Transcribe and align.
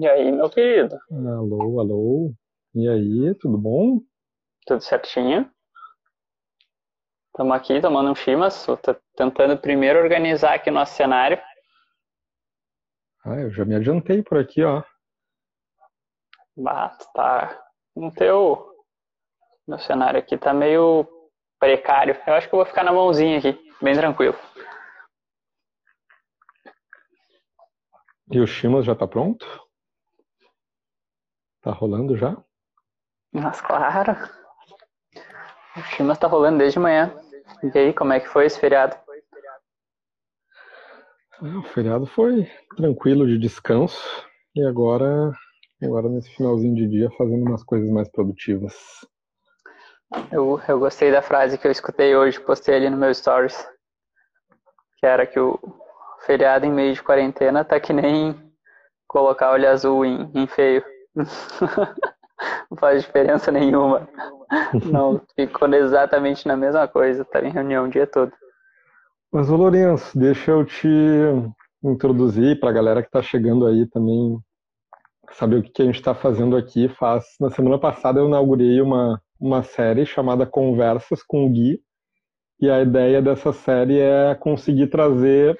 E 0.00 0.08
aí, 0.08 0.32
meu 0.32 0.48
querido? 0.48 0.98
Alô, 1.10 1.78
alô. 1.78 2.34
E 2.74 2.88
aí, 2.88 3.34
tudo 3.34 3.58
bom? 3.58 4.00
Tudo 4.64 4.80
certinho? 4.80 5.52
Estamos 7.26 7.54
aqui 7.54 7.82
tomando 7.82 8.10
um 8.10 8.14
chimas, 8.14 8.64
tô 8.64 8.78
tentando 9.14 9.58
primeiro 9.58 9.98
organizar 9.98 10.54
aqui 10.54 10.70
nosso 10.70 10.94
cenário. 10.94 11.38
Ah, 13.26 13.40
eu 13.40 13.50
já 13.50 13.62
me 13.66 13.74
adiantei 13.74 14.22
por 14.22 14.38
aqui, 14.38 14.64
ó. 14.64 14.82
Bah, 16.56 16.96
tá. 17.12 17.62
No 17.94 18.10
teu. 18.10 18.74
Meu 19.68 19.78
cenário 19.80 20.18
aqui 20.18 20.38
tá 20.38 20.54
meio 20.54 21.06
precário. 21.58 22.16
Eu 22.26 22.32
acho 22.32 22.48
que 22.48 22.54
eu 22.54 22.58
vou 22.58 22.66
ficar 22.66 22.84
na 22.84 22.92
mãozinha 22.94 23.36
aqui, 23.36 23.52
bem 23.82 23.94
tranquilo. 23.94 24.38
E 28.32 28.40
o 28.40 28.46
Chimas 28.46 28.86
já 28.86 28.94
tá 28.94 29.06
pronto? 29.06 29.46
Tá 31.62 31.72
rolando 31.72 32.16
já? 32.16 32.36
Mas 33.32 33.60
claro. 33.60 34.16
O 35.76 35.80
Chimas 35.82 36.18
tá 36.18 36.26
rolando 36.26 36.58
desde 36.58 36.78
manhã. 36.78 37.14
E 37.62 37.78
aí, 37.78 37.92
como 37.92 38.12
é 38.12 38.20
que 38.20 38.28
foi 38.28 38.46
esse 38.46 38.58
feriado? 38.58 38.96
Ah, 41.42 41.58
o 41.58 41.62
feriado 41.62 42.06
foi 42.06 42.50
tranquilo 42.76 43.26
de 43.26 43.38
descanso. 43.38 44.26
E 44.54 44.62
agora, 44.64 45.32
agora 45.82 46.08
nesse 46.08 46.34
finalzinho 46.34 46.74
de 46.74 46.88
dia, 46.88 47.10
fazendo 47.16 47.44
umas 47.46 47.62
coisas 47.62 47.88
mais 47.90 48.10
produtivas. 48.10 48.74
Eu, 50.32 50.60
eu 50.66 50.78
gostei 50.78 51.12
da 51.12 51.22
frase 51.22 51.56
que 51.56 51.66
eu 51.66 51.70
escutei 51.70 52.16
hoje, 52.16 52.40
postei 52.40 52.74
ali 52.74 52.90
no 52.90 52.96
meu 52.96 53.14
stories. 53.14 53.56
Que 54.98 55.06
era 55.06 55.26
que 55.26 55.38
o 55.38 55.58
feriado 56.26 56.66
em 56.66 56.72
meio 56.72 56.94
de 56.94 57.02
quarentena 57.02 57.64
tá 57.64 57.78
que 57.78 57.92
nem 57.92 58.34
colocar 59.06 59.52
olho 59.52 59.68
azul 59.68 60.04
em, 60.04 60.30
em 60.34 60.46
feio. 60.46 60.84
Não 61.14 62.76
faz 62.78 63.02
diferença 63.02 63.52
nenhuma. 63.52 64.08
Não, 64.90 65.20
ficou 65.36 65.72
exatamente 65.74 66.46
na 66.46 66.56
mesma 66.56 66.88
coisa, 66.88 67.24
tá 67.24 67.40
em 67.42 67.50
reunião 67.50 67.84
o 67.84 67.90
dia 67.90 68.06
todo. 68.06 68.32
Mas, 69.32 69.50
ô 69.50 69.56
Lourenço, 69.56 70.18
deixa 70.18 70.50
eu 70.50 70.64
te 70.64 70.88
introduzir 71.84 72.58
para 72.58 72.70
a 72.70 72.72
galera 72.72 73.02
que 73.02 73.08
está 73.08 73.22
chegando 73.22 73.66
aí 73.66 73.86
também 73.86 74.38
saber 75.32 75.56
o 75.56 75.62
que 75.62 75.82
a 75.82 75.84
gente 75.84 75.96
está 75.96 76.14
fazendo 76.14 76.56
aqui. 76.56 76.88
Faz 76.88 77.24
na 77.40 77.50
semana 77.50 77.78
passada 77.78 78.20
eu 78.20 78.26
inaugurei 78.26 78.80
uma 78.80 79.20
uma 79.40 79.62
série 79.62 80.04
chamada 80.04 80.44
Conversas 80.44 81.22
com 81.22 81.46
o 81.46 81.48
Gui 81.48 81.80
e 82.60 82.68
a 82.70 82.82
ideia 82.82 83.22
dessa 83.22 83.52
série 83.52 83.98
é 83.98 84.34
conseguir 84.34 84.88
trazer 84.88 85.58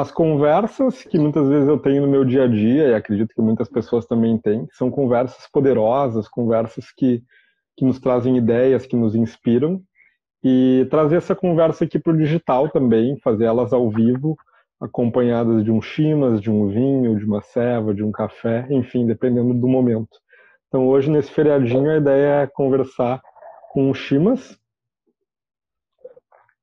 as 0.00 0.12
conversas 0.12 1.02
que 1.02 1.18
muitas 1.18 1.48
vezes 1.48 1.68
eu 1.68 1.78
tenho 1.78 2.02
no 2.02 2.08
meu 2.08 2.24
dia 2.24 2.44
a 2.44 2.46
dia, 2.46 2.88
e 2.88 2.94
acredito 2.94 3.34
que 3.34 3.42
muitas 3.42 3.68
pessoas 3.68 4.06
também 4.06 4.38
têm, 4.38 4.66
são 4.72 4.90
conversas 4.90 5.48
poderosas, 5.52 6.28
conversas 6.28 6.92
que, 6.96 7.22
que 7.76 7.84
nos 7.84 7.98
trazem 7.98 8.36
ideias, 8.36 8.86
que 8.86 8.96
nos 8.96 9.14
inspiram, 9.14 9.82
e 10.42 10.86
trazer 10.88 11.16
essa 11.16 11.34
conversa 11.34 11.84
aqui 11.84 11.98
para 11.98 12.12
o 12.12 12.16
digital 12.16 12.68
também, 12.68 13.18
fazer 13.18 13.44
elas 13.44 13.72
ao 13.72 13.90
vivo, 13.90 14.36
acompanhadas 14.80 15.64
de 15.64 15.72
um 15.72 15.82
chimas, 15.82 16.40
de 16.40 16.50
um 16.50 16.68
vinho, 16.68 17.18
de 17.18 17.24
uma 17.24 17.42
ceva, 17.42 17.92
de 17.92 18.04
um 18.04 18.12
café, 18.12 18.66
enfim, 18.70 19.04
dependendo 19.04 19.52
do 19.52 19.66
momento. 19.66 20.16
Então 20.68 20.86
hoje, 20.86 21.10
nesse 21.10 21.32
feriadinho, 21.32 21.90
a 21.90 21.96
ideia 21.96 22.42
é 22.42 22.46
conversar 22.46 23.20
com 23.72 23.90
o 23.90 23.94
chimas, 23.94 24.56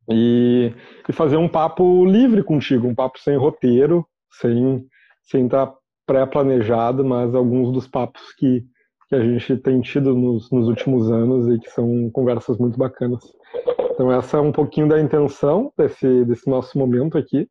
e, 0.09 0.73
e 1.07 1.13
fazer 1.13 1.37
um 1.37 1.47
papo 1.47 2.05
livre 2.05 2.43
contigo, 2.43 2.87
um 2.87 2.95
papo 2.95 3.19
sem 3.19 3.37
roteiro, 3.37 4.05
sem 4.31 4.85
sem 5.25 5.45
estar 5.45 5.67
tá 5.67 5.77
pré-planejado, 6.05 7.03
mas 7.03 7.33
alguns 7.33 7.71
dos 7.71 7.87
papos 7.87 8.21
que, 8.37 8.63
que 9.09 9.15
a 9.15 9.19
gente 9.19 9.57
tem 9.57 9.81
tido 9.81 10.15
nos, 10.15 10.51
nos 10.51 10.67
últimos 10.67 11.11
anos 11.11 11.47
e 11.47 11.59
que 11.59 11.69
são 11.71 12.09
conversas 12.11 12.57
muito 12.57 12.77
bacanas. 12.77 13.23
Então 13.91 14.11
essa 14.11 14.37
é 14.37 14.41
um 14.41 14.51
pouquinho 14.51 14.87
da 14.87 14.99
intenção 14.99 15.71
desse, 15.77 16.25
desse 16.25 16.49
nosso 16.49 16.77
momento 16.77 17.17
aqui 17.17 17.47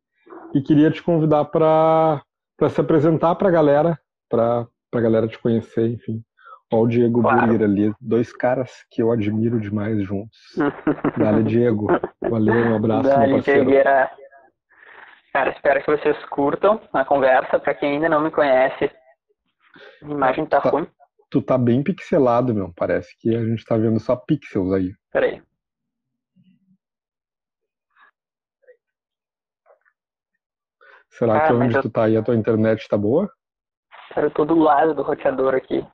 e 0.54 0.60
queria 0.60 0.90
te 0.90 1.02
convidar 1.02 1.46
para 1.46 2.22
se 2.70 2.80
apresentar 2.80 3.34
para 3.34 3.48
a 3.48 3.52
galera, 3.52 3.98
para 4.28 4.68
a 4.92 5.00
galera 5.00 5.26
te 5.26 5.38
conhecer, 5.38 5.88
enfim. 5.88 6.22
Olha 6.72 6.82
o 6.82 6.88
Diego 6.88 7.22
claro. 7.22 7.62
Ali, 7.62 7.94
dois 8.00 8.32
caras 8.32 8.84
que 8.90 9.02
eu 9.02 9.12
admiro 9.12 9.60
demais 9.60 10.02
juntos. 10.02 10.38
Dale, 11.16 11.42
Diego. 11.44 11.86
Valeu, 12.20 12.54
um 12.54 12.76
abraço, 12.76 13.08
Dale. 13.08 13.40
Diegueira. 13.40 14.10
Cara, 15.32 15.50
espero 15.50 15.82
que 15.82 15.90
vocês 15.90 16.24
curtam 16.26 16.80
a 16.92 17.04
conversa. 17.04 17.58
Para 17.58 17.74
quem 17.74 17.94
ainda 17.94 18.08
não 18.08 18.20
me 18.20 18.30
conhece, 18.30 18.90
a 20.02 20.06
imagem 20.06 20.46
tá, 20.46 20.60
tá 20.60 20.70
ruim. 20.70 20.86
Tu 21.30 21.42
tá 21.42 21.58
bem 21.58 21.82
pixelado, 21.82 22.54
meu. 22.54 22.72
Parece 22.76 23.16
que 23.18 23.34
a 23.34 23.44
gente 23.44 23.64
tá 23.64 23.76
vendo 23.76 23.98
só 23.98 24.16
pixels 24.16 24.72
aí. 24.72 24.92
Peraí. 25.12 25.42
Será 31.10 31.38
ah, 31.38 31.46
que 31.46 31.52
onde 31.52 31.76
eu... 31.76 31.82
tu 31.82 31.90
tá 31.90 32.04
aí 32.04 32.16
a 32.16 32.22
tua 32.22 32.34
internet 32.34 32.88
tá 32.88 32.96
boa? 32.96 33.30
Eu 34.16 34.30
tô 34.30 34.44
do 34.44 34.56
lado 34.56 34.94
do 34.94 35.02
roteador 35.02 35.54
aqui. 35.54 35.84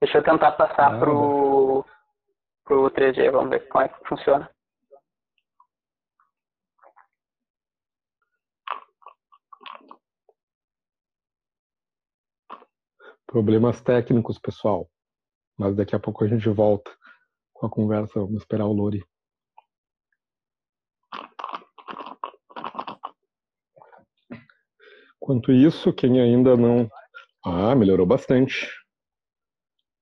Deixa 0.00 0.18
eu 0.18 0.22
tentar 0.22 0.52
passar 0.52 0.94
ah, 0.94 0.98
pro, 0.98 1.84
pro 2.64 2.90
3G, 2.90 3.30
vamos 3.30 3.50
ver 3.50 3.66
como 3.68 3.84
é 3.84 3.88
que 3.88 4.06
funciona. 4.06 4.50
Problemas 13.26 13.80
técnicos, 13.80 14.38
pessoal. 14.38 14.88
Mas 15.58 15.74
daqui 15.74 15.96
a 15.96 15.98
pouco 15.98 16.24
a 16.24 16.28
gente 16.28 16.48
volta 16.50 16.90
com 17.54 17.66
a 17.66 17.70
conversa. 17.70 18.20
Vamos 18.20 18.42
esperar 18.42 18.66
o 18.66 18.72
Lori. 18.72 19.02
Enquanto 25.16 25.50
isso, 25.50 25.92
quem 25.92 26.20
ainda 26.20 26.56
não. 26.56 26.88
Ah, 27.44 27.74
melhorou 27.74 28.06
bastante. 28.06 28.68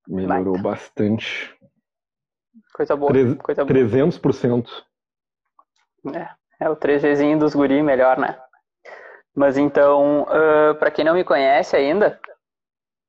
Melhorou 0.07 0.59
bastante. 0.61 1.55
Coisa 2.75 2.97
boa. 2.97 3.11
Tre 3.11 3.35
coisa 3.37 3.65
boa. 3.65 3.81
300%. 3.81 4.67
É, 6.15 6.29
é 6.67 6.71
o 6.71 6.77
3Gzinho 6.77 7.39
dos 7.39 7.55
guri 7.55 7.83
melhor, 7.83 8.19
né? 8.19 8.39
Mas 9.35 9.57
então, 9.57 10.23
uh, 10.23 10.75
para 10.79 10.91
quem 10.91 11.05
não 11.05 11.15
me 11.15 11.25
conhece 11.25 11.75
ainda, 11.75 12.21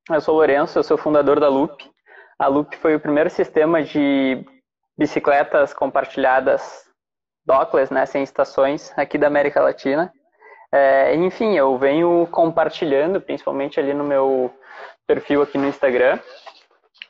eu 0.10 0.22
sou 0.22 0.36
o 0.36 0.38
Lourenço, 0.38 0.80
eu 0.80 0.84
sou 0.84 0.98
fundador 0.98 1.40
da 1.40 1.50
Loop. 1.50 1.90
A 2.40 2.48
Loop 2.48 2.76
foi 2.78 2.96
o 2.96 3.00
primeiro 3.00 3.30
sistema 3.30 3.84
de 3.84 4.44
bicicletas 4.98 5.74
compartilhadas 5.74 6.86
dockless, 7.46 7.94
né, 7.94 8.06
sem 8.06 8.24
estações, 8.24 8.92
aqui 8.98 9.18
da 9.18 9.28
América 9.28 9.62
Latina. 9.62 10.12
É, 10.72 11.16
enfim, 11.16 11.56
eu 11.56 11.78
venho 11.78 12.28
compartilhando, 12.32 13.22
principalmente 13.22 13.80
ali 13.80 13.94
no 13.94 14.04
meu 14.04 14.52
perfil 15.06 15.42
aqui 15.44 15.58
no 15.58 15.68
Instagram, 15.68 16.20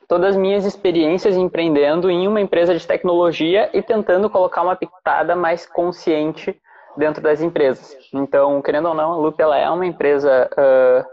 todas 0.08 0.32
as 0.32 0.38
minhas 0.38 0.66
experiências 0.66 1.36
empreendendo 1.36 2.10
em 2.10 2.28
uma 2.28 2.42
empresa 2.42 2.76
de 2.78 2.86
tecnologia 2.86 3.70
e 3.74 3.82
tentando 3.82 4.30
colocar 4.30 4.62
uma 4.62 4.76
pitada 4.76 5.36
mais 5.36 5.66
consciente 5.66 6.60
dentro 6.98 7.22
das 7.22 7.42
empresas. 7.42 7.98
Então, 8.14 8.62
querendo 8.62 8.88
ou 8.88 8.94
não, 8.94 9.14
a 9.14 9.18
Loop 9.18 9.40
ela 9.40 9.58
é 9.58 9.70
uma 9.70 9.86
empresa 9.86 10.50
uh, 10.54 11.06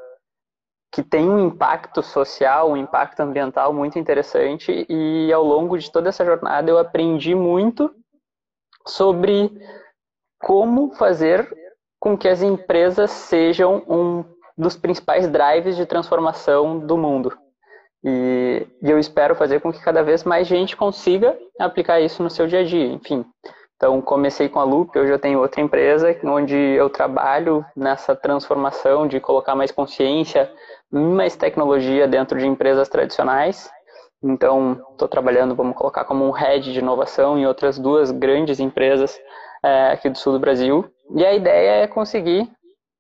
que 0.93 1.03
tem 1.03 1.29
um 1.29 1.47
impacto 1.47 2.03
social, 2.03 2.71
um 2.71 2.77
impacto 2.77 3.21
ambiental 3.21 3.73
muito 3.73 3.99
interessante 3.99 4.87
e 4.89 5.33
ao 5.33 5.43
longo 5.43 5.79
de 5.79 5.91
toda 5.91 6.11
essa 6.11 6.25
jornada 6.25 6.71
eu 6.71 6.79
aprendi 6.79 7.35
muito 7.35 7.91
sobre 8.87 9.51
como 10.39 10.95
fazer 10.95 11.49
com 11.99 12.19
que 12.19 12.29
as 12.29 12.43
empresas 12.43 13.11
sejam 13.11 13.83
um 13.89 14.25
dos 14.59 14.77
principais 14.77 15.29
drives 15.29 15.77
de 15.77 15.87
transformação 15.87 16.79
do 16.79 16.99
mundo. 16.99 17.33
E, 18.05 18.67
e, 18.83 18.91
eu 18.91 18.99
espero 18.99 19.35
fazer 19.35 19.61
com 19.61 19.73
que 19.73 19.81
cada 19.81 20.03
vez 20.03 20.25
mais 20.25 20.47
gente 20.47 20.77
consiga 20.77 21.39
aplicar 21.59 22.01
isso 22.01 22.23
no 22.23 22.31
seu 22.31 22.47
dia 22.47 22.61
a 22.61 22.65
dia, 22.65 22.87
enfim. 22.87 23.25
Então, 23.77 24.01
comecei 24.01 24.49
com 24.49 24.61
a 24.61 24.65
Loop, 24.65 24.97
hoje 24.97 25.11
eu 25.11 25.19
tenho 25.19 25.41
outra 25.41 25.61
empresa 25.61 26.17
onde 26.25 26.57
eu 26.57 26.89
trabalho 26.89 27.65
nessa 27.77 28.15
transformação 28.15 29.09
de 29.09 29.19
colocar 29.19 29.55
mais 29.55 29.73
consciência, 29.73 30.51
mais 30.91 31.35
tecnologia 31.35 32.07
dentro 32.07 32.39
de 32.39 32.47
empresas 32.47 32.89
tradicionais. 32.89 33.71
Então, 34.23 34.81
estou 34.93 35.09
trabalhando, 35.09 35.57
vamos 35.57 35.77
colocar 35.77 36.05
como 36.05 36.25
um 36.25 36.31
head 36.31 36.73
de 36.73 36.79
inovação 36.79 37.37
em 37.37 37.45
outras 37.45 37.77
duas 37.77 38.13
grandes 38.13 38.61
empresas 38.61 39.21
é, 39.65 39.89
aqui 39.89 40.09
do 40.09 40.17
sul 40.17 40.35
do 40.35 40.39
Brasil. 40.39 40.89
E 41.15 41.27
a 41.27 41.35
ideia 41.35 41.83
é 41.83 41.87
conseguir 41.89 42.49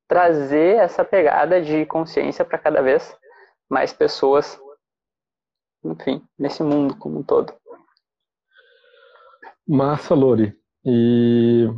trazer 0.08 0.78
essa 0.78 1.04
pegada 1.04 1.62
de 1.62 1.86
consciência 1.86 2.44
para 2.44 2.58
cada 2.58 2.82
vez 2.82 3.16
mais 3.70 3.92
pessoas 3.92 4.60
enfim, 5.84 6.22
nesse 6.38 6.62
mundo 6.62 6.96
como 6.96 7.20
um 7.20 7.22
todo. 7.22 7.52
Massa, 9.66 10.14
Lori. 10.14 10.54
E 10.84 11.68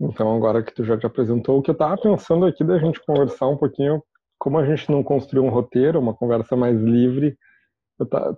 então 0.00 0.34
agora 0.34 0.62
que 0.62 0.74
tu 0.74 0.84
já 0.84 0.98
te 0.98 1.06
apresentou, 1.06 1.58
o 1.58 1.62
que 1.62 1.70
eu 1.70 1.74
estava 1.74 1.96
pensando 1.96 2.44
aqui 2.44 2.64
da 2.64 2.78
gente 2.78 3.04
conversar 3.04 3.46
um 3.48 3.56
pouquinho, 3.56 4.02
como 4.38 4.58
a 4.58 4.66
gente 4.66 4.90
não 4.90 5.02
construiu 5.02 5.44
um 5.44 5.50
roteiro, 5.50 6.00
uma 6.00 6.14
conversa 6.14 6.56
mais 6.56 6.80
livre, 6.80 7.36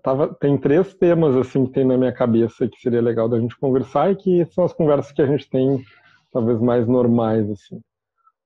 tava, 0.03 0.35
tem 0.35 0.59
três 0.59 0.95
temas 0.95 1.35
assim 1.37 1.65
que 1.67 1.73
tem 1.73 1.85
na 1.85 1.97
minha 1.97 2.13
cabeça 2.13 2.69
que 2.69 2.79
seria 2.81 3.01
legal 3.01 3.29
da 3.29 3.41
gente 3.41 3.59
conversar 3.59 4.13
e 4.13 4.17
que 4.17 4.45
são 4.47 4.65
as 4.65 4.73
conversas 4.73 5.13
que 5.13 5.23
a 5.23 5.27
gente 5.27 5.49
tem 5.49 5.83
talvez 6.31 6.61
mais 6.61 6.87
normais 6.87 7.49
assim. 7.51 7.81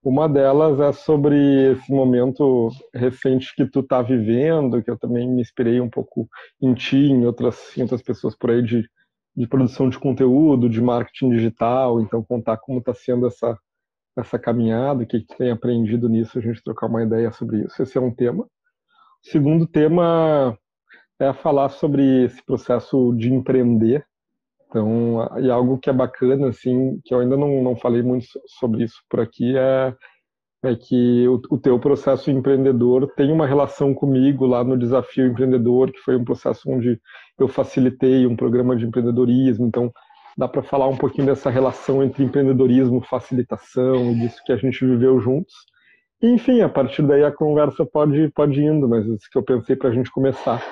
Uma 0.02 0.28
delas 0.28 0.78
é 0.78 0.92
sobre 0.92 1.72
esse 1.72 1.92
momento 1.92 2.70
recente 2.94 3.54
que 3.54 3.66
tu 3.66 3.82
tá 3.82 4.00
vivendo, 4.00 4.82
que 4.82 4.90
eu 4.90 4.98
também 4.98 5.28
me 5.28 5.42
inspirei 5.42 5.80
um 5.80 5.90
pouco 5.90 6.28
em 6.60 6.72
ti, 6.72 6.96
em 6.96 7.26
outras, 7.26 7.76
em 7.76 7.82
outras 7.82 8.00
pessoas 8.00 8.36
por 8.36 8.50
aí 8.50 8.62
de, 8.62 8.88
de 9.36 9.46
produção 9.48 9.88
de 9.88 9.98
conteúdo, 9.98 10.68
de 10.68 10.80
marketing 10.80 11.30
digital, 11.30 12.00
então 12.00 12.22
contar 12.22 12.58
como 12.58 12.78
está 12.78 12.94
sendo 12.94 13.26
essa, 13.26 13.58
essa 14.16 14.38
caminhada, 14.38 15.02
o 15.02 15.06
que, 15.06 15.20
que 15.20 15.26
tu 15.26 15.36
tem 15.36 15.50
aprendido 15.50 16.08
nisso, 16.08 16.38
a 16.38 16.42
gente 16.42 16.62
trocar 16.62 16.86
uma 16.86 17.02
ideia 17.02 17.32
sobre 17.32 17.64
isso. 17.64 17.82
Esse 17.82 17.98
é 17.98 18.00
um 18.00 18.14
tema. 18.14 18.44
O 18.44 19.30
segundo 19.30 19.66
tema 19.66 20.56
é 21.18 21.32
falar 21.32 21.70
sobre 21.70 22.24
esse 22.24 22.42
processo 22.44 23.12
de 23.16 23.32
empreender. 23.32 24.06
Então, 24.68 25.26
e 25.40 25.50
algo 25.50 25.78
que 25.78 25.88
é 25.88 25.92
bacana, 25.92 26.48
assim, 26.48 27.00
que 27.04 27.14
eu 27.14 27.20
ainda 27.20 27.36
não, 27.36 27.62
não 27.62 27.74
falei 27.74 28.02
muito 28.02 28.26
sobre 28.58 28.84
isso 28.84 28.96
por 29.08 29.20
aqui, 29.20 29.56
é, 29.56 29.94
é 30.62 30.74
que 30.74 31.26
o, 31.26 31.40
o 31.50 31.58
teu 31.58 31.78
processo 31.80 32.30
empreendedor 32.30 33.10
tem 33.16 33.32
uma 33.32 33.46
relação 33.46 33.94
comigo 33.94 34.46
lá 34.46 34.62
no 34.62 34.76
Desafio 34.76 35.26
Empreendedor, 35.26 35.90
que 35.90 36.00
foi 36.00 36.16
um 36.16 36.24
processo 36.24 36.70
onde 36.70 37.00
eu 37.38 37.48
facilitei 37.48 38.26
um 38.26 38.36
programa 38.36 38.76
de 38.76 38.84
empreendedorismo. 38.84 39.66
Então, 39.66 39.90
dá 40.36 40.46
para 40.46 40.62
falar 40.62 40.86
um 40.88 40.96
pouquinho 40.96 41.26
dessa 41.26 41.48
relação 41.48 42.02
entre 42.02 42.22
empreendedorismo, 42.22 43.00
facilitação, 43.00 44.12
disso 44.14 44.42
que 44.44 44.52
a 44.52 44.56
gente 44.56 44.84
viveu 44.84 45.18
juntos. 45.18 45.54
enfim, 46.22 46.60
a 46.60 46.68
partir 46.68 47.02
daí 47.02 47.24
a 47.24 47.32
conversa 47.32 47.86
pode, 47.86 48.28
pode 48.32 48.60
indo, 48.62 48.86
mas 48.86 49.06
isso 49.06 49.28
que 49.32 49.38
eu 49.38 49.42
pensei 49.42 49.76
para 49.76 49.88
a 49.88 49.92
gente 49.92 50.10
começar. 50.10 50.62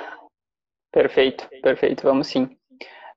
Perfeito, 0.93 1.49
perfeito, 1.63 2.03
vamos 2.03 2.27
sim. 2.27 2.49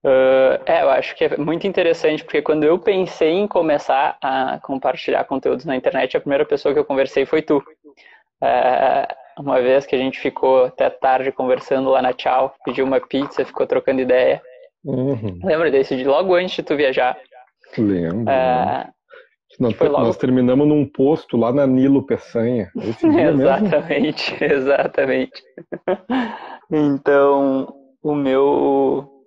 Uh, 0.04 0.62
é, 0.66 0.82
eu 0.84 0.90
acho 0.90 1.16
que 1.16 1.26
é 1.26 1.38
muito 1.38 1.68
interessante, 1.68 2.24
porque 2.24 2.42
quando 2.42 2.64
eu 2.64 2.80
pensei 2.80 3.32
em 3.32 3.48
começar 3.48 4.18
a 4.22 4.60
compartilhar 4.62 5.26
conteúdos 5.26 5.66
na 5.66 5.76
internet, 5.76 6.16
a 6.16 6.22
primeira 6.22 6.46
pessoa 6.46 6.74
que 6.74 6.80
eu 6.80 6.86
conversei 6.86 7.26
foi 7.26 7.42
tu. 7.42 7.58
Uh, 8.42 9.42
uma 9.42 9.62
vez 9.62 9.86
que 9.86 9.96
a 9.96 10.00
gente 10.00 10.20
ficou 10.20 10.66
até 10.66 10.90
tarde 10.90 11.32
conversando 11.32 11.90
lá 11.90 12.02
na 12.02 12.14
Tchau, 12.14 12.54
pediu 12.64 12.86
uma 12.86 13.00
pizza, 13.00 13.46
ficou 13.46 13.66
trocando 13.66 14.02
ideia. 14.02 14.42
Uhum. 14.84 15.40
Lembra 15.44 15.70
desse 15.70 15.96
de 15.96 16.04
logo 16.06 16.36
antes 16.36 16.56
de 16.56 16.64
tu 16.64 16.76
viajar? 16.76 17.18
Lembro. 17.78 18.22
Uh, 18.22 18.90
nós, 19.60 19.78
logo... 19.80 20.06
nós, 20.06 20.18
terminamos 20.18 20.68
num 20.68 20.86
posto 20.86 21.36
lá 21.36 21.52
na 21.52 21.68
Nilo 21.68 22.06
Peçanha. 22.06 22.72
exatamente, 22.76 24.32
mesmo. 24.40 24.46
exatamente. 24.56 25.44
então, 26.72 27.74
o 28.02 28.16
meu. 28.16 29.19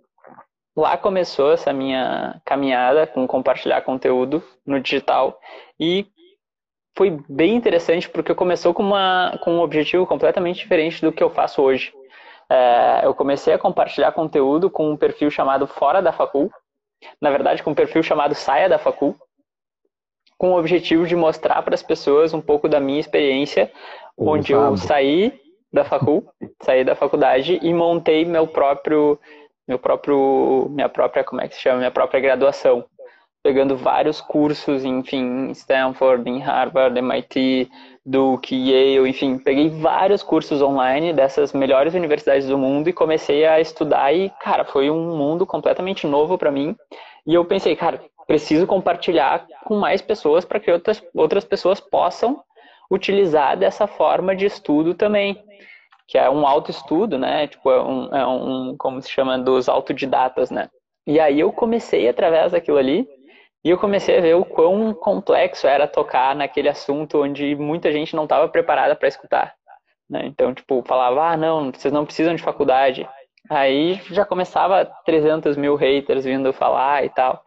Lá 0.77 0.97
começou 0.97 1.53
essa 1.53 1.73
minha 1.73 2.41
caminhada 2.45 3.07
com 3.07 3.27
compartilhar 3.27 3.83
conteúdo 3.83 4.43
no 4.67 4.81
digital 4.81 5.39
e 5.79 6.07
foi 6.97 7.11
bem 7.29 7.55
interessante 7.55 8.09
porque 8.09 8.35
começou 8.35 8.73
com, 8.73 8.83
uma, 8.83 9.39
com 9.43 9.55
um 9.55 9.61
objetivo 9.61 10.07
completamente 10.07 10.59
diferente 10.59 11.01
do 11.03 11.13
que 11.13 11.23
eu 11.23 11.29
faço 11.29 11.61
hoje. 11.63 11.93
É, 12.51 13.05
eu 13.05 13.15
comecei 13.15 13.53
a 13.53 13.59
compartilhar 13.59 14.13
conteúdo 14.13 14.71
com 14.71 14.91
um 14.91 14.97
perfil 14.97 15.31
chamado 15.31 15.67
Fora 15.67 16.01
da 16.01 16.13
Facul, 16.13 16.51
na 17.21 17.31
verdade 17.31 17.63
com 17.63 17.71
um 17.71 17.75
perfil 17.75 18.03
chamado 18.03 18.35
Saia 18.35 18.69
da 18.69 18.79
Facul, 18.79 19.17
com 20.39 20.53
o 20.53 20.59
objetivo 20.59 21.07
de 21.07 21.15
mostrar 21.15 21.63
para 21.63 21.75
as 21.75 21.83
pessoas 21.83 22.35
um 22.35 22.41
pouco 22.41 22.69
da 22.69 22.81
minha 22.81 22.99
experiência, 22.99 23.71
onde 24.17 24.53
eu 24.53 24.77
saí 24.77 25.41
da 25.73 25.85
facul, 25.85 26.29
saí 26.63 26.85
da 26.85 26.95
faculdade 26.95 27.59
e 27.63 27.73
montei 27.73 28.25
meu 28.25 28.47
próprio 28.47 29.19
meu 29.67 29.79
próprio 29.79 30.67
minha 30.71 30.89
própria 30.89 31.25
como 31.25 31.41
é 31.41 31.49
que 31.49 31.55
se 31.55 31.61
chama? 31.61 31.79
Minha 31.79 31.91
própria 31.91 32.21
graduação. 32.21 32.85
Pegando 33.43 33.77
vários 33.77 34.21
cursos 34.21 34.85
enfim 34.85 35.49
em 35.49 35.51
Stanford 35.51 36.29
em 36.31 36.39
Harvard 36.39 36.97
MIT 36.97 37.69
Duke 38.07 38.55
Yale 38.55 39.09
enfim 39.09 39.37
peguei 39.39 39.69
vários 39.69 40.23
cursos 40.23 40.63
online 40.63 41.13
dessas 41.13 41.53
melhores 41.53 41.93
universidades 41.95 42.47
do 42.47 42.57
mundo 42.57 42.89
e 42.89 42.93
comecei 42.93 43.45
a 43.45 43.61
estudar 43.61 44.13
e 44.13 44.31
cara 44.41 44.65
foi 44.65 44.91
um 44.91 45.17
mundo 45.17 45.45
completamente 45.45 46.07
novo 46.07 46.39
para 46.39 46.53
mim. 46.53 46.77
E 47.27 47.35
eu 47.35 47.45
pensei 47.45 47.75
cara 47.75 48.01
preciso 48.27 48.67
compartilhar 48.67 49.47
com 49.65 49.77
mais 49.77 50.01
pessoas 50.01 50.45
para 50.45 50.61
que 50.61 50.71
outras, 50.71 51.03
outras 51.15 51.45
pessoas 51.45 51.81
possam 51.81 52.43
utilizar 52.91 53.57
dessa 53.57 53.87
forma 53.87 54.37
de 54.37 54.47
estudo 54.47 54.95
também, 54.95 55.43
que 56.07 56.19
é 56.19 56.29
um 56.29 56.47
autoestudo, 56.47 57.19
né? 57.19 57.47
Tipo, 57.47 57.71
é 57.71 57.83
um, 57.83 58.17
é 58.17 58.27
um, 58.27 58.77
como 58.77 59.01
se 59.01 59.11
chama, 59.11 59.39
dos 59.39 59.69
autodidatas, 59.69 60.51
né? 60.51 60.69
E 61.07 61.19
aí 61.19 61.41
eu 61.41 61.53
comecei 61.53 62.09
através 62.09 62.53
daquilo 62.53 62.79
ali 62.79 63.09
e 63.65 63.71
eu 63.71 63.79
comecei 63.79 64.19
a 64.19 64.21
ver 64.21 64.35
o 64.35 64.45
quão 64.45 64.93
complexo 64.95 65.67
era 65.67 65.87
tocar 65.87 66.35
naquele 66.35 66.69
assunto 66.69 67.23
onde 67.23 67.55
muita 67.57 67.93
gente 67.93 68.15
não 68.15 68.25
estava 68.25 68.49
preparada 68.49 68.95
para 68.95 69.09
escutar. 69.09 69.55
Né? 70.09 70.27
Então, 70.27 70.53
tipo, 70.53 70.83
falava, 70.87 71.31
ah, 71.31 71.37
não, 71.37 71.73
vocês 71.73 71.93
não 71.93 72.05
precisam 72.05 72.35
de 72.35 72.43
faculdade. 72.43 73.09
Aí 73.49 74.01
já 74.11 74.25
começava 74.25 74.85
300 75.05 75.57
mil 75.57 75.77
haters 75.77 76.25
vindo 76.25 76.53
falar 76.53 77.05
e 77.05 77.09
tal. 77.09 77.43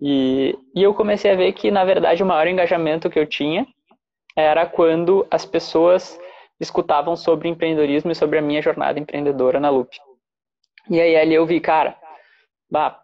E, 0.00 0.56
e 0.74 0.82
eu 0.82 0.94
comecei 0.94 1.32
a 1.32 1.36
ver 1.36 1.52
que, 1.52 1.70
na 1.70 1.84
verdade, 1.84 2.22
o 2.22 2.26
maior 2.26 2.46
engajamento 2.46 3.10
que 3.10 3.18
eu 3.18 3.26
tinha 3.26 3.66
era 4.36 4.66
quando 4.66 5.26
as 5.30 5.44
pessoas 5.44 6.18
escutavam 6.60 7.16
sobre 7.16 7.48
empreendedorismo 7.48 8.10
e 8.10 8.14
sobre 8.14 8.38
a 8.38 8.42
minha 8.42 8.62
jornada 8.62 8.98
empreendedora 8.98 9.60
na 9.60 9.70
Loop. 9.70 9.96
E 10.90 11.00
aí 11.00 11.16
ali 11.16 11.34
eu 11.34 11.46
vi, 11.46 11.60
cara, 11.60 11.96
bah, 12.70 12.98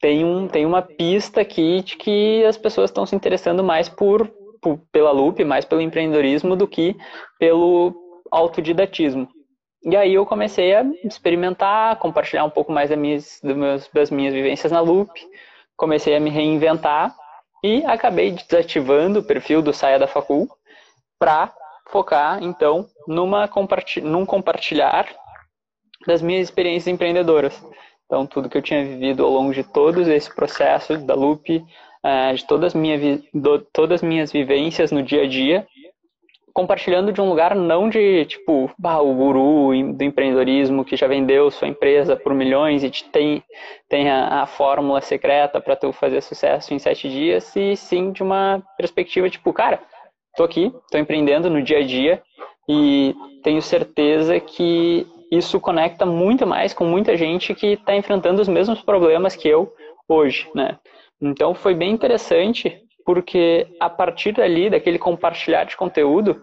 tem, 0.00 0.24
um, 0.24 0.48
tem 0.48 0.66
uma 0.66 0.82
pista 0.82 1.40
aqui 1.40 1.82
de 1.82 1.96
que 1.96 2.44
as 2.44 2.56
pessoas 2.56 2.90
estão 2.90 3.06
se 3.06 3.14
interessando 3.14 3.62
mais 3.62 3.88
por, 3.88 4.28
por, 4.60 4.78
pela 4.90 5.10
Loop, 5.10 5.42
mais 5.44 5.64
pelo 5.64 5.80
empreendedorismo 5.80 6.56
do 6.56 6.68
que 6.68 6.96
pelo 7.38 7.94
autodidatismo. 8.30 9.28
E 9.84 9.96
aí 9.96 10.14
eu 10.14 10.24
comecei 10.24 10.74
a 10.74 10.84
experimentar, 11.04 11.96
compartilhar 11.96 12.44
um 12.44 12.50
pouco 12.50 12.70
mais 12.70 12.90
das 12.90 12.98
minhas, 12.98 13.40
das 13.92 14.10
minhas 14.10 14.32
vivências 14.32 14.70
na 14.70 14.80
Loop, 14.80 15.10
comecei 15.76 16.14
a 16.14 16.20
me 16.20 16.30
reinventar 16.30 17.14
e 17.64 17.84
acabei 17.84 18.30
desativando 18.32 19.20
o 19.20 19.24
perfil 19.24 19.62
do 19.62 19.72
Saia 19.72 19.98
da 19.98 20.06
Facul 20.06 20.48
para 21.18 21.52
focar, 21.92 22.42
então, 22.42 22.86
numa 23.06 23.46
compartilh 23.46 24.04
num 24.04 24.24
compartilhar 24.24 25.06
das 26.06 26.22
minhas 26.22 26.48
experiências 26.48 26.92
empreendedoras. 26.92 27.64
Então, 28.06 28.26
tudo 28.26 28.48
que 28.48 28.58
eu 28.58 28.62
tinha 28.62 28.84
vivido 28.84 29.24
ao 29.24 29.30
longo 29.30 29.52
de 29.52 29.62
todo 29.62 30.00
esse 30.10 30.34
processo 30.34 30.96
da 30.98 31.14
Loop, 31.14 31.64
eh, 32.04 32.32
de 32.34 32.46
todas, 32.46 32.74
minha, 32.74 32.98
todas 33.72 33.96
as 33.96 34.02
minhas 34.02 34.32
vivências 34.32 34.90
no 34.90 35.02
dia 35.02 35.22
a 35.22 35.28
dia, 35.28 35.66
compartilhando 36.52 37.12
de 37.12 37.20
um 37.20 37.28
lugar 37.28 37.54
não 37.54 37.88
de 37.88 38.24
tipo 38.26 38.70
bah, 38.78 39.00
o 39.00 39.14
guru 39.14 39.92
do 39.94 40.04
empreendedorismo 40.04 40.84
que 40.84 40.96
já 40.96 41.06
vendeu 41.06 41.50
sua 41.50 41.68
empresa 41.68 42.14
por 42.14 42.34
milhões 42.34 42.84
e 42.84 42.90
te 42.90 43.04
tem, 43.04 43.42
tem 43.88 44.10
a, 44.10 44.42
a 44.42 44.46
fórmula 44.46 45.00
secreta 45.00 45.60
para 45.60 45.76
tu 45.76 45.92
fazer 45.92 46.20
sucesso 46.20 46.74
em 46.74 46.78
sete 46.78 47.08
dias, 47.08 47.54
e 47.56 47.76
sim 47.76 48.12
de 48.12 48.22
uma 48.22 48.62
perspectiva 48.76 49.30
tipo, 49.30 49.52
cara, 49.52 49.80
tô 50.36 50.44
aqui, 50.44 50.72
tô 50.90 50.98
empreendendo 50.98 51.50
no 51.50 51.62
dia 51.62 51.78
a 51.78 51.82
dia 51.82 52.22
e 52.68 53.14
tenho 53.42 53.60
certeza 53.60 54.38
que 54.40 55.06
isso 55.30 55.58
conecta 55.60 56.04
muito 56.04 56.46
mais 56.46 56.74
com 56.74 56.84
muita 56.84 57.16
gente 57.16 57.54
que 57.54 57.68
está 57.68 57.94
enfrentando 57.96 58.40
os 58.40 58.48
mesmos 58.48 58.80
problemas 58.82 59.34
que 59.34 59.48
eu 59.48 59.72
hoje, 60.08 60.48
né? 60.54 60.78
Então 61.20 61.54
foi 61.54 61.74
bem 61.74 61.90
interessante 61.90 62.82
porque 63.04 63.66
a 63.80 63.88
partir 63.88 64.32
dali, 64.32 64.70
daquele 64.70 64.98
compartilhar 64.98 65.64
de 65.64 65.76
conteúdo, 65.76 66.42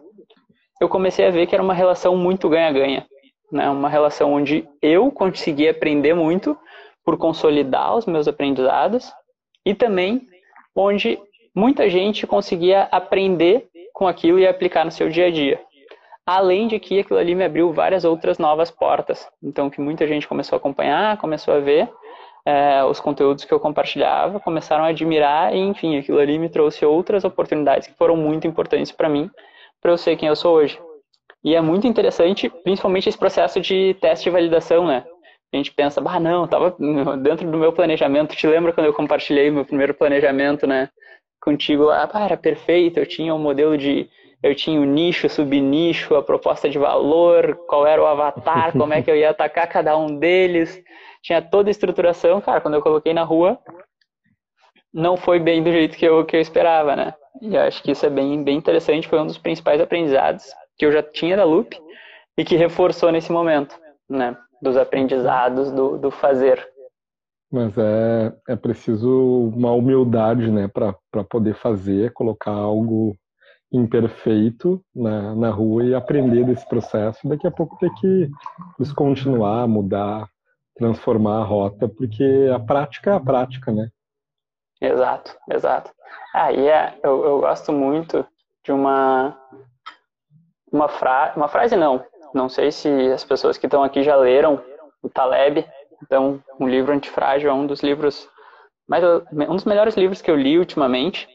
eu 0.79 0.87
comecei 0.87 1.25
a 1.25 1.31
ver 1.31 1.47
que 1.47 1.55
era 1.55 1.63
uma 1.63 1.73
relação 1.73 2.15
muito 2.15 2.49
ganha-ganha. 2.49 3.05
Né? 3.51 3.69
Uma 3.69 3.89
relação 3.89 4.33
onde 4.33 4.67
eu 4.81 5.11
conseguia 5.11 5.71
aprender 5.71 6.13
muito 6.13 6.57
por 7.03 7.17
consolidar 7.17 7.95
os 7.95 8.05
meus 8.05 8.27
aprendizados 8.27 9.11
e 9.65 9.73
também 9.73 10.21
onde 10.75 11.19
muita 11.55 11.89
gente 11.89 12.25
conseguia 12.27 12.83
aprender 12.91 13.67
com 13.99 14.07
aquilo 14.07 14.39
e 14.39 14.47
aplicar 14.47 14.85
no 14.85 14.91
seu 14.91 15.09
dia 15.09 15.27
a 15.27 15.29
dia. 15.29 15.59
Além 16.25 16.69
de 16.69 16.79
que 16.79 17.01
aquilo 17.01 17.19
ali 17.19 17.35
me 17.35 17.43
abriu 17.43 17.73
várias 17.73 18.05
outras 18.05 18.39
novas 18.39 18.71
portas. 18.71 19.27
Então, 19.43 19.69
que 19.69 19.81
muita 19.81 20.07
gente 20.07 20.25
começou 20.25 20.55
a 20.55 20.57
acompanhar, 20.57 21.17
começou 21.17 21.53
a 21.53 21.59
ver 21.59 21.89
é, 22.45 22.81
os 22.85 23.01
conteúdos 23.01 23.43
que 23.43 23.53
eu 23.53 23.59
compartilhava, 23.59 24.39
começaram 24.39 24.85
a 24.85 24.87
admirar 24.87 25.53
e, 25.53 25.59
enfim, 25.59 25.97
aquilo 25.97 26.17
ali 26.17 26.39
me 26.39 26.47
trouxe 26.47 26.85
outras 26.85 27.25
oportunidades 27.25 27.89
que 27.89 27.93
foram 27.95 28.15
muito 28.15 28.47
importantes 28.47 28.89
para 28.89 29.09
mim, 29.09 29.29
para 29.81 29.91
eu 29.91 29.97
ser 29.97 30.15
quem 30.15 30.29
eu 30.29 30.35
sou 30.35 30.55
hoje. 30.55 30.79
E 31.43 31.53
é 31.53 31.59
muito 31.59 31.85
interessante, 31.85 32.49
principalmente 32.63 33.09
esse 33.09 33.17
processo 33.17 33.59
de 33.59 33.97
teste 33.99 34.29
e 34.29 34.31
validação, 34.31 34.87
né? 34.87 35.03
A 35.51 35.57
gente 35.57 35.73
pensa, 35.73 36.01
ah, 36.05 36.19
não, 36.21 36.45
estava 36.45 36.73
dentro 37.17 37.51
do 37.51 37.57
meu 37.57 37.73
planejamento. 37.73 38.33
Te 38.33 38.47
lembra 38.47 38.71
quando 38.71 38.85
eu 38.85 38.93
compartilhei 38.93 39.51
meu 39.51 39.65
primeiro 39.65 39.93
planejamento, 39.93 40.65
né? 40.65 40.89
Contigo 41.41 41.85
lá, 41.85 42.09
ah, 42.11 42.25
era 42.25 42.37
perfeito, 42.37 42.99
eu 42.99 43.05
tinha 43.05 43.33
um 43.33 43.39
modelo 43.39 43.77
de, 43.77 44.09
eu 44.43 44.53
tinha 44.53 44.79
o 44.79 44.85
nicho, 44.85 45.27
o 45.27 45.29
subnicho, 45.29 46.15
a 46.15 46.23
proposta 46.23 46.69
de 46.69 46.77
valor, 46.77 47.55
qual 47.67 47.85
era 47.87 48.01
o 48.01 48.05
avatar, 48.05 48.71
como 48.77 48.93
é 48.93 49.01
que 49.01 49.09
eu 49.09 49.15
ia 49.15 49.29
atacar 49.29 49.67
cada 49.67 49.97
um 49.97 50.17
deles. 50.17 50.81
Tinha 51.21 51.41
toda 51.41 51.69
a 51.69 51.71
estruturação, 51.71 52.39
cara, 52.41 52.61
quando 52.61 52.75
eu 52.75 52.81
coloquei 52.81 53.13
na 53.13 53.23
rua, 53.23 53.59
não 54.93 55.17
foi 55.17 55.39
bem 55.39 55.61
do 55.61 55.71
jeito 55.71 55.97
que 55.97 56.05
eu, 56.05 56.25
que 56.25 56.35
eu 56.35 56.41
esperava, 56.41 56.95
né? 56.95 57.13
E 57.41 57.55
eu 57.55 57.61
acho 57.61 57.81
que 57.83 57.91
isso 57.91 58.05
é 58.05 58.09
bem, 58.09 58.43
bem 58.43 58.57
interessante, 58.57 59.07
foi 59.07 59.19
um 59.19 59.27
dos 59.27 59.37
principais 59.37 59.79
aprendizados 59.79 60.45
que 60.77 60.85
eu 60.85 60.91
já 60.91 61.03
tinha 61.03 61.35
da 61.35 61.43
Loop 61.43 61.77
e 62.37 62.45
que 62.45 62.55
reforçou 62.55 63.11
nesse 63.11 63.31
momento, 63.31 63.77
né? 64.09 64.35
Dos 64.61 64.77
aprendizados, 64.77 65.71
do, 65.71 65.97
do 65.97 66.09
fazer. 66.09 66.68
Mas 67.51 67.77
é, 67.77 68.33
é 68.47 68.55
preciso 68.55 69.49
uma 69.55 69.71
humildade, 69.71 70.51
né, 70.51 70.67
para 70.67 71.23
poder 71.23 71.55
fazer, 71.55 72.13
colocar 72.13 72.51
algo 72.51 73.15
imperfeito 73.71 74.83
na, 74.95 75.35
na 75.35 75.49
rua 75.49 75.83
e 75.83 75.95
aprender 75.95 76.43
desse 76.43 76.67
processo. 76.67 77.27
Daqui 77.27 77.47
a 77.47 77.51
pouco 77.51 77.77
ter 77.77 77.91
que 77.95 78.29
descontinuar, 78.77 79.67
mudar, 79.67 80.27
transformar 80.75 81.41
a 81.41 81.43
rota, 81.43 81.87
porque 81.87 82.49
a 82.53 82.59
prática 82.59 83.11
é 83.11 83.13
a 83.15 83.19
prática, 83.19 83.71
né? 83.71 83.89
Exato, 84.81 85.37
exato. 85.51 85.91
Aí 86.33 86.69
ah, 86.69 86.73
é, 86.73 86.99
eu, 87.03 87.25
eu 87.25 87.39
gosto 87.41 87.71
muito 87.71 88.25
de 88.63 88.71
uma 88.71 89.37
uma, 90.71 90.87
fra 90.87 91.33
uma 91.35 91.47
frase 91.47 91.75
não, 91.75 92.03
não 92.33 92.47
sei 92.47 92.71
se 92.71 92.89
as 93.11 93.23
pessoas 93.23 93.57
que 93.57 93.65
estão 93.65 93.83
aqui 93.83 94.03
já 94.03 94.15
leram 94.15 94.61
o 95.01 95.09
Taleb, 95.09 95.65
então 96.03 96.43
um 96.59 96.67
livro 96.67 96.93
antifrágil 96.93 97.49
é 97.49 97.53
um 97.53 97.67
dos 97.67 97.81
livros 97.81 98.29
mais 98.87 99.03
um 99.03 99.55
dos 99.55 99.65
melhores 99.65 99.95
livros 99.95 100.21
que 100.21 100.31
eu 100.31 100.35
li 100.35 100.57
ultimamente. 100.57 101.27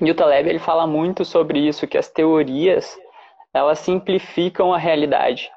E 0.00 0.10
o 0.10 0.14
Taleb 0.14 0.48
ele 0.48 0.58
fala 0.58 0.86
muito 0.86 1.24
sobre 1.24 1.60
isso, 1.60 1.86
que 1.86 1.96
as 1.96 2.08
teorias 2.08 2.98
elas 3.54 3.78
simplificam 3.78 4.74
a 4.74 4.78
realidade. 4.78 5.50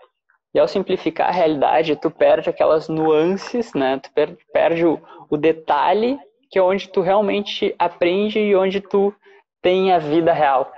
E 0.54 0.60
ao 0.60 0.68
simplificar 0.68 1.30
a 1.30 1.34
realidade, 1.34 1.96
tu 1.96 2.10
perde 2.10 2.50
aquelas 2.50 2.88
nuances, 2.88 3.74
né? 3.74 4.00
Tu 4.00 4.10
perde 4.54 4.86
o, 4.86 5.00
o 5.30 5.36
detalhe 5.36 6.18
que 6.50 6.58
é 6.58 6.62
onde 6.62 6.90
tu 6.90 7.02
realmente 7.02 7.76
aprende 7.78 8.40
e 8.40 8.56
onde 8.56 8.82
tu 8.82 9.14
tem 9.62 9.92
a 9.92 10.00
vida 10.00 10.34
real. 10.34 10.72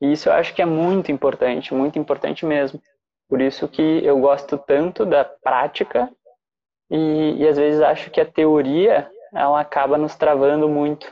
E 0.00 0.12
isso 0.12 0.28
eu 0.28 0.32
acho 0.32 0.54
que 0.54 0.62
é 0.62 0.66
muito 0.66 1.10
importante, 1.10 1.74
muito 1.74 1.98
importante 1.98 2.46
mesmo. 2.46 2.80
Por 3.28 3.40
isso 3.40 3.66
que 3.66 3.82
eu 4.04 4.18
gosto 4.20 4.58
tanto 4.58 5.04
da 5.04 5.24
prática 5.24 6.10
e, 6.92 7.36
e 7.38 7.48
às 7.48 7.56
vezes 7.56 7.80
acho 7.80 8.10
que 8.10 8.20
a 8.20 8.26
teoria 8.26 9.10
ela 9.34 9.58
acaba 9.58 9.96
nos 9.96 10.14
travando 10.14 10.68
muito. 10.68 11.10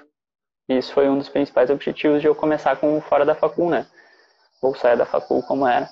Isso 0.68 0.92
foi 0.92 1.08
um 1.08 1.16
dos 1.16 1.30
principais 1.30 1.70
objetivos 1.70 2.20
de 2.20 2.28
eu 2.28 2.34
começar 2.34 2.76
com 2.76 3.00
Fora 3.00 3.24
da 3.24 3.34
Facul, 3.34 3.70
né? 3.70 3.86
Ou 4.62 4.74
sair 4.74 4.98
da 4.98 5.06
Facul 5.06 5.42
como 5.42 5.66
era. 5.66 5.88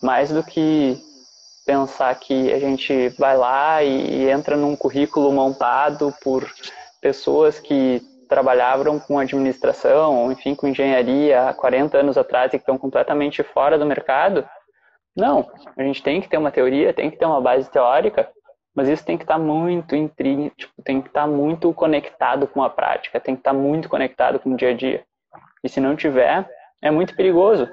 Mais 0.00 0.30
do 0.30 0.44
que 0.44 0.96
pensar 1.66 2.14
que 2.14 2.52
a 2.52 2.60
gente 2.60 3.08
vai 3.18 3.36
lá 3.36 3.82
e 3.82 4.30
entra 4.30 4.56
num 4.56 4.76
currículo 4.76 5.32
montado 5.32 6.14
por 6.22 6.48
pessoas 7.02 7.58
que 7.58 8.00
trabalhavam 8.28 9.00
com 9.00 9.18
administração, 9.18 10.30
enfim, 10.30 10.54
com 10.54 10.68
engenharia 10.68 11.48
há 11.48 11.54
40 11.54 11.98
anos 11.98 12.16
atrás 12.16 12.48
e 12.48 12.56
que 12.56 12.62
estão 12.62 12.78
completamente 12.78 13.42
fora 13.42 13.76
do 13.76 13.84
mercado. 13.84 14.48
Não, 15.16 15.50
a 15.76 15.82
gente 15.82 16.02
tem 16.02 16.20
que 16.20 16.28
ter 16.28 16.38
uma 16.38 16.52
teoria, 16.52 16.94
tem 16.94 17.10
que 17.10 17.16
ter 17.16 17.26
uma 17.26 17.40
base 17.40 17.68
teórica, 17.70 18.30
mas 18.74 18.88
isso 18.88 19.04
tem 19.04 19.16
que 19.16 19.24
estar 19.24 19.38
muito 19.38 19.94
tipo, 20.56 20.82
tem 20.82 21.00
que 21.00 21.08
estar 21.08 21.26
muito 21.26 21.72
conectado 21.72 22.46
com 22.46 22.62
a 22.62 22.68
prática, 22.68 23.20
tem 23.20 23.34
que 23.34 23.40
estar 23.40 23.52
muito 23.52 23.88
conectado 23.88 24.40
com 24.40 24.52
o 24.52 24.56
dia 24.56 24.70
a 24.70 24.74
dia. 24.74 25.04
E 25.62 25.68
se 25.68 25.80
não 25.80 25.94
tiver, 25.94 26.48
é 26.82 26.90
muito 26.90 27.14
perigoso, 27.14 27.68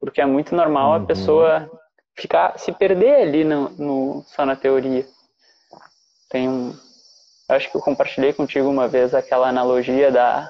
porque 0.00 0.20
é 0.20 0.26
muito 0.26 0.54
normal 0.54 0.92
a 0.92 0.98
uhum. 0.98 1.06
pessoa 1.06 1.70
ficar 2.16 2.58
se 2.58 2.72
perder 2.72 3.22
ali 3.22 3.44
no, 3.44 3.68
no, 3.70 4.22
só 4.26 4.46
na 4.46 4.54
teoria. 4.54 5.04
Tem 6.30 6.48
um, 6.48 6.74
acho 7.48 7.70
que 7.70 7.76
eu 7.76 7.80
compartilhei 7.80 8.32
contigo 8.32 8.68
uma 8.68 8.88
vez 8.88 9.14
aquela 9.14 9.48
analogia 9.48 10.10
da, 10.10 10.48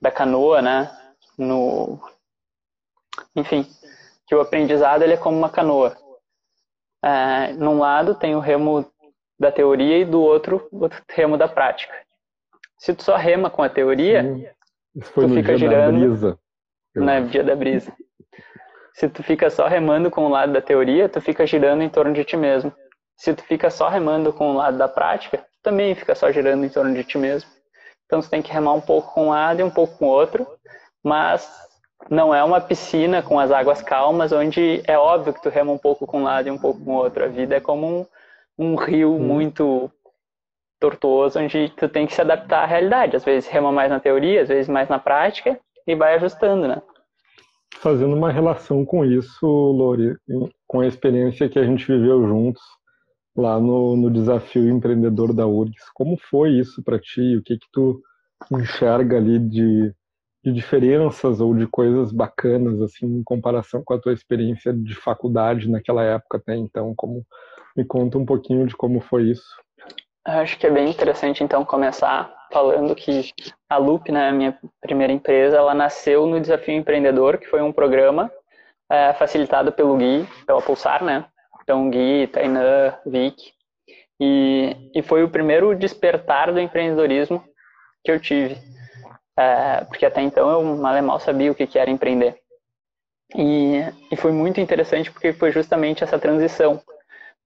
da 0.00 0.10
canoa, 0.10 0.60
né? 0.60 0.90
No, 1.38 2.00
enfim, 3.34 3.66
que 4.26 4.34
o 4.34 4.40
aprendizado 4.40 5.02
ele 5.02 5.14
é 5.14 5.16
como 5.16 5.36
uma 5.36 5.48
canoa. 5.48 5.96
É, 7.02 7.52
num 7.54 7.78
lado 7.78 8.14
tem 8.14 8.34
o 8.34 8.40
remo 8.40 8.84
da 9.38 9.50
teoria 9.50 9.98
e 9.98 10.04
do 10.04 10.20
outro 10.20 10.68
o 10.70 10.88
remo 11.08 11.36
da 11.36 11.48
prática. 11.48 11.94
Se 12.78 12.94
tu 12.94 13.02
só 13.02 13.16
rema 13.16 13.50
com 13.50 13.62
a 13.62 13.68
teoria, 13.68 14.22
Sim. 14.22 14.46
Isso 14.94 15.12
foi 15.12 15.24
tu 15.24 15.28
no 15.28 15.34
fica 15.36 15.54
dia 15.54 15.58
girando 15.58 15.92
da 15.92 16.06
brisa. 16.06 16.38
Na 16.94 17.20
dia 17.20 17.44
da 17.44 17.54
brisa. 17.54 17.92
Se 18.94 19.08
tu 19.08 19.22
fica 19.22 19.48
só 19.48 19.66
remando 19.66 20.10
com 20.10 20.26
o 20.26 20.28
lado 20.28 20.52
da 20.52 20.60
teoria, 20.60 21.08
tu 21.08 21.20
fica 21.20 21.46
girando 21.46 21.82
em 21.82 21.88
torno 21.88 22.12
de 22.12 22.24
ti 22.24 22.36
mesmo. 22.36 22.72
Se 23.16 23.32
tu 23.32 23.42
fica 23.44 23.70
só 23.70 23.88
remando 23.88 24.32
com 24.32 24.50
o 24.50 24.56
lado 24.56 24.76
da 24.76 24.88
prática, 24.88 25.44
também 25.62 25.94
fica 25.94 26.14
só 26.14 26.30
girando 26.32 26.64
em 26.64 26.68
torno 26.68 26.92
de 26.92 27.04
ti 27.04 27.16
mesmo. 27.16 27.48
Então 28.04 28.20
você 28.20 28.28
tem 28.28 28.42
que 28.42 28.52
remar 28.52 28.72
um 28.72 28.80
pouco 28.80 29.14
com 29.14 29.26
um 29.26 29.30
lado 29.30 29.60
e 29.60 29.62
um 29.62 29.70
pouco 29.70 29.96
com 29.96 30.06
o 30.06 30.08
outro, 30.08 30.46
mas 31.04 31.48
não 32.08 32.34
é 32.34 32.42
uma 32.42 32.60
piscina 32.60 33.22
com 33.22 33.38
as 33.38 33.50
águas 33.50 33.82
calmas, 33.82 34.32
onde 34.32 34.82
é 34.86 34.96
óbvio 34.96 35.34
que 35.34 35.42
tu 35.42 35.48
rema 35.48 35.72
um 35.72 35.78
pouco 35.78 36.06
com 36.06 36.20
um 36.20 36.24
lado 36.24 36.48
e 36.48 36.50
um 36.50 36.58
pouco 36.58 36.84
com 36.84 36.92
o 36.92 36.96
outro. 36.96 37.24
A 37.24 37.28
vida 37.28 37.56
é 37.56 37.60
como 37.60 37.86
um, 37.86 38.06
um 38.58 38.74
rio 38.76 39.12
hum. 39.12 39.18
muito 39.18 39.90
tortuoso, 40.80 41.38
onde 41.38 41.68
tu 41.76 41.88
tem 41.88 42.06
que 42.06 42.14
se 42.14 42.20
adaptar 42.20 42.62
à 42.62 42.66
realidade. 42.66 43.16
Às 43.16 43.24
vezes 43.24 43.48
rema 43.48 43.70
mais 43.70 43.90
na 43.90 44.00
teoria, 44.00 44.42
às 44.42 44.48
vezes 44.48 44.68
mais 44.68 44.88
na 44.88 44.98
prática, 44.98 45.58
e 45.86 45.94
vai 45.94 46.14
ajustando, 46.14 46.66
né? 46.66 46.82
Fazendo 47.76 48.14
uma 48.14 48.32
relação 48.32 48.84
com 48.84 49.04
isso, 49.04 49.46
Lori, 49.46 50.16
com 50.66 50.80
a 50.80 50.86
experiência 50.86 51.48
que 51.48 51.58
a 51.58 51.64
gente 51.64 51.86
viveu 51.86 52.26
juntos, 52.26 52.62
lá 53.36 53.60
no, 53.60 53.96
no 53.96 54.10
desafio 54.10 54.68
empreendedor 54.68 55.32
da 55.32 55.46
URGS. 55.46 55.90
Como 55.94 56.18
foi 56.18 56.50
isso 56.50 56.82
para 56.82 56.98
ti? 56.98 57.36
O 57.36 57.42
que 57.42 57.56
que 57.56 57.66
tu 57.72 58.00
enxerga 58.52 59.16
ali 59.16 59.38
de, 59.38 59.94
de 60.44 60.52
diferenças 60.52 61.40
ou 61.40 61.54
de 61.54 61.66
coisas 61.66 62.12
bacanas 62.12 62.80
assim 62.80 63.06
em 63.06 63.22
comparação 63.22 63.82
com 63.84 63.94
a 63.94 63.98
tua 63.98 64.12
experiência 64.12 64.72
de 64.72 64.94
faculdade 64.94 65.70
naquela 65.70 66.02
época 66.02 66.38
até 66.38 66.56
então? 66.56 66.94
Como 66.94 67.24
me 67.76 67.84
conta 67.84 68.18
um 68.18 68.24
pouquinho 68.24 68.66
de 68.66 68.76
como 68.76 69.00
foi 69.00 69.24
isso? 69.24 69.60
Acho 70.24 70.58
que 70.58 70.66
é 70.66 70.70
bem 70.70 70.90
interessante 70.90 71.42
então 71.42 71.64
começar 71.64 72.34
falando 72.52 72.94
que 72.94 73.30
a 73.68 73.76
Loop, 73.76 74.10
né, 74.10 74.32
minha 74.32 74.58
primeira 74.80 75.12
empresa, 75.12 75.56
ela 75.56 75.74
nasceu 75.74 76.26
no 76.26 76.40
Desafio 76.40 76.74
Empreendedor, 76.74 77.38
que 77.38 77.46
foi 77.46 77.62
um 77.62 77.72
programa 77.72 78.30
é, 78.90 79.12
facilitado 79.14 79.72
pelo 79.72 79.96
Gui, 79.96 80.26
pela 80.46 80.60
Pulsar, 80.60 81.04
né, 81.04 81.26
então, 81.70 81.88
Gui, 81.88 82.26
Tainã, 82.26 82.94
Vic. 83.06 83.52
E, 84.20 84.76
e 84.92 85.02
foi 85.02 85.22
o 85.22 85.30
primeiro 85.30 85.72
despertar 85.74 86.52
do 86.52 86.58
empreendedorismo 86.58 87.44
que 88.04 88.10
eu 88.10 88.18
tive. 88.18 88.56
É, 89.40 89.84
porque 89.84 90.04
até 90.04 90.20
então 90.20 90.50
eu 90.50 90.76
mal 90.76 91.02
mal 91.02 91.18
sabia 91.18 91.50
o 91.50 91.54
que, 91.54 91.78
era 91.78 91.90
empreender. 91.90 92.38
E, 93.34 93.80
e 94.12 94.16
foi 94.16 94.32
muito 94.32 94.60
interessante 94.60 95.10
porque 95.10 95.32
foi 95.32 95.50
justamente 95.50 96.04
essa 96.04 96.18
transição 96.18 96.82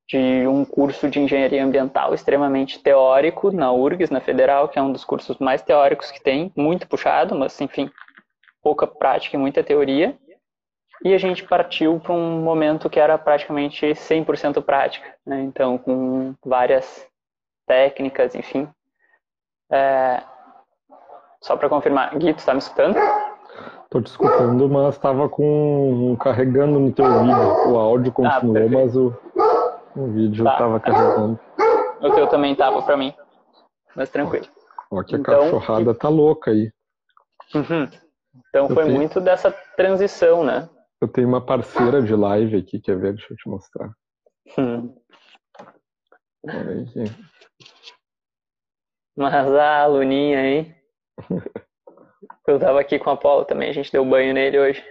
de 0.08 0.44
um 0.48 0.64
curso 0.64 1.08
de 1.08 1.20
engenharia 1.20 1.64
ambiental 1.64 2.12
extremamente 2.12 2.80
teórico 2.82 3.52
na 3.52 3.72
URGS, 3.72 4.10
na 4.10 4.20
Federal, 4.20 4.68
que 4.68 4.76
é 4.76 4.82
um 4.82 4.90
dos 4.90 5.04
cursos 5.04 5.38
mais 5.38 5.62
teóricos 5.62 6.10
que 6.10 6.20
tem, 6.20 6.52
muito 6.56 6.88
puxado, 6.88 7.32
mas 7.36 7.60
enfim, 7.60 7.88
pouca 8.60 8.88
prática 8.88 9.36
e 9.36 9.38
muita 9.38 9.62
teoria, 9.62 10.18
e 11.04 11.14
a 11.14 11.18
gente 11.18 11.44
partiu 11.44 12.00
para 12.00 12.12
um 12.12 12.42
momento 12.42 12.90
que 12.90 12.98
era 12.98 13.16
praticamente 13.16 13.86
100% 13.86 14.62
prática, 14.64 15.14
né? 15.24 15.42
então 15.42 15.78
com 15.78 16.34
várias 16.44 17.06
técnicas, 17.66 18.34
enfim. 18.34 18.68
É... 19.70 20.33
Só 21.44 21.58
para 21.58 21.68
confirmar, 21.68 22.16
Gui, 22.16 22.32
tu 22.32 22.38
está 22.38 22.54
me 22.54 22.58
escutando? 22.58 22.96
Estou 23.84 24.00
te 24.00 24.06
escutando, 24.06 24.66
mas 24.66 24.94
estava 24.94 25.28
com 25.28 26.16
carregando 26.18 26.80
no 26.80 26.90
teu 26.90 27.04
vídeo. 27.04 27.70
O 27.70 27.78
áudio 27.78 28.10
ah, 28.10 28.14
continuou, 28.14 28.66
ah, 28.66 28.70
mas 28.70 28.96
o, 28.96 29.14
o 29.94 30.06
vídeo 30.06 30.48
estava 30.48 30.80
tá. 30.80 30.90
carregando. 30.90 31.38
O 32.00 32.10
teu 32.14 32.26
também 32.28 32.52
estava 32.52 32.80
para 32.80 32.96
mim, 32.96 33.12
mas 33.94 34.08
tranquilo. 34.08 34.46
Ó, 34.90 35.02
que 35.02 35.16
a 35.16 35.18
então, 35.18 35.38
cachorrada 35.38 35.94
tá 35.94 36.08
louca 36.08 36.50
aí. 36.50 36.72
Uhum. 37.54 37.90
Então 38.48 38.66
Eu 38.66 38.74
foi 38.74 38.84
tenho... 38.84 38.96
muito 38.96 39.20
dessa 39.20 39.52
transição, 39.76 40.42
né? 40.42 40.66
Eu 40.98 41.08
tenho 41.08 41.28
uma 41.28 41.44
parceira 41.44 42.00
de 42.00 42.16
live 42.16 42.56
aqui, 42.56 42.80
quer 42.80 42.98
ver? 42.98 43.12
Deixa 43.12 43.34
eu 43.34 43.36
te 43.36 43.48
mostrar. 43.50 43.90
Hum. 44.56 44.96
Aí. 46.48 46.86
Mas 49.14 49.34
a 49.34 49.82
aluninha 49.82 50.38
aí. 50.38 50.83
eu 52.48 52.58
tava 52.58 52.80
aqui 52.80 52.98
com 52.98 53.10
a 53.10 53.16
Paula 53.16 53.44
também, 53.44 53.70
a 53.70 53.72
gente 53.72 53.92
deu 53.92 54.04
banho 54.04 54.34
nele 54.34 54.58
hoje. 54.58 54.84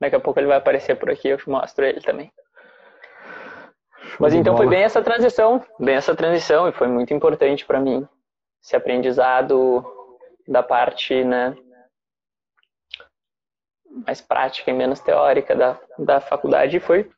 Daqui 0.00 0.16
a 0.16 0.20
pouco 0.20 0.40
ele 0.40 0.48
vai 0.48 0.56
aparecer 0.56 0.96
por 0.96 1.10
aqui, 1.10 1.28
eu 1.28 1.38
te 1.38 1.48
mostro 1.48 1.84
ele 1.84 2.00
também. 2.00 2.32
Show 4.02 4.16
Mas 4.18 4.34
então 4.34 4.56
foi 4.56 4.68
bem 4.68 4.82
essa 4.82 5.02
transição, 5.02 5.64
bem 5.78 5.94
essa 5.94 6.14
transição, 6.14 6.68
e 6.68 6.72
foi 6.72 6.88
muito 6.88 7.14
importante 7.14 7.64
para 7.64 7.80
mim. 7.80 8.06
Esse 8.62 8.76
aprendizado 8.76 9.84
da 10.46 10.62
parte, 10.62 11.24
né, 11.24 11.56
mais 14.06 14.20
prática 14.20 14.70
e 14.70 14.74
menos 14.74 15.00
teórica 15.00 15.54
da, 15.54 15.78
da 15.98 16.20
faculdade 16.20 16.80
foi 16.80 17.10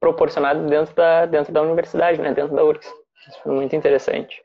proporcionado 0.00 0.66
dentro 0.66 0.94
da, 0.94 1.26
dentro 1.26 1.52
da 1.52 1.62
universidade, 1.62 2.20
né, 2.20 2.32
dentro 2.32 2.54
da 2.54 2.64
URGS. 2.64 2.86
Isso 3.28 3.42
foi 3.42 3.52
muito 3.52 3.74
interessante. 3.76 4.42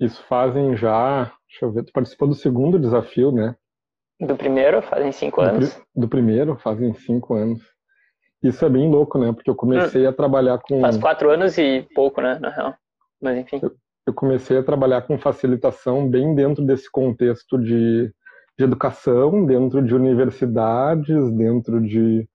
Isso 0.00 0.22
fazem 0.24 0.76
já, 0.76 1.32
deixa 1.48 1.64
eu 1.64 1.72
ver, 1.72 1.84
tu 1.84 1.92
participou 1.92 2.28
do 2.28 2.34
segundo 2.34 2.78
desafio, 2.78 3.32
né? 3.32 3.56
Do 4.20 4.36
primeiro, 4.36 4.82
fazem 4.82 5.12
cinco 5.12 5.40
anos. 5.40 5.74
Do, 5.94 6.02
do 6.02 6.08
primeiro, 6.08 6.56
fazem 6.56 6.92
cinco 6.94 7.34
anos. 7.34 7.60
Isso 8.42 8.64
é 8.64 8.68
bem 8.68 8.88
louco, 8.90 9.18
né? 9.18 9.32
Porque 9.32 9.50
eu 9.50 9.54
comecei 9.54 10.06
hum. 10.06 10.10
a 10.10 10.12
trabalhar 10.12 10.58
com. 10.58 10.80
Faz 10.80 10.96
quatro 10.96 11.30
anos 11.30 11.58
e 11.58 11.86
pouco, 11.94 12.20
né? 12.20 12.38
Na 12.40 12.50
real. 12.50 12.74
Mas 13.20 13.38
enfim. 13.38 13.60
Eu, 13.62 13.72
eu 14.06 14.14
comecei 14.14 14.56
a 14.56 14.62
trabalhar 14.62 15.02
com 15.02 15.18
facilitação 15.18 16.08
bem 16.08 16.34
dentro 16.34 16.64
desse 16.64 16.90
contexto 16.90 17.58
de, 17.58 18.12
de 18.56 18.64
educação, 18.64 19.44
dentro 19.44 19.82
de 19.82 19.94
universidades, 19.94 21.30
dentro 21.32 21.80
de 21.80 22.28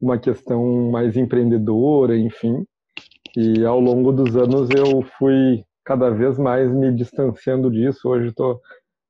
uma 0.00 0.18
questão 0.18 0.90
mais 0.90 1.16
empreendedora, 1.16 2.16
enfim. 2.16 2.64
E 3.36 3.64
ao 3.64 3.80
longo 3.80 4.12
dos 4.12 4.36
anos 4.36 4.68
eu 4.70 5.02
fui 5.18 5.64
cada 5.88 6.10
vez 6.10 6.38
mais 6.38 6.70
me 6.70 6.94
distanciando 6.94 7.70
disso. 7.70 8.10
Hoje 8.10 8.28
estou 8.28 8.60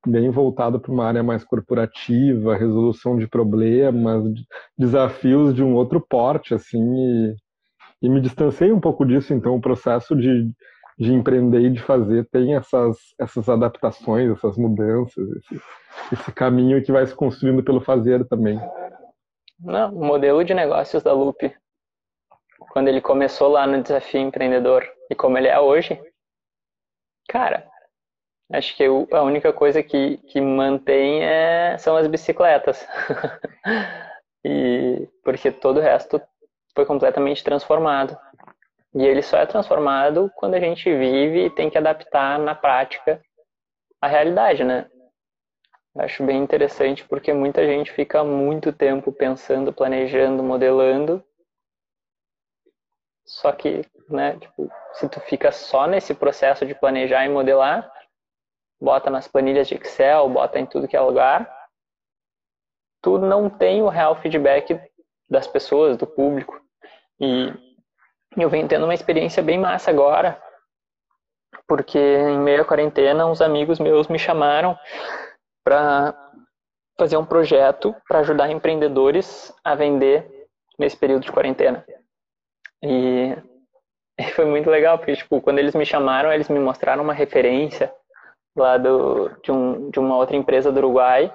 bem 0.07 0.31
voltado 0.31 0.79
para 0.79 0.93
uma 0.93 1.05
área 1.05 1.25
mais 1.25 1.43
corporativa, 1.43 2.55
resolução 2.55 3.19
de 3.19 3.27
problemas, 3.27 4.23
desafios 4.79 5.53
de 5.53 5.61
um 5.61 5.75
outro 5.75 6.01
porte, 6.01 6.55
assim, 6.55 6.79
e, 6.79 7.37
e 8.01 8.09
me 8.09 8.21
distanciei 8.21 8.71
um 8.71 8.79
pouco 8.79 9.05
disso. 9.05 9.35
Então, 9.35 9.57
o 9.57 9.61
processo 9.61 10.15
de, 10.15 10.49
de 10.97 11.13
empreender 11.13 11.63
e 11.63 11.71
de 11.71 11.83
fazer 11.83 12.29
tem 12.31 12.55
essas, 12.55 12.97
essas 13.19 13.49
adaptações, 13.49 14.31
essas 14.31 14.57
mudanças, 14.57 15.29
esse, 15.31 15.61
esse 16.13 16.31
caminho 16.31 16.81
que 16.81 16.93
vai 16.93 17.05
se 17.05 17.15
construindo 17.15 17.61
pelo 17.61 17.81
fazer 17.81 18.25
também. 18.29 18.57
Não, 19.59 19.93
o 19.93 20.05
modelo 20.05 20.45
de 20.45 20.55
negócios 20.55 21.03
da 21.03 21.13
Loop, 21.13 21.53
quando 22.71 22.87
ele 22.87 23.01
começou 23.01 23.49
lá 23.49 23.67
no 23.67 23.83
Desafio 23.83 24.21
Empreendedor 24.21 24.85
e 25.11 25.17
como 25.17 25.37
ele 25.37 25.49
é 25.49 25.59
hoje, 25.59 26.01
cara, 27.29 27.69
acho 28.53 28.77
que 28.77 28.85
a 28.85 29.23
única 29.23 29.53
coisa 29.53 29.83
que, 29.83 30.17
que 30.29 30.41
mantém 30.41 31.23
é, 31.23 31.77
são 31.79 31.97
as 31.97 32.07
bicicletas. 32.07 32.87
e 34.45 35.09
porque 35.23 35.53
todo 35.53 35.79
o 35.79 35.83
resto 35.83 36.21
foi 36.75 36.85
completamente 36.87 37.45
transformado. 37.45 38.19
E 38.95 39.05
ele 39.05 39.23
só 39.23 39.37
é 39.39 39.47
transformado 39.47 40.31
quando 40.37 40.55
a 40.55 40.61
gente 40.61 40.85
vive 40.85 41.47
e 41.47 41.51
tem 41.51 41.69
que 41.69 41.79
adaptar 41.79 42.39
na 42.39 42.55
prática 42.55 43.21
a 44.01 44.09
realidade, 44.09 44.65
né? 44.65 44.87
Acho 45.99 46.25
bem 46.25 46.43
interessante 46.43 47.05
porque 47.05 47.33
muita 47.33 47.67
gente 47.67 47.93
fica 47.93 48.23
muito 48.23 48.73
tempo 48.73 49.13
pensando, 49.13 49.73
planejando, 49.73 50.43
modelando. 50.43 51.23
Só 53.29 53.53
que, 53.53 53.83
né, 54.09 54.39
tipo, 54.39 54.73
se 54.95 55.07
tu 55.07 55.21
fica 55.21 55.53
só 55.53 55.87
nesse 55.87 56.15
processo 56.15 56.65
de 56.65 56.75
planejar 56.75 57.27
e 57.27 57.29
modelar, 57.29 57.93
bota 58.81 59.11
nas 59.11 59.29
planilhas 59.29 59.69
de 59.69 59.75
Excel, 59.75 60.31
bota 60.31 60.59
em 60.59 60.65
tudo 60.65 60.89
que 60.89 60.97
é 60.97 61.01
lugar, 61.01 61.47
tu 63.03 63.19
não 63.19 63.51
tem 63.51 63.83
o 63.83 63.89
real 63.89 64.17
feedback 64.17 64.81
das 65.29 65.47
pessoas, 65.47 65.99
do 65.99 66.07
público. 66.07 66.59
E 67.21 67.53
eu 68.35 68.49
venho 68.49 68.67
tendo 68.67 68.85
uma 68.85 68.95
experiência 68.95 69.43
bem 69.43 69.59
massa 69.59 69.91
agora, 69.91 70.43
porque 71.67 71.99
em 71.99 72.39
meio 72.39 72.63
à 72.63 72.65
quarentena, 72.65 73.27
uns 73.27 73.43
amigos 73.43 73.79
meus 73.79 74.09
me 74.09 74.19
chamaram 74.19 74.79
para 75.63 76.15
fazer 76.99 77.19
um 77.19 77.27
projeto 77.27 77.95
para 78.09 78.21
ajudar 78.21 78.51
empreendedores 78.51 79.55
a 79.63 79.75
vender 79.75 80.49
nesse 80.79 80.97
período 80.97 81.25
de 81.25 81.33
quarentena. 81.33 81.85
E 82.83 83.37
foi 84.35 84.45
muito 84.45 84.71
legal, 84.71 84.99
porque 84.99 85.17
tipo, 85.17 85.41
quando 85.41 85.59
eles 85.59 85.75
me 85.75 85.87
chamaram, 85.87 86.33
eles 86.33 86.49
me 86.49 86.59
mostraram 86.59 87.03
uma 87.03 87.15
referência 87.15 87.93
lá 88.57 88.77
do, 88.77 89.29
de, 89.43 89.53
um, 89.53 89.91
de 89.91 89.99
uma 89.99 90.17
outra 90.17 90.37
empresa 90.37 90.73
do 90.73 90.79
Uruguai 90.79 91.33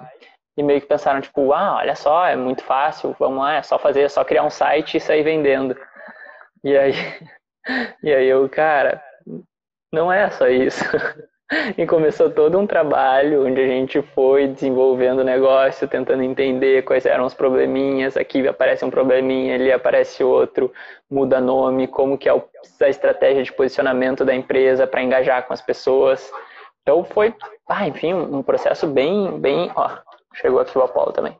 e 0.56 0.62
meio 0.62 0.80
que 0.80 0.86
pensaram, 0.86 1.20
tipo, 1.20 1.52
ah, 1.52 1.76
olha 1.78 1.96
só, 1.96 2.26
é 2.26 2.36
muito 2.36 2.62
fácil, 2.62 3.14
vamos 3.18 3.38
lá, 3.38 3.54
é 3.54 3.62
só 3.62 3.78
fazer, 3.78 4.02
é 4.02 4.08
só 4.08 4.24
criar 4.24 4.44
um 4.44 4.50
site 4.50 4.96
e 4.96 5.00
sair 5.00 5.22
vendendo. 5.22 5.76
E 6.62 6.76
aí, 6.76 6.92
e 8.02 8.12
aí 8.12 8.26
eu, 8.26 8.48
cara, 8.48 9.02
não 9.92 10.12
é 10.12 10.30
só 10.30 10.48
isso. 10.48 10.84
E 11.76 11.86
começou 11.86 12.30
todo 12.30 12.58
um 12.58 12.66
trabalho 12.66 13.46
onde 13.46 13.60
a 13.60 13.66
gente 13.66 14.00
foi 14.14 14.48
desenvolvendo 14.48 15.20
o 15.20 15.24
negócio, 15.24 15.88
tentando 15.88 16.22
entender 16.22 16.82
quais 16.82 17.06
eram 17.06 17.24
os 17.24 17.34
probleminhas. 17.34 18.16
Aqui 18.16 18.46
aparece 18.46 18.84
um 18.84 18.90
probleminha, 18.90 19.54
ali 19.54 19.72
aparece 19.72 20.22
outro, 20.24 20.72
muda 21.10 21.40
nome, 21.40 21.86
como 21.86 22.18
que 22.18 22.28
é 22.28 22.32
a 22.32 22.88
estratégia 22.88 23.42
de 23.42 23.52
posicionamento 23.52 24.24
da 24.24 24.34
empresa 24.34 24.86
para 24.86 25.02
engajar 25.02 25.46
com 25.46 25.52
as 25.52 25.60
pessoas. 25.60 26.30
Então 26.82 27.04
foi, 27.04 27.34
ah, 27.68 27.86
enfim, 27.88 28.12
um 28.14 28.42
processo 28.42 28.86
bem, 28.86 29.38
bem, 29.38 29.70
ó, 29.74 29.98
chegou 30.34 30.60
aqui 30.60 30.76
o 30.76 30.82
Apolo 30.82 31.12
também. 31.12 31.36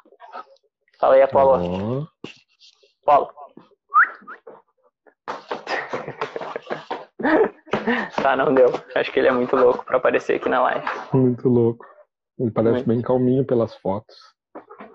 Fala 0.99 1.15
aí, 1.15 1.23
Apolo. 1.23 1.57
Uhum. 1.59 2.07
Apolo. 3.07 3.31
tá, 8.23 8.37
não 8.37 8.55
deu. 8.55 8.69
Acho 8.95 9.13
que 9.13 9.19
ele 9.19 9.29
é 9.29 9.33
muito 9.33 9.57
louco 9.57 9.85
para 9.85 9.97
aparecer 9.97 10.37
aqui 10.37 10.49
na 10.49 10.63
live. 10.63 10.87
Muito 11.13 11.49
louco. 11.49 11.85
Ele 12.39 12.51
parece 12.51 12.75
muito. 12.75 12.89
bem 12.89 13.03
calminho 13.03 13.45
pelas 13.45 13.75
fotos. 13.77 14.17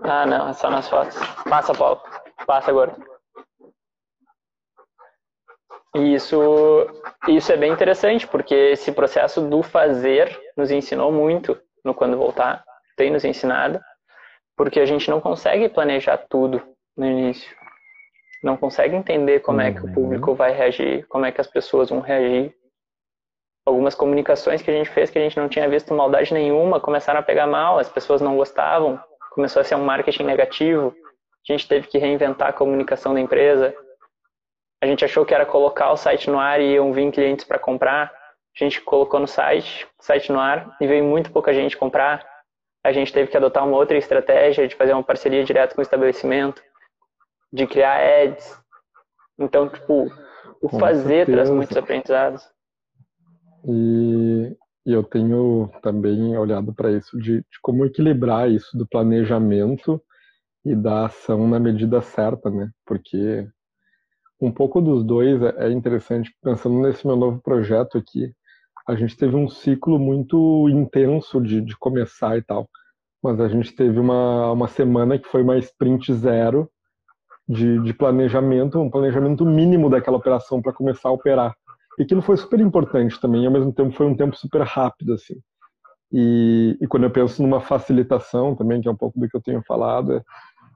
Ah, 0.01 0.25
não, 0.25 0.49
é 0.49 0.53
só 0.53 0.69
nas 0.69 0.89
fotos. 0.89 1.17
Passa, 1.49 1.73
Paulo. 1.73 2.01
Passa 2.45 2.71
agora. 2.71 2.95
isso, 5.95 6.87
isso 7.27 7.51
é 7.51 7.57
bem 7.57 7.71
interessante, 7.71 8.27
porque 8.27 8.53
esse 8.53 8.91
processo 8.91 9.41
do 9.41 9.63
fazer 9.63 10.37
nos 10.55 10.71
ensinou 10.71 11.11
muito 11.11 11.59
no 11.83 11.93
Quando 11.93 12.17
Voltar. 12.17 12.63
Tem 12.95 13.11
nos 13.11 13.23
ensinado, 13.23 13.79
porque 14.57 14.79
a 14.79 14.85
gente 14.85 15.09
não 15.09 15.21
consegue 15.21 15.69
planejar 15.69 16.17
tudo 16.29 16.61
no 16.97 17.05
início. 17.05 17.55
Não 18.43 18.57
consegue 18.57 18.95
entender 18.95 19.39
como 19.39 19.59
uhum. 19.59 19.65
é 19.65 19.73
que 19.73 19.81
o 19.81 19.85
uhum. 19.85 19.93
público 19.93 20.35
vai 20.35 20.51
reagir, 20.51 21.05
como 21.07 21.25
é 21.25 21.31
que 21.31 21.41
as 21.41 21.47
pessoas 21.47 21.89
vão 21.89 22.01
reagir 22.01 22.53
algumas 23.69 23.95
comunicações 23.95 24.61
que 24.61 24.69
a 24.69 24.73
gente 24.73 24.89
fez 24.89 25.09
que 25.09 25.17
a 25.17 25.21
gente 25.21 25.37
não 25.37 25.47
tinha 25.47 25.69
visto 25.69 25.93
maldade 25.93 26.33
nenhuma 26.33 26.79
começaram 26.79 27.19
a 27.19 27.23
pegar 27.23 27.47
mal, 27.47 27.79
as 27.79 27.89
pessoas 27.89 28.21
não 28.21 28.35
gostavam, 28.35 28.99
começou 29.31 29.61
a 29.61 29.63
ser 29.63 29.75
um 29.75 29.85
marketing 29.85 30.23
negativo, 30.23 30.93
a 31.47 31.51
gente 31.51 31.67
teve 31.67 31.87
que 31.87 31.97
reinventar 31.97 32.49
a 32.49 32.53
comunicação 32.53 33.13
da 33.13 33.19
empresa. 33.19 33.73
A 34.81 34.85
gente 34.85 35.03
achou 35.03 35.25
que 35.25 35.33
era 35.33 35.45
colocar 35.45 35.91
o 35.91 35.97
site 35.97 36.29
no 36.29 36.39
ar 36.39 36.61
e 36.61 36.73
iam 36.73 36.93
vir 36.93 37.11
clientes 37.11 37.45
para 37.45 37.59
comprar. 37.59 38.11
A 38.55 38.63
gente 38.63 38.81
colocou 38.81 39.19
no 39.19 39.27
site, 39.27 39.87
site 39.99 40.31
no 40.31 40.39
ar, 40.39 40.75
e 40.79 40.87
veio 40.87 41.03
muito 41.03 41.31
pouca 41.31 41.53
gente 41.53 41.77
comprar. 41.77 42.25
A 42.83 42.91
gente 42.91 43.11
teve 43.11 43.29
que 43.29 43.37
adotar 43.37 43.65
uma 43.65 43.77
outra 43.77 43.97
estratégia 43.97 44.67
de 44.67 44.75
fazer 44.75 44.93
uma 44.93 45.03
parceria 45.03 45.43
direto 45.43 45.75
com 45.75 45.81
o 45.81 45.83
estabelecimento, 45.83 46.61
de 47.51 47.67
criar 47.67 47.99
ads. 47.99 48.57
Então, 49.37 49.67
tipo, 49.69 50.07
o 50.61 50.69
com 50.69 50.79
fazer 50.79 51.25
certeza. 51.25 51.31
traz 51.31 51.49
muitos 51.49 51.77
aprendizados. 51.77 52.49
E, 53.67 54.55
eu 54.85 55.03
tenho 55.03 55.69
também 55.81 56.35
olhado 56.37 56.73
para 56.73 56.91
isso 56.91 57.17
de, 57.19 57.37
de, 57.39 57.59
como 57.61 57.85
equilibrar 57.85 58.49
isso 58.49 58.77
do 58.77 58.87
planejamento 58.87 60.01
e 60.65 60.75
da 60.75 61.05
ação 61.05 61.47
na 61.47 61.59
medida 61.59 62.01
certa, 62.01 62.49
né? 62.49 62.69
Porque 62.85 63.47
um 64.41 64.51
pouco 64.51 64.81
dos 64.81 65.03
dois 65.03 65.41
é, 65.41 65.67
é 65.67 65.71
interessante. 65.71 66.31
Pensando 66.41 66.79
nesse 66.79 67.05
meu 67.05 67.15
novo 67.15 67.41
projeto 67.41 67.97
aqui, 67.97 68.33
a 68.87 68.95
gente 68.95 69.15
teve 69.15 69.35
um 69.35 69.47
ciclo 69.47 69.99
muito 69.99 70.67
intenso 70.69 71.41
de, 71.41 71.61
de 71.61 71.77
começar 71.77 72.37
e 72.37 72.41
tal. 72.41 72.67
Mas 73.21 73.39
a 73.39 73.47
gente 73.47 73.75
teve 73.75 73.99
uma, 73.99 74.51
uma 74.51 74.67
semana 74.67 75.19
que 75.19 75.27
foi 75.27 75.43
uma 75.43 75.57
sprint 75.57 76.13
zero 76.13 76.69
de, 77.47 77.79
de 77.83 77.93
planejamento, 77.93 78.79
um 78.79 78.89
planejamento 78.89 79.45
mínimo 79.45 79.89
daquela 79.89 80.17
operação 80.17 80.61
para 80.61 80.73
começar 80.73 81.09
a 81.09 81.13
operar. 81.13 81.55
E 81.99 82.03
aquilo 82.03 82.21
foi 82.21 82.37
super 82.37 82.61
importante 82.61 83.19
também, 83.19 83.45
ao 83.45 83.51
mesmo 83.51 83.73
tempo 83.73 83.91
foi 83.91 84.05
um 84.05 84.15
tempo 84.15 84.33
super 84.37 84.61
rápido, 84.61 85.13
assim. 85.13 85.35
E, 86.11 86.77
e, 86.81 86.87
quando 86.87 87.03
eu 87.03 87.11
penso 87.11 87.43
numa 87.43 87.59
facilitação 87.59 88.55
também, 88.55 88.81
que 88.81 88.87
é 88.87 88.91
um 88.91 88.95
pouco 88.95 89.19
do 89.19 89.27
que 89.27 89.35
eu 89.35 89.41
tenho 89.41 89.61
falado, 89.67 90.23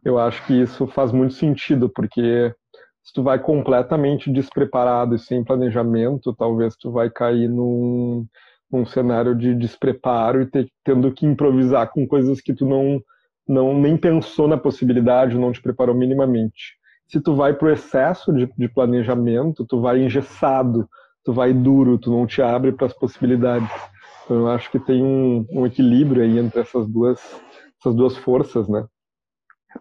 eu 0.03 0.19
acho 0.19 0.45
que 0.45 0.53
isso 0.53 0.85
faz 0.85 1.13
muito 1.13 1.33
sentido, 1.33 1.89
porque 1.89 2.53
se 3.01 3.13
tu 3.13 3.23
vai 3.23 3.39
completamente 3.39 4.31
despreparado 4.31 5.15
e 5.15 5.19
sem 5.19 5.43
planejamento, 5.43 6.35
talvez 6.35 6.75
tu 6.75 6.91
vai 6.91 7.09
cair 7.09 7.49
num, 7.49 8.27
num 8.69 8.85
cenário 8.85 9.33
de 9.33 9.55
despreparo 9.55 10.41
e 10.41 10.45
ter, 10.45 10.69
tendo 10.83 11.11
que 11.11 11.25
improvisar 11.25 11.89
com 11.89 12.05
coisas 12.05 12.41
que 12.41 12.53
tu 12.53 12.65
não, 12.65 13.01
não 13.47 13.79
nem 13.79 13.95
pensou 13.95 14.47
na 14.47 14.57
possibilidade, 14.57 15.37
não 15.37 15.53
te 15.53 15.61
preparou 15.61 15.95
minimamente. 15.95 16.77
Se 17.07 17.21
tu 17.21 17.33
vai 17.33 17.53
pro 17.53 17.71
excesso 17.71 18.33
de, 18.33 18.51
de 18.57 18.67
planejamento, 18.67 19.65
tu 19.65 19.79
vai 19.79 20.01
engessado, 20.01 20.87
tu 21.23 21.33
vai 21.33 21.53
duro, 21.53 21.97
tu 21.97 22.11
não 22.11 22.27
te 22.27 22.41
abre 22.41 22.71
para 22.71 22.87
as 22.87 22.93
possibilidades. 22.93 23.69
Então, 24.23 24.37
eu 24.37 24.47
acho 24.49 24.69
que 24.69 24.79
tem 24.79 25.03
um, 25.03 25.45
um 25.51 25.65
equilíbrio 25.65 26.23
aí 26.23 26.37
entre 26.37 26.61
essas 26.61 26.87
duas, 26.87 27.19
essas 27.79 27.95
duas 27.95 28.15
forças, 28.17 28.67
né? 28.67 28.85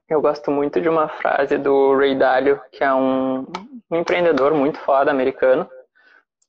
Eu 0.09 0.21
gosto 0.21 0.51
muito 0.51 0.81
de 0.81 0.89
uma 0.89 1.09
frase 1.09 1.59
do 1.59 1.97
Ray 1.97 2.15
Dalio, 2.15 2.61
que 2.73 2.83
é 2.83 2.93
um, 2.93 3.47
um 3.91 3.97
empreendedor 3.97 4.55
muito 4.55 4.79
foda 4.79 5.11
americano, 5.11 5.69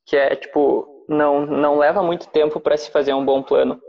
que 0.05 0.15
é 0.15 0.35
tipo, 0.35 1.05
não, 1.07 1.45
não 1.45 1.77
leva 1.77 2.01
muito 2.01 2.27
tempo 2.29 2.59
para 2.59 2.77
se 2.77 2.89
fazer 2.89 3.13
um 3.13 3.25
bom 3.25 3.43
plano. 3.43 3.81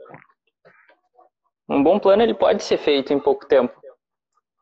Um 1.69 1.83
bom 1.83 1.99
plano 1.99 2.23
ele 2.23 2.35
pode 2.35 2.63
ser 2.63 2.77
feito 2.79 3.13
em 3.13 3.19
pouco 3.19 3.47
tempo, 3.47 3.75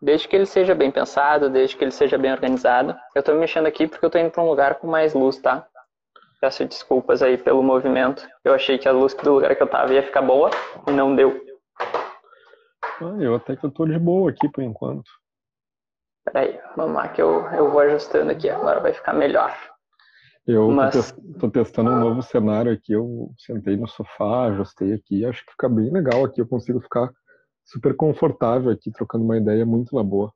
desde 0.01 0.29
que 0.29 0.37
ele 0.37 0.47
seja 0.47 0.75
bem 0.75 0.91
pensado, 0.91 1.51
desde 1.51 1.77
que 1.77 1.83
ele 1.83 1.91
seja 1.91 2.19
bem 2.19 2.31
organizado. 2.31 2.95
Eu 3.15 3.21
estou 3.21 3.35
me 3.35 3.41
mexendo 3.41 3.67
aqui 3.67 3.89
porque 3.89 4.05
eu 4.05 4.09
estou 4.09 4.21
indo 4.21 4.31
para 4.31 4.43
um 4.43 4.49
lugar 4.49 4.77
com 4.77 4.87
mais 4.87 5.15
luz, 5.15 5.39
tá? 5.39 5.67
Peço 6.43 6.65
desculpas 6.65 7.23
aí 7.23 7.39
pelo 7.39 7.63
movimento. 7.63 8.29
Eu 8.43 8.53
achei 8.53 8.77
que 8.77 8.89
a 8.89 8.93
luz 8.93 9.15
do 9.15 9.35
lugar 9.35 9.55
que 9.55 9.63
eu 9.63 9.69
tava 9.69 9.95
ia 9.95 10.03
ficar 10.03 10.23
boa 10.23 10.51
e 10.89 10.91
não 10.91 11.15
deu. 11.15 11.41
Ah, 11.79 13.17
eu 13.21 13.37
até 13.37 13.55
que 13.55 13.65
eu 13.65 13.71
tô 13.71 13.87
de 13.87 13.97
boa 13.97 14.31
aqui 14.31 14.49
por 14.49 14.61
enquanto. 14.61 15.09
Peraí, 16.25 16.59
vamos 16.77 16.97
lá 16.97 17.07
que 17.07 17.23
eu, 17.23 17.47
eu 17.53 17.71
vou 17.71 17.79
ajustando 17.79 18.33
aqui, 18.33 18.51
agora 18.51 18.81
vai 18.81 18.93
ficar 18.93 19.13
melhor. 19.13 19.57
Eu 20.45 20.69
Mas... 20.73 21.15
tô, 21.39 21.49
testando 21.49 21.93
um 21.93 22.01
novo 22.01 22.21
cenário 22.23 22.73
aqui, 22.73 22.93
eu 22.93 23.31
sentei 23.39 23.77
no 23.77 23.87
sofá, 23.87 24.47
ajustei 24.47 24.95
aqui, 24.95 25.25
acho 25.25 25.47
que 25.47 25.53
fica 25.53 25.69
bem 25.69 25.93
legal 25.93 26.25
aqui, 26.25 26.41
eu 26.41 26.49
consigo 26.49 26.81
ficar 26.81 27.09
super 27.65 27.95
confortável 27.95 28.73
aqui, 28.73 28.91
trocando 28.91 29.25
uma 29.25 29.37
ideia 29.37 29.65
muito 29.65 29.95
na 29.95 30.03
boa. 30.03 30.33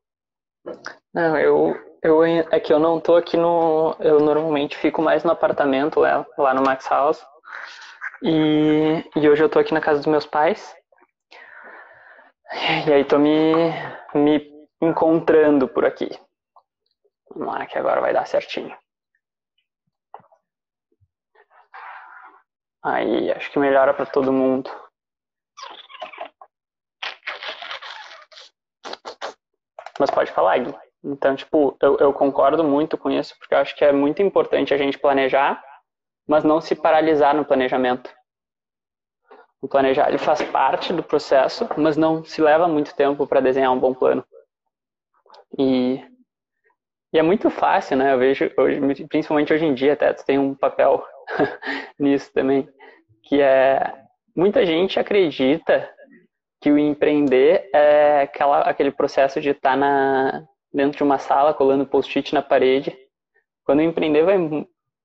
Não, 1.13 1.37
eu, 1.37 1.75
eu, 2.01 2.23
é 2.23 2.59
que 2.59 2.71
eu 2.71 2.79
não 2.79 2.99
tô 2.99 3.15
aqui 3.15 3.37
no. 3.37 3.95
Eu 3.99 4.19
normalmente 4.19 4.77
fico 4.77 5.01
mais 5.01 5.23
no 5.23 5.31
apartamento 5.31 5.99
lá, 5.99 6.25
lá 6.37 6.53
no 6.53 6.61
Max 6.61 6.87
House. 6.87 7.25
E, 8.21 9.03
e 9.15 9.29
hoje 9.29 9.43
eu 9.43 9.49
tô 9.49 9.59
aqui 9.59 9.73
na 9.73 9.81
casa 9.81 9.99
dos 9.99 10.07
meus 10.07 10.25
pais. 10.25 10.75
E 12.87 12.93
aí 12.93 13.03
tô 13.03 13.19
me, 13.19 13.71
me 14.15 14.51
encontrando 14.81 15.67
por 15.67 15.85
aqui. 15.85 16.09
Vamos 17.29 17.53
lá, 17.53 17.65
que 17.65 17.77
agora 17.77 18.01
vai 18.01 18.13
dar 18.13 18.25
certinho. 18.25 18.75
Aí, 22.83 23.31
acho 23.31 23.51
que 23.51 23.59
melhora 23.59 23.93
para 23.93 24.05
todo 24.05 24.31
mundo. 24.31 24.71
Mas 29.99 30.09
pode 30.11 30.31
falar, 30.31 30.57
Gui. 30.59 30.86
Então, 31.03 31.35
tipo, 31.35 31.77
eu, 31.81 31.97
eu 31.97 32.13
concordo 32.13 32.63
muito 32.63 32.97
com 32.97 33.09
isso, 33.09 33.35
porque 33.37 33.53
eu 33.53 33.59
acho 33.59 33.75
que 33.75 33.85
é 33.85 33.91
muito 33.91 34.21
importante 34.21 34.73
a 34.73 34.77
gente 34.77 34.97
planejar, 34.97 35.63
mas 36.27 36.43
não 36.43 36.59
se 36.59 36.75
paralisar 36.75 37.35
no 37.35 37.45
planejamento. 37.45 38.13
O 39.61 39.67
planejar 39.67 40.09
ele 40.09 40.17
faz 40.17 40.41
parte 40.43 40.93
do 40.93 41.01
processo, 41.01 41.67
mas 41.77 41.97
não 41.97 42.23
se 42.23 42.41
leva 42.41 42.67
muito 42.67 42.95
tempo 42.95 43.25
para 43.25 43.39
desenhar 43.39 43.71
um 43.71 43.79
bom 43.79 43.93
plano. 43.93 44.23
E, 45.57 46.03
e, 47.13 47.17
é 47.17 47.23
muito 47.23 47.49
fácil, 47.49 47.97
né? 47.97 48.13
Eu 48.13 48.19
vejo, 48.19 48.51
hoje, 48.57 49.05
principalmente 49.07 49.53
hoje 49.53 49.65
em 49.65 49.73
dia, 49.73 49.93
até 49.93 50.13
tu 50.13 50.25
tem 50.25 50.37
um 50.37 50.53
papel 50.53 51.03
nisso 51.97 52.31
também, 52.33 52.67
que 53.23 53.41
é 53.41 53.93
muita 54.35 54.65
gente 54.65 54.99
acredita 54.99 55.89
que 56.61 56.71
o 56.71 56.77
empreender 56.77 57.69
é 57.73 58.21
aquela, 58.21 58.61
aquele 58.61 58.91
processo 58.91 59.39
de 59.39 59.49
estar 59.49 59.71
tá 59.71 59.75
na, 59.75 60.47
dentro 60.73 60.97
de 60.97 61.03
uma 61.03 61.17
sala 61.17 61.53
colando 61.53 61.85
post-it 61.85 62.33
na 62.33 62.41
parede. 62.41 62.95
Quando 63.63 63.81
empreender 63.81 64.23
vai 64.23 64.37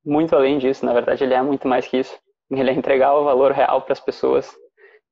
muito 0.04 0.34
além 0.34 0.58
disso, 0.58 0.84
na 0.84 0.92
verdade 0.92 1.24
ele 1.24 1.34
é 1.34 1.42
muito 1.42 1.66
mais 1.68 1.86
que 1.86 1.98
isso. 1.98 2.18
Ele 2.50 2.70
é 2.70 2.74
entregar 2.74 3.14
o 3.14 3.24
valor 3.24 3.52
real 3.52 3.82
para 3.82 3.92
as 3.92 4.00
pessoas. 4.00 4.54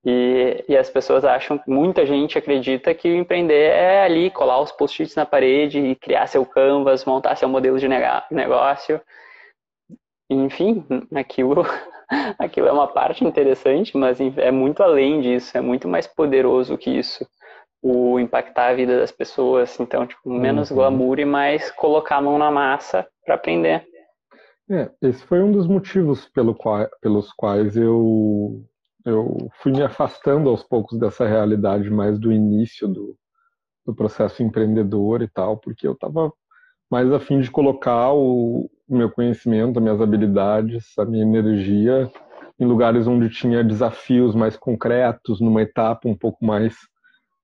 E, 0.04 0.64
e, 0.66 0.76
as 0.76 0.88
pessoas 0.88 1.24
acham, 1.26 1.60
muita 1.66 2.06
gente 2.06 2.38
acredita 2.38 2.94
que 2.94 3.08
empreender 3.08 3.70
é 3.70 4.02
ali 4.02 4.30
colar 4.30 4.60
os 4.60 4.72
post-its 4.72 5.14
na 5.14 5.26
parede 5.26 5.78
e 5.78 5.94
criar 5.94 6.26
seu 6.26 6.44
canvas, 6.46 7.04
montar 7.04 7.36
seu 7.36 7.48
modelo 7.48 7.78
de 7.78 7.86
negócio. 7.86 9.00
Enfim, 10.30 10.86
aquilo, 11.14 11.66
aquilo 12.38 12.68
é 12.68 12.72
uma 12.72 12.88
parte 12.88 13.24
interessante, 13.24 13.94
mas 13.96 14.18
é 14.20 14.50
muito 14.50 14.82
além 14.82 15.20
disso, 15.20 15.56
é 15.58 15.60
muito 15.60 15.86
mais 15.86 16.06
poderoso 16.06 16.78
que 16.78 16.90
isso. 16.90 17.26
O 17.82 18.18
impactar 18.18 18.68
a 18.68 18.74
vida 18.74 18.98
das 18.98 19.10
pessoas, 19.10 19.78
então, 19.80 20.06
tipo, 20.06 20.30
menos 20.30 20.70
uhum. 20.70 20.76
glamour 20.76 21.18
e 21.18 21.24
mais 21.24 21.70
colocar 21.70 22.16
a 22.16 22.22
mão 22.22 22.38
na 22.38 22.50
massa 22.50 23.06
para 23.24 23.36
aprender. 23.36 23.86
É, 24.70 24.90
esse 25.02 25.24
foi 25.24 25.42
um 25.42 25.50
dos 25.50 25.66
motivos 25.66 26.28
pelo 26.28 26.54
qual, 26.54 26.88
pelos 27.00 27.32
quais 27.32 27.76
eu, 27.76 28.62
eu 29.04 29.50
fui 29.62 29.72
me 29.72 29.82
afastando 29.82 30.48
aos 30.48 30.62
poucos 30.62 30.98
dessa 30.98 31.26
realidade 31.26 31.90
mais 31.90 32.18
do 32.18 32.30
início 32.30 32.86
do, 32.86 33.16
do 33.84 33.94
processo 33.94 34.42
empreendedor 34.42 35.22
e 35.22 35.28
tal, 35.28 35.56
porque 35.56 35.86
eu 35.86 35.92
estava 35.92 36.32
mais 36.90 37.10
a 37.12 37.18
fim 37.18 37.40
de 37.40 37.50
colocar 37.50 38.12
o, 38.12 38.70
o 38.88 38.96
meu 38.96 39.10
conhecimento, 39.10 39.78
as 39.78 39.82
minhas 39.82 40.00
habilidades, 40.00 40.96
a 40.98 41.04
minha 41.04 41.24
energia 41.24 42.10
em 42.60 42.66
lugares 42.66 43.06
onde 43.06 43.30
tinha 43.30 43.64
desafios 43.64 44.34
mais 44.34 44.54
concretos, 44.54 45.40
numa 45.40 45.62
etapa 45.62 46.06
um 46.06 46.14
pouco 46.14 46.44
mais 46.44 46.76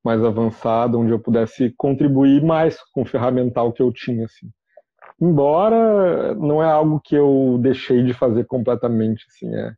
mais 0.06 0.24
avançada, 0.24 0.96
onde 0.96 1.10
eu 1.10 1.18
pudesse 1.18 1.74
contribuir 1.76 2.42
mais 2.42 2.78
com 2.92 3.02
o 3.02 3.06
ferramental 3.06 3.72
que 3.72 3.82
eu 3.82 3.92
tinha, 3.92 4.24
assim 4.24 4.48
embora 5.20 6.34
não 6.34 6.62
é 6.62 6.66
algo 6.66 7.00
que 7.02 7.14
eu 7.14 7.58
deixei 7.60 8.02
de 8.02 8.12
fazer 8.12 8.44
completamente, 8.46 9.24
assim, 9.28 9.54
é, 9.54 9.72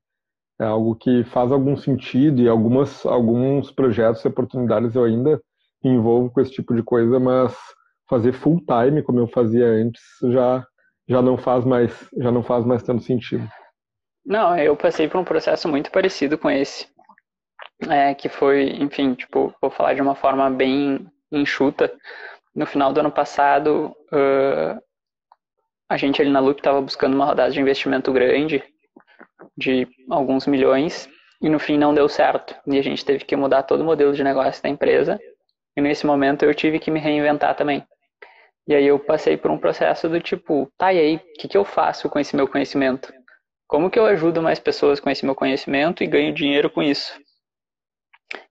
é 0.60 0.64
algo 0.64 0.94
que 0.96 1.24
faz 1.24 1.52
algum 1.52 1.76
sentido 1.76 2.42
e 2.42 2.48
algumas, 2.48 3.04
alguns 3.06 3.70
projetos 3.70 4.24
e 4.24 4.28
oportunidades 4.28 4.94
eu 4.94 5.04
ainda 5.04 5.40
envolvo 5.82 6.30
com 6.30 6.40
esse 6.40 6.50
tipo 6.50 6.74
de 6.74 6.82
coisa, 6.82 7.20
mas 7.20 7.56
fazer 8.08 8.32
full 8.32 8.60
time 8.66 9.02
como 9.02 9.20
eu 9.20 9.28
fazia 9.28 9.66
antes 9.66 10.02
já 10.30 10.66
já 11.06 11.22
não 11.22 11.38
faz 11.38 11.64
mais 11.64 12.08
já 12.18 12.30
não 12.30 12.42
faz 12.42 12.66
mais 12.66 12.82
tanto 12.82 13.02
sentido. 13.02 13.46
Não, 14.26 14.58
eu 14.58 14.76
passei 14.76 15.08
por 15.08 15.18
um 15.18 15.24
processo 15.24 15.68
muito 15.68 15.90
parecido 15.90 16.36
com 16.36 16.50
esse, 16.50 16.86
é, 17.86 18.14
que 18.14 18.28
foi, 18.28 18.70
enfim, 18.80 19.14
tipo, 19.14 19.54
vou 19.60 19.70
falar 19.70 19.94
de 19.94 20.02
uma 20.02 20.14
forma 20.14 20.50
bem 20.50 21.06
enxuta. 21.30 21.92
No 22.54 22.66
final 22.66 22.92
do 22.92 23.00
ano 23.00 23.10
passado, 23.10 23.94
uh, 24.12 24.80
a 25.88 25.96
gente 25.96 26.20
ali 26.20 26.30
na 26.30 26.40
Loop 26.40 26.58
estava 26.58 26.80
buscando 26.80 27.14
uma 27.14 27.24
rodada 27.24 27.50
de 27.50 27.60
investimento 27.60 28.12
grande, 28.12 28.62
de 29.56 29.86
alguns 30.10 30.46
milhões, 30.46 31.08
e 31.40 31.48
no 31.48 31.58
fim 31.58 31.78
não 31.78 31.94
deu 31.94 32.08
certo. 32.08 32.56
E 32.66 32.78
a 32.78 32.82
gente 32.82 33.04
teve 33.04 33.24
que 33.24 33.36
mudar 33.36 33.62
todo 33.62 33.80
o 33.80 33.84
modelo 33.84 34.12
de 34.12 34.24
negócio 34.24 34.62
da 34.62 34.68
empresa. 34.68 35.18
E 35.76 35.80
nesse 35.80 36.04
momento 36.04 36.44
eu 36.44 36.54
tive 36.54 36.80
que 36.80 36.90
me 36.90 36.98
reinventar 36.98 37.54
também. 37.54 37.84
E 38.66 38.74
aí 38.74 38.86
eu 38.86 38.98
passei 38.98 39.36
por 39.36 39.50
um 39.50 39.58
processo 39.58 40.08
do 40.08 40.20
tipo, 40.20 40.70
tá, 40.76 40.92
e 40.92 40.98
aí, 40.98 41.16
o 41.16 41.32
que, 41.38 41.48
que 41.48 41.56
eu 41.56 41.64
faço 41.64 42.08
com 42.08 42.18
esse 42.18 42.36
meu 42.36 42.46
conhecimento? 42.46 43.12
Como 43.66 43.88
que 43.88 43.98
eu 43.98 44.04
ajudo 44.04 44.42
mais 44.42 44.58
pessoas 44.58 45.00
com 45.00 45.08
esse 45.08 45.24
meu 45.24 45.34
conhecimento 45.34 46.02
e 46.02 46.06
ganho 46.06 46.34
dinheiro 46.34 46.68
com 46.68 46.82
isso? 46.82 47.18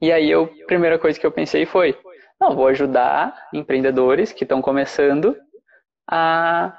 E 0.01 0.11
aí 0.11 0.29
eu, 0.29 0.43
a 0.63 0.65
primeira 0.65 0.97
coisa 0.99 1.19
que 1.19 1.25
eu 1.25 1.31
pensei 1.31 1.65
foi, 1.65 1.97
não, 2.39 2.55
vou 2.55 2.67
ajudar 2.67 3.49
empreendedores 3.53 4.31
que 4.31 4.43
estão 4.43 4.61
começando 4.61 5.35
a 6.09 6.77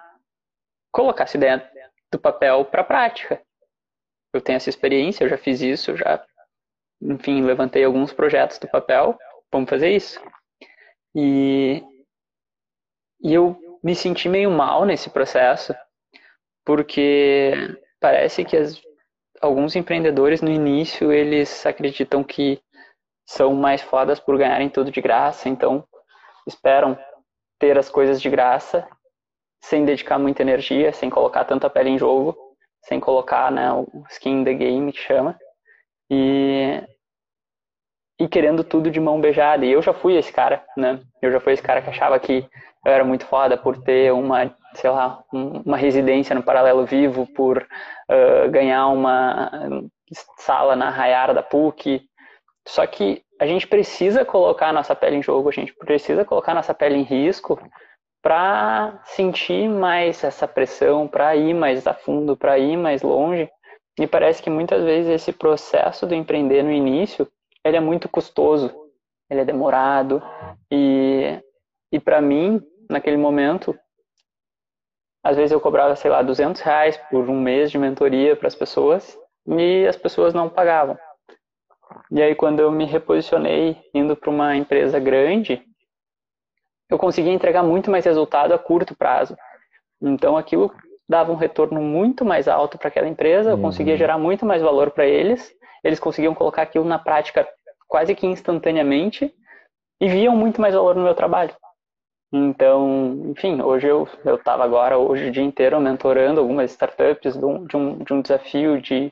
colocar 0.93 1.25
essa 1.25 1.37
ideia 1.37 1.71
do 2.11 2.19
papel 2.19 2.65
para 2.65 2.83
a 2.83 2.85
prática. 2.85 3.43
Eu 4.33 4.41
tenho 4.41 4.57
essa 4.57 4.71
experiência, 4.71 5.25
eu 5.25 5.29
já 5.29 5.39
fiz 5.39 5.61
isso, 5.61 5.97
já, 5.97 6.25
enfim, 7.01 7.43
levantei 7.43 7.85
alguns 7.85 8.13
projetos 8.13 8.59
do 8.59 8.69
papel, 8.69 9.19
vamos 9.53 9.69
fazer 9.69 9.91
isso. 9.91 10.21
E, 11.15 11.83
e 13.21 13.35
eu 13.35 13.59
me 13.83 13.95
senti 13.95 14.29
meio 14.29 14.51
mal 14.51 14.85
nesse 14.85 15.11
processo, 15.11 15.75
porque 16.65 17.53
parece 18.01 18.45
que 18.45 18.57
as, 18.57 18.81
alguns 19.41 19.75
empreendedores 19.77 20.43
no 20.43 20.51
início 20.51 21.13
eles 21.13 21.65
acreditam 21.65 22.23
que 22.23 22.61
são 23.29 23.55
mais 23.55 23.83
fodas 23.83 24.19
por 24.19 24.39
ganharem 24.39 24.71
tudo 24.71 24.91
de 24.91 25.03
graça, 25.03 25.51
então 25.51 25.85
esperam 26.47 26.99
ter 27.59 27.77
as 27.77 27.91
coisas 27.91 28.23
de 28.23 28.31
graça 28.31 28.89
sem 29.61 29.85
dedicar 29.85 30.19
muita 30.19 30.41
energia, 30.41 30.95
sem 30.95 31.11
colocar 31.11 31.45
tanta 31.45 31.69
pele 31.69 31.91
em 31.91 31.99
jogo, 31.99 32.35
sem 32.83 32.99
colocar 32.99 33.53
né, 33.53 33.71
o 33.71 33.87
skin 34.09 34.41
in 34.41 34.45
the 34.45 34.55
game 34.55 34.91
que 34.93 34.99
chama. 34.99 35.39
E, 36.11 36.83
e 38.19 38.27
querendo 38.27 38.65
tudo 38.65 38.91
de 38.91 38.99
mão 38.99 39.21
beijada. 39.21 39.67
E 39.67 39.73
eu 39.73 39.83
já 39.83 39.93
fui 39.93 40.17
esse 40.17 40.33
cara, 40.33 40.65
né? 40.75 41.03
Eu 41.21 41.31
já 41.31 41.39
fui 41.39 41.53
esse 41.53 41.63
cara 41.63 41.83
que 41.83 41.91
achava 41.91 42.19
que 42.19 42.49
eu 42.87 42.93
era 42.93 43.05
muito 43.05 43.27
foda 43.27 43.59
por 43.59 43.77
ter 43.83 44.11
uma, 44.11 44.57
sei 44.73 44.89
lá, 44.89 45.23
uma 45.31 45.77
residência 45.77 46.35
no 46.35 46.43
Paralelo 46.43 46.87
Vivo, 46.87 47.27
por 47.35 47.59
uh, 47.59 48.51
ganhar 48.51 48.87
uma 48.89 49.51
sala 50.39 50.75
na 50.75 50.89
Rayara 50.89 51.35
da 51.35 51.43
PUC. 51.43 52.08
Só 52.69 52.87
que 52.87 53.25
a 53.41 53.47
gente 53.47 53.67
precisa 53.67 54.27
colocar 54.27 54.69
a 54.69 54.73
nossa 54.75 54.95
pele 54.95 55.17
em 55.17 55.23
jogo, 55.23 55.49
a 55.49 55.53
gente 55.53 55.73
precisa 55.73 56.23
colocar 56.23 56.53
a 56.53 56.57
nossa 56.57 56.75
pele 56.75 56.99
em 56.99 57.03
risco 57.03 57.59
para 58.23 59.01
sentir 59.05 59.71
mais 59.71 60.23
essa 60.23 60.47
pressão, 60.47 61.09
para 61.09 61.35
ir 61.35 61.55
mais 61.55 61.87
a 61.87 61.95
fundo, 61.95 62.37
para 62.37 62.59
ir 62.59 62.77
mais 62.77 63.01
longe. 63.01 63.49
me 63.99 64.07
parece 64.07 64.43
que 64.43 64.51
muitas 64.51 64.85
vezes 64.85 65.11
esse 65.11 65.33
processo 65.33 66.07
do 66.07 66.15
empreender 66.15 66.63
no 66.63 66.71
início, 66.71 67.27
ele 67.65 67.79
é 67.79 67.81
muito 67.81 68.07
custoso, 68.07 68.71
ele 69.31 69.41
é 69.41 69.45
demorado 69.47 70.23
e 70.71 71.41
e 71.91 71.99
para 71.99 72.21
mim, 72.21 72.61
naquele 72.91 73.17
momento, 73.17 73.75
às 75.25 75.39
vezes 75.39 75.53
eu 75.53 75.61
cobrava, 75.61 75.97
sei 75.97 76.11
lá, 76.11 76.21
200 76.21 76.61
reais 76.61 76.99
por 77.11 77.31
um 77.31 77.41
mês 77.41 77.71
de 77.71 77.79
mentoria 77.79 78.37
para 78.37 78.47
as 78.47 78.55
pessoas 78.55 79.19
e 79.47 79.87
as 79.87 79.97
pessoas 79.97 80.35
não 80.35 80.51
pagavam. 80.51 80.99
E 82.11 82.23
aí 82.23 82.35
quando 82.35 82.61
eu 82.61 82.71
me 82.71 82.85
reposicionei 82.85 83.77
indo 83.95 84.17
para 84.17 84.31
uma 84.31 84.57
empresa 84.57 84.99
grande, 84.99 85.63
eu 86.91 86.99
conseguia 86.99 87.33
entregar 87.33 87.63
muito 87.63 87.91
mais 87.91 88.05
resultado 88.05 88.53
a 88.53 88.59
curto 88.59 88.97
prazo. 88.97 89.37
Então 90.01 90.37
aquilo 90.37 90.73
dava 91.09 91.33
um 91.33 91.37
retorno 91.37 91.81
muito 91.81 92.25
mais 92.25 92.49
alto 92.49 92.77
para 92.79 92.89
aquela 92.89 93.09
empresa, 93.09 93.51
eu 93.51 93.59
conseguia 93.59 93.95
uhum. 93.95 93.99
gerar 93.99 94.19
muito 94.19 94.45
mais 94.45 94.61
valor 94.61 94.91
para 94.91 95.07
eles, 95.07 95.55
eles 95.83 95.99
conseguiam 95.99 96.35
colocar 96.35 96.63
aquilo 96.63 96.85
na 96.85 96.99
prática 96.99 97.49
quase 97.87 98.15
que 98.15 98.27
instantaneamente 98.27 99.35
e 100.01 100.09
viam 100.09 100.37
muito 100.37 100.61
mais 100.61 100.75
valor 100.75 100.95
no 100.95 101.03
meu 101.03 101.15
trabalho. 101.15 101.55
Então, 102.31 103.23
enfim, 103.31 103.63
hoje 103.63 103.87
eu 103.87 104.07
eu 104.23 104.35
estava 104.35 104.63
agora 104.63 104.99
hoje 104.99 105.29
o 105.29 105.31
dia 105.31 105.43
inteiro 105.43 105.81
mentorando 105.81 106.41
algumas 106.41 106.71
startups 106.71 107.35
de 107.35 107.45
um, 107.45 107.65
de 107.65 107.77
um, 107.77 107.99
de 107.99 108.13
um 108.13 108.21
desafio 108.21 108.81
de 108.83 109.11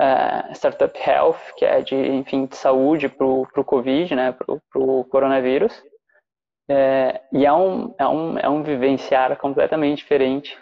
uh, 0.00 0.52
startup 0.54 0.98
health, 0.98 1.38
que 1.56 1.64
é 1.64 1.82
de 1.82 1.94
enfim 1.94 2.46
de 2.46 2.56
saúde 2.56 3.08
para 3.08 3.26
o 3.26 3.64
covid, 3.64 4.14
né, 4.14 4.32
para 4.32 4.82
o 4.82 5.04
coronavírus. 5.04 5.82
É, 6.68 7.20
e 7.32 7.44
é 7.44 7.52
um, 7.52 7.94
é, 7.98 8.06
um, 8.06 8.38
é 8.38 8.48
um 8.48 8.62
vivenciar 8.62 9.36
completamente 9.36 9.98
diferente. 9.98 10.56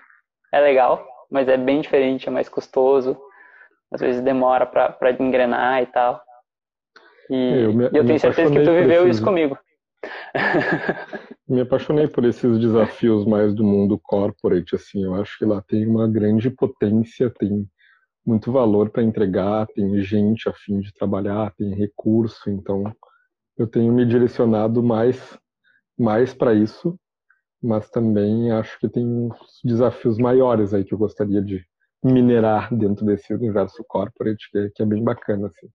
É 0.52 0.58
legal, 0.58 1.06
mas 1.30 1.48
é 1.48 1.56
bem 1.56 1.80
diferente, 1.80 2.28
é 2.28 2.30
mais 2.30 2.48
custoso. 2.48 3.16
Às 3.92 4.00
vezes 4.00 4.22
demora 4.22 4.66
para 4.66 5.10
engrenar 5.20 5.82
e 5.82 5.86
tal. 5.86 6.20
E 7.30 7.62
eu, 7.62 7.74
me, 7.74 7.84
e 7.84 7.96
eu 7.96 8.06
tenho 8.06 8.18
certeza 8.18 8.50
que 8.50 8.64
tu 8.64 8.72
viveu 8.72 9.06
isso 9.06 9.22
comigo. 9.22 9.58
Me 11.46 11.60
apaixonei 11.60 12.06
por 12.06 12.24
esses 12.24 12.58
desafios 12.58 13.26
mais 13.26 13.54
do 13.54 13.64
mundo 13.64 13.98
corporate, 14.02 14.74
assim, 14.76 15.04
eu 15.04 15.14
acho 15.14 15.38
que 15.38 15.44
lá 15.44 15.62
tem 15.62 15.86
uma 15.86 16.08
grande 16.08 16.50
potência, 16.50 17.30
tem 17.30 17.66
muito 18.28 18.52
valor 18.52 18.90
para 18.90 19.02
entregar, 19.02 19.66
tem 19.68 20.02
gente 20.02 20.50
a 20.50 20.52
fim 20.52 20.80
de 20.80 20.92
trabalhar, 20.92 21.50
tem 21.56 21.74
recurso, 21.74 22.50
então 22.50 22.84
eu 23.56 23.66
tenho 23.66 23.90
me 23.90 24.04
direcionado 24.04 24.82
mais 24.82 25.38
mais 25.98 26.34
para 26.34 26.52
isso, 26.52 26.96
mas 27.60 27.88
também 27.90 28.52
acho 28.52 28.78
que 28.78 28.88
tem 28.88 29.04
uns 29.04 29.60
desafios 29.64 30.18
maiores 30.18 30.74
aí 30.74 30.84
que 30.84 30.92
eu 30.92 30.98
gostaria 30.98 31.42
de 31.42 31.66
minerar 32.04 32.72
dentro 32.72 33.04
desse 33.04 33.32
universo 33.32 33.82
corporate, 33.88 34.48
que 34.52 34.58
é, 34.58 34.70
que 34.74 34.82
é 34.82 34.86
bem 34.86 35.02
bacana, 35.02 35.48
assim. 35.48 35.68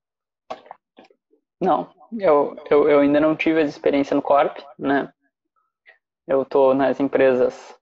Não, 1.59 1.91
eu, 2.17 2.55
eu, 2.69 2.87
eu 2.87 2.99
ainda 2.99 3.19
não 3.19 3.35
tive 3.35 3.59
essa 3.59 3.71
experiência 3.71 4.15
no 4.15 4.21
Corp, 4.21 4.59
né? 4.79 5.11
Eu 6.25 6.43
estou 6.43 6.73
nas 6.73 7.01
empresas 7.01 7.75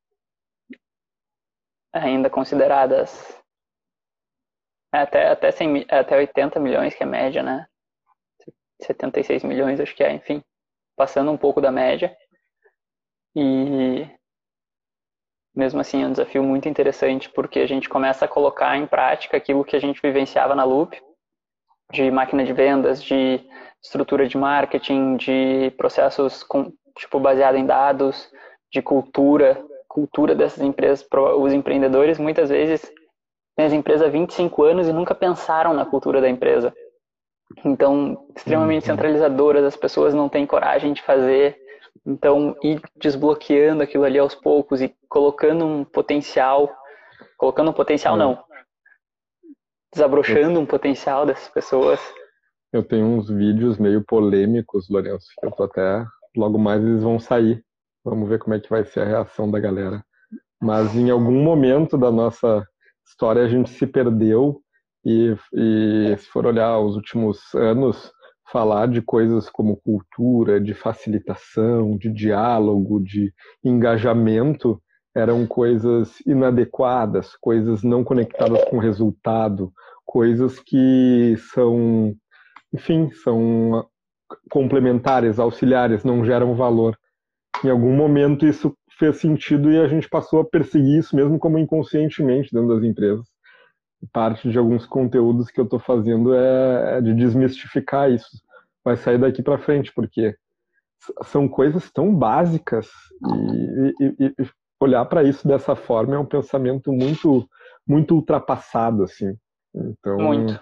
ainda 1.94 2.28
consideradas 2.28 3.41
até, 4.92 5.30
até, 5.30 5.52
100, 5.52 5.86
até 5.90 6.18
80 6.18 6.60
milhões, 6.60 6.94
que 6.94 7.04
é 7.04 7.06
média, 7.06 7.42
né? 7.42 7.66
76 8.82 9.44
milhões, 9.44 9.80
acho 9.80 9.96
que 9.96 10.04
é, 10.04 10.12
enfim, 10.12 10.44
passando 10.96 11.32
um 11.32 11.38
pouco 11.38 11.62
da 11.62 11.72
média. 11.72 12.16
E 13.36 14.08
mesmo 15.56 15.80
assim 15.80 16.04
é 16.04 16.08
um 16.08 16.12
desafio 16.12 16.44
muito 16.44 16.68
interessante, 16.68 17.30
porque 17.30 17.60
a 17.60 17.68
gente 17.68 17.90
começa 17.90 18.26
a 18.26 18.28
colocar 18.28 18.78
em 18.78 18.88
prática 18.88 19.38
aquilo 19.38 19.64
que 19.64 19.76
a 19.76 19.80
gente 19.80 20.02
vivenciava 20.02 20.56
na 20.56 20.64
Loop, 20.64 21.00
de 21.92 22.10
máquina 22.10 22.44
de 22.44 22.54
vendas, 22.54 23.04
de 23.04 23.40
estrutura 23.84 24.28
de 24.28 24.38
marketing, 24.38 25.18
de 25.18 25.72
processos 25.78 26.44
com, 26.44 26.72
tipo 26.98 27.20
baseado 27.20 27.56
em 27.56 27.66
dados, 27.66 28.32
de 28.72 28.82
cultura, 28.82 29.62
cultura 29.88 30.34
dessas 30.34 30.64
empresas, 30.64 31.06
os 31.38 31.52
empreendedores 31.52 32.18
muitas 32.18 32.50
vezes 32.50 32.92
têm 33.62 33.66
as 33.66 33.74
empresas 33.74 34.08
há 34.08 34.10
25 34.10 34.64
anos 34.64 34.88
e 34.88 34.94
nunca 34.94 35.14
pensaram 35.14 35.74
na 35.74 35.86
cultura 35.86 36.20
da 36.20 36.30
empresa. 36.30 36.74
Então, 37.64 38.26
extremamente 38.36 38.84
uhum. 38.84 38.96
centralizadoras, 38.96 39.64
as 39.64 39.76
pessoas 39.76 40.14
não 40.14 40.28
têm 40.28 40.46
coragem 40.46 40.94
de 40.94 41.02
fazer. 41.02 41.58
Então, 42.06 42.56
ir 42.64 42.82
desbloqueando 42.96 43.84
aquilo 43.84 44.04
ali 44.04 44.18
aos 44.18 44.34
poucos 44.34 44.82
e 44.82 44.96
colocando 45.08 45.66
um 45.66 45.84
potencial, 45.84 46.70
colocando 47.38 47.70
um 47.70 47.74
potencial 47.74 48.18
não, 48.18 48.44
desabrochando 49.94 50.60
um 50.60 50.66
potencial 50.66 51.26
dessas 51.26 51.50
pessoas 51.50 52.00
eu 52.74 52.82
tenho 52.82 53.06
uns 53.06 53.30
vídeos 53.30 53.78
meio 53.78 54.02
polêmicos, 54.02 54.88
Lourenço, 54.90 55.28
que 55.38 55.46
eu 55.46 55.52
tô 55.52 55.64
até. 55.64 56.06
Logo 56.36 56.58
mais 56.58 56.82
eles 56.82 57.04
vão 57.04 57.20
sair. 57.20 57.64
Vamos 58.04 58.30
ver 58.30 58.40
como 58.40 58.54
é 58.54 58.60
que 58.60 58.70
vai 58.70 58.86
ser 58.86 59.02
a 59.02 59.06
reação 59.06 59.52
da 59.52 59.60
galera. 59.60 60.02
Mas 60.62 60.96
em 60.96 61.10
algum 61.10 61.44
momento 61.44 61.98
da 61.98 62.10
nossa 62.10 62.66
história 63.12 63.44
a 63.44 63.48
gente 63.48 63.70
se 63.70 63.86
perdeu 63.86 64.62
e, 65.06 65.36
e 65.54 66.16
se 66.18 66.28
for 66.28 66.46
olhar 66.46 66.80
os 66.80 66.96
últimos 66.96 67.40
anos, 67.54 68.12
falar 68.52 68.88
de 68.88 69.02
coisas 69.02 69.50
como 69.50 69.78
cultura, 69.78 70.60
de 70.60 70.74
facilitação, 70.74 71.98
de 71.98 72.12
diálogo, 72.12 73.00
de 73.00 73.34
engajamento, 73.64 74.82
eram 75.14 75.46
coisas 75.46 76.20
inadequadas, 76.26 77.36
coisas 77.40 77.84
não 77.84 78.04
conectadas 78.04 78.64
com 78.66 78.78
resultado, 78.78 79.72
coisas 80.06 80.60
que 80.60 81.36
são 81.54 82.16
enfim, 82.74 83.12
são 83.24 83.86
complementares, 84.50 85.38
auxiliares, 85.38 86.06
não 86.06 86.24
geram 86.24 86.56
valor. 86.56 86.98
Em 87.66 87.70
algum 87.70 87.94
momento 87.94 88.46
isso 88.46 88.74
fez 89.02 89.18
sentido 89.18 89.72
e 89.72 89.80
a 89.80 89.88
gente 89.88 90.08
passou 90.08 90.42
a 90.42 90.46
perseguir 90.46 91.00
isso 91.00 91.16
mesmo 91.16 91.40
como 91.40 91.58
inconscientemente 91.58 92.54
dentro 92.54 92.70
das 92.70 92.84
empresas. 92.84 93.26
Parte 94.14 94.50
de 94.50 94.58
alguns 94.58 94.86
conteúdos 94.86 95.50
que 95.50 95.60
eu 95.60 95.64
estou 95.64 95.80
fazendo 95.80 96.36
é, 96.36 96.98
é 96.98 97.02
de 97.02 97.14
desmistificar 97.16 98.12
isso. 98.12 98.30
Vai 98.86 98.96
sair 98.96 99.18
daqui 99.18 99.42
para 99.42 99.58
frente, 99.58 99.92
porque 99.94 100.36
são 101.24 101.48
coisas 101.48 101.92
tão 101.92 102.14
básicas 102.14 102.88
e, 104.00 104.06
e, 104.06 104.26
e 104.40 104.50
olhar 104.80 105.06
para 105.06 105.24
isso 105.24 105.48
dessa 105.48 105.76
forma 105.76 106.16
é 106.16 106.20
um 106.20 106.26
pensamento 106.26 106.92
muito 106.92 107.48
muito 107.88 108.14
ultrapassado 108.14 109.04
assim. 109.04 109.36
Então, 109.74 110.18
muito 110.18 110.60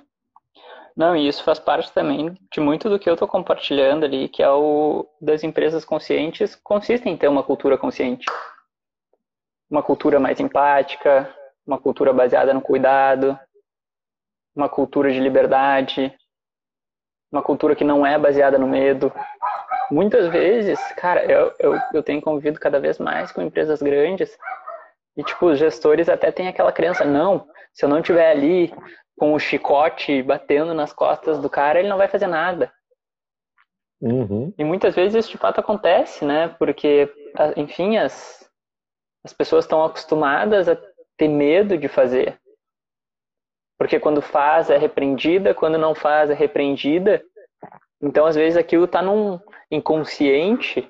não, 0.99 1.15
e 1.15 1.29
isso 1.29 1.45
faz 1.45 1.57
parte 1.57 1.93
também 1.93 2.37
de 2.51 2.59
muito 2.59 2.89
do 2.89 2.99
que 2.99 3.09
eu 3.09 3.13
estou 3.13 3.25
compartilhando 3.25 4.03
ali, 4.03 4.27
que 4.27 4.43
é 4.43 4.49
o 4.49 5.07
das 5.21 5.45
empresas 5.45 5.85
conscientes, 5.85 6.57
consiste 6.57 7.07
em 7.07 7.15
ter 7.15 7.29
uma 7.29 7.41
cultura 7.41 7.77
consciente. 7.77 8.25
Uma 9.71 9.81
cultura 9.81 10.19
mais 10.19 10.41
empática, 10.41 11.33
uma 11.65 11.79
cultura 11.79 12.11
baseada 12.11 12.53
no 12.53 12.59
cuidado, 12.59 13.39
uma 14.53 14.67
cultura 14.67 15.09
de 15.09 15.21
liberdade, 15.21 16.13
uma 17.31 17.41
cultura 17.41 17.77
que 17.77 17.85
não 17.85 18.05
é 18.05 18.17
baseada 18.19 18.57
no 18.57 18.67
medo. 18.67 19.09
Muitas 19.89 20.27
vezes, 20.27 20.77
cara, 20.97 21.23
eu, 21.23 21.53
eu, 21.59 21.79
eu 21.93 22.03
tenho 22.03 22.21
convivido 22.21 22.59
cada 22.59 22.77
vez 22.77 22.99
mais 22.99 23.31
com 23.31 23.41
empresas 23.41 23.81
grandes 23.81 24.37
e, 25.19 25.23
tipo, 25.23 25.47
os 25.47 25.59
gestores 25.59 26.07
até 26.07 26.31
têm 26.31 26.47
aquela 26.47 26.71
crença, 26.71 27.03
não, 27.03 27.45
se 27.73 27.83
eu 27.83 27.89
não 27.89 27.99
estiver 27.99 28.31
ali 28.31 28.73
com 29.17 29.33
o 29.33 29.39
chicote 29.39 30.23
batendo 30.23 30.73
nas 30.73 30.93
costas 30.93 31.39
do 31.39 31.49
cara, 31.49 31.77
ele 31.77 31.89
não 31.89 31.97
vai 31.97 32.07
fazer 32.07 32.27
nada. 32.27 32.71
Uhum. 33.99 34.53
E 34.57 34.63
muitas 34.63 34.95
vezes 34.95 35.25
isso 35.25 35.31
de 35.31 35.37
fato 35.37 35.59
acontece, 35.59 36.23
né? 36.23 36.47
Porque, 36.57 37.13
enfim, 37.57 37.97
as, 37.97 38.49
as 39.21 39.33
pessoas 39.33 39.65
estão 39.65 39.83
acostumadas 39.83 40.69
a 40.69 40.77
ter 41.17 41.27
medo 41.27 41.77
de 41.77 41.89
fazer. 41.89 42.39
Porque 43.77 43.99
quando 43.99 44.21
faz 44.21 44.69
é 44.69 44.77
repreendida, 44.77 45.53
quando 45.53 45.77
não 45.77 45.93
faz 45.93 46.29
é 46.29 46.33
repreendida. 46.33 47.21
Então, 48.01 48.25
às 48.25 48.37
vezes, 48.37 48.57
aquilo 48.57 48.85
está 48.85 49.01
num 49.01 49.37
inconsciente 49.69 50.89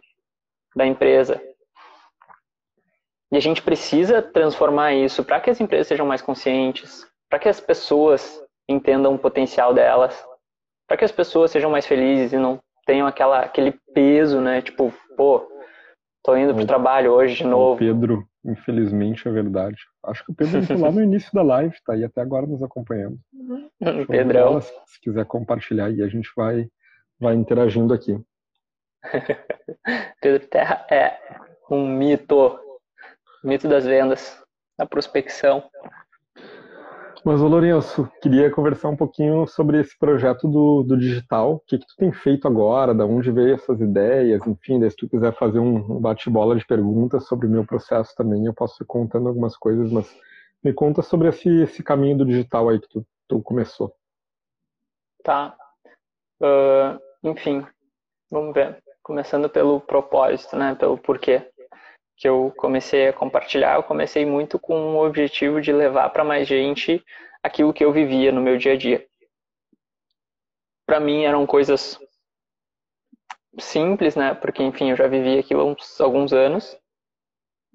da 0.75 0.85
empresa. 0.85 1.41
E 3.31 3.37
a 3.37 3.39
gente 3.39 3.61
precisa 3.61 4.21
transformar 4.21 4.93
isso 4.93 5.23
para 5.23 5.39
que 5.39 5.49
as 5.49 5.61
empresas 5.61 5.87
sejam 5.87 6.05
mais 6.05 6.21
conscientes, 6.21 7.05
para 7.29 7.39
que 7.39 7.47
as 7.47 7.59
pessoas 7.59 8.41
entendam 8.67 9.13
o 9.13 9.19
potencial 9.19 9.73
delas, 9.73 10.23
para 10.87 10.97
que 10.97 11.05
as 11.05 11.11
pessoas 11.11 11.51
sejam 11.51 11.69
mais 11.69 11.85
felizes 11.85 12.33
e 12.33 12.37
não 12.37 12.59
tenham 12.85 13.05
aquela, 13.05 13.41
aquele 13.41 13.79
peso, 13.93 14.41
né? 14.41 14.63
Tipo, 14.63 14.91
pô, 15.15 15.47
tô 16.23 16.35
indo 16.35 16.55
pro 16.55 16.65
trabalho 16.65 17.11
hoje 17.11 17.35
de 17.35 17.43
novo. 17.45 17.77
Pedro, 17.77 18.27
infelizmente, 18.43 19.27
é 19.27 19.31
verdade. 19.31 19.77
Acho 20.05 20.25
que 20.25 20.31
o 20.31 20.35
Pedro 20.35 20.57
entrou 20.57 20.79
lá 20.79 20.91
no 20.91 21.01
início 21.03 21.31
da 21.31 21.43
live, 21.43 21.75
tá 21.85 21.93
aí 21.93 22.03
até 22.03 22.21
agora 22.21 22.47
nos 22.47 22.63
acompanhando. 22.63 23.19
Pedrão. 24.07 24.59
se, 24.59 24.73
se 24.87 24.99
quiser 25.01 25.25
compartilhar 25.25 25.85
aí, 25.85 26.01
a 26.01 26.07
gente 26.07 26.31
vai, 26.35 26.67
vai 27.19 27.35
interagindo 27.35 27.93
aqui. 27.93 28.19
Pedro 30.19 30.47
Terra 30.47 30.85
é 30.89 31.17
um 31.69 31.87
mito, 31.87 32.59
mito 33.43 33.67
das 33.67 33.85
vendas, 33.85 34.41
da 34.77 34.85
prospecção. 34.85 35.63
Mas, 37.23 37.41
ô 37.41 37.47
Lourenço, 37.47 38.09
queria 38.21 38.49
conversar 38.49 38.87
um 38.87 38.95
pouquinho 38.95 39.45
sobre 39.45 39.79
esse 39.79 39.97
projeto 39.97 40.47
do, 40.47 40.83
do 40.83 40.97
digital. 40.97 41.55
O 41.55 41.59
que, 41.59 41.77
que 41.77 41.85
tu 41.85 41.95
tem 41.97 42.13
feito 42.13 42.47
agora? 42.47 42.95
Da 42.95 43.05
onde 43.05 43.29
veio 43.29 43.55
essas 43.55 43.81
ideias? 43.81 44.45
Enfim, 44.47 44.89
se 44.89 44.95
tu 44.95 45.09
quiser 45.09 45.33
fazer 45.35 45.59
um 45.59 45.99
bate-bola 45.99 46.55
de 46.55 46.65
perguntas 46.65 47.27
sobre 47.27 47.47
o 47.47 47.49
meu 47.49 47.65
processo 47.65 48.15
também, 48.15 48.45
eu 48.45 48.53
posso 48.53 48.81
ir 48.81 48.85
contando 48.85 49.27
algumas 49.27 49.57
coisas, 49.57 49.91
mas 49.91 50.09
me 50.63 50.71
conta 50.73 51.01
sobre 51.01 51.27
esse, 51.27 51.49
esse 51.61 51.83
caminho 51.83 52.19
do 52.19 52.25
digital 52.25 52.69
aí 52.69 52.79
que 52.79 52.87
tu, 52.87 53.05
tu 53.27 53.41
começou. 53.41 53.93
Tá. 55.21 55.57
Uh, 56.41 56.99
enfim, 57.21 57.65
vamos 58.31 58.53
ver. 58.53 58.81
Começando 59.03 59.49
pelo 59.49 59.81
propósito, 59.81 60.55
né? 60.55 60.73
Pelo 60.75 60.97
porquê 60.97 61.49
que 62.19 62.27
eu 62.27 62.53
comecei 62.57 63.07
a 63.07 63.13
compartilhar. 63.13 63.75
Eu 63.75 63.83
comecei 63.83 64.25
muito 64.25 64.59
com 64.59 64.95
o 64.95 65.05
objetivo 65.05 65.59
de 65.59 65.71
levar 65.71 66.09
para 66.09 66.23
mais 66.23 66.47
gente 66.47 67.03
aquilo 67.41 67.73
que 67.73 67.83
eu 67.83 67.91
vivia 67.91 68.31
no 68.31 68.41
meu 68.41 68.57
dia 68.57 68.73
a 68.73 68.77
dia. 68.77 69.07
Para 70.85 70.99
mim 70.99 71.23
eram 71.23 71.47
coisas 71.47 71.99
simples, 73.59 74.15
né? 74.15 74.35
Porque, 74.35 74.61
enfim, 74.61 74.91
eu 74.91 74.95
já 74.95 75.07
vivi 75.07 75.39
aquilo 75.39 75.61
há 75.61 75.65
uns, 75.65 75.99
alguns 75.99 76.33
anos 76.33 76.77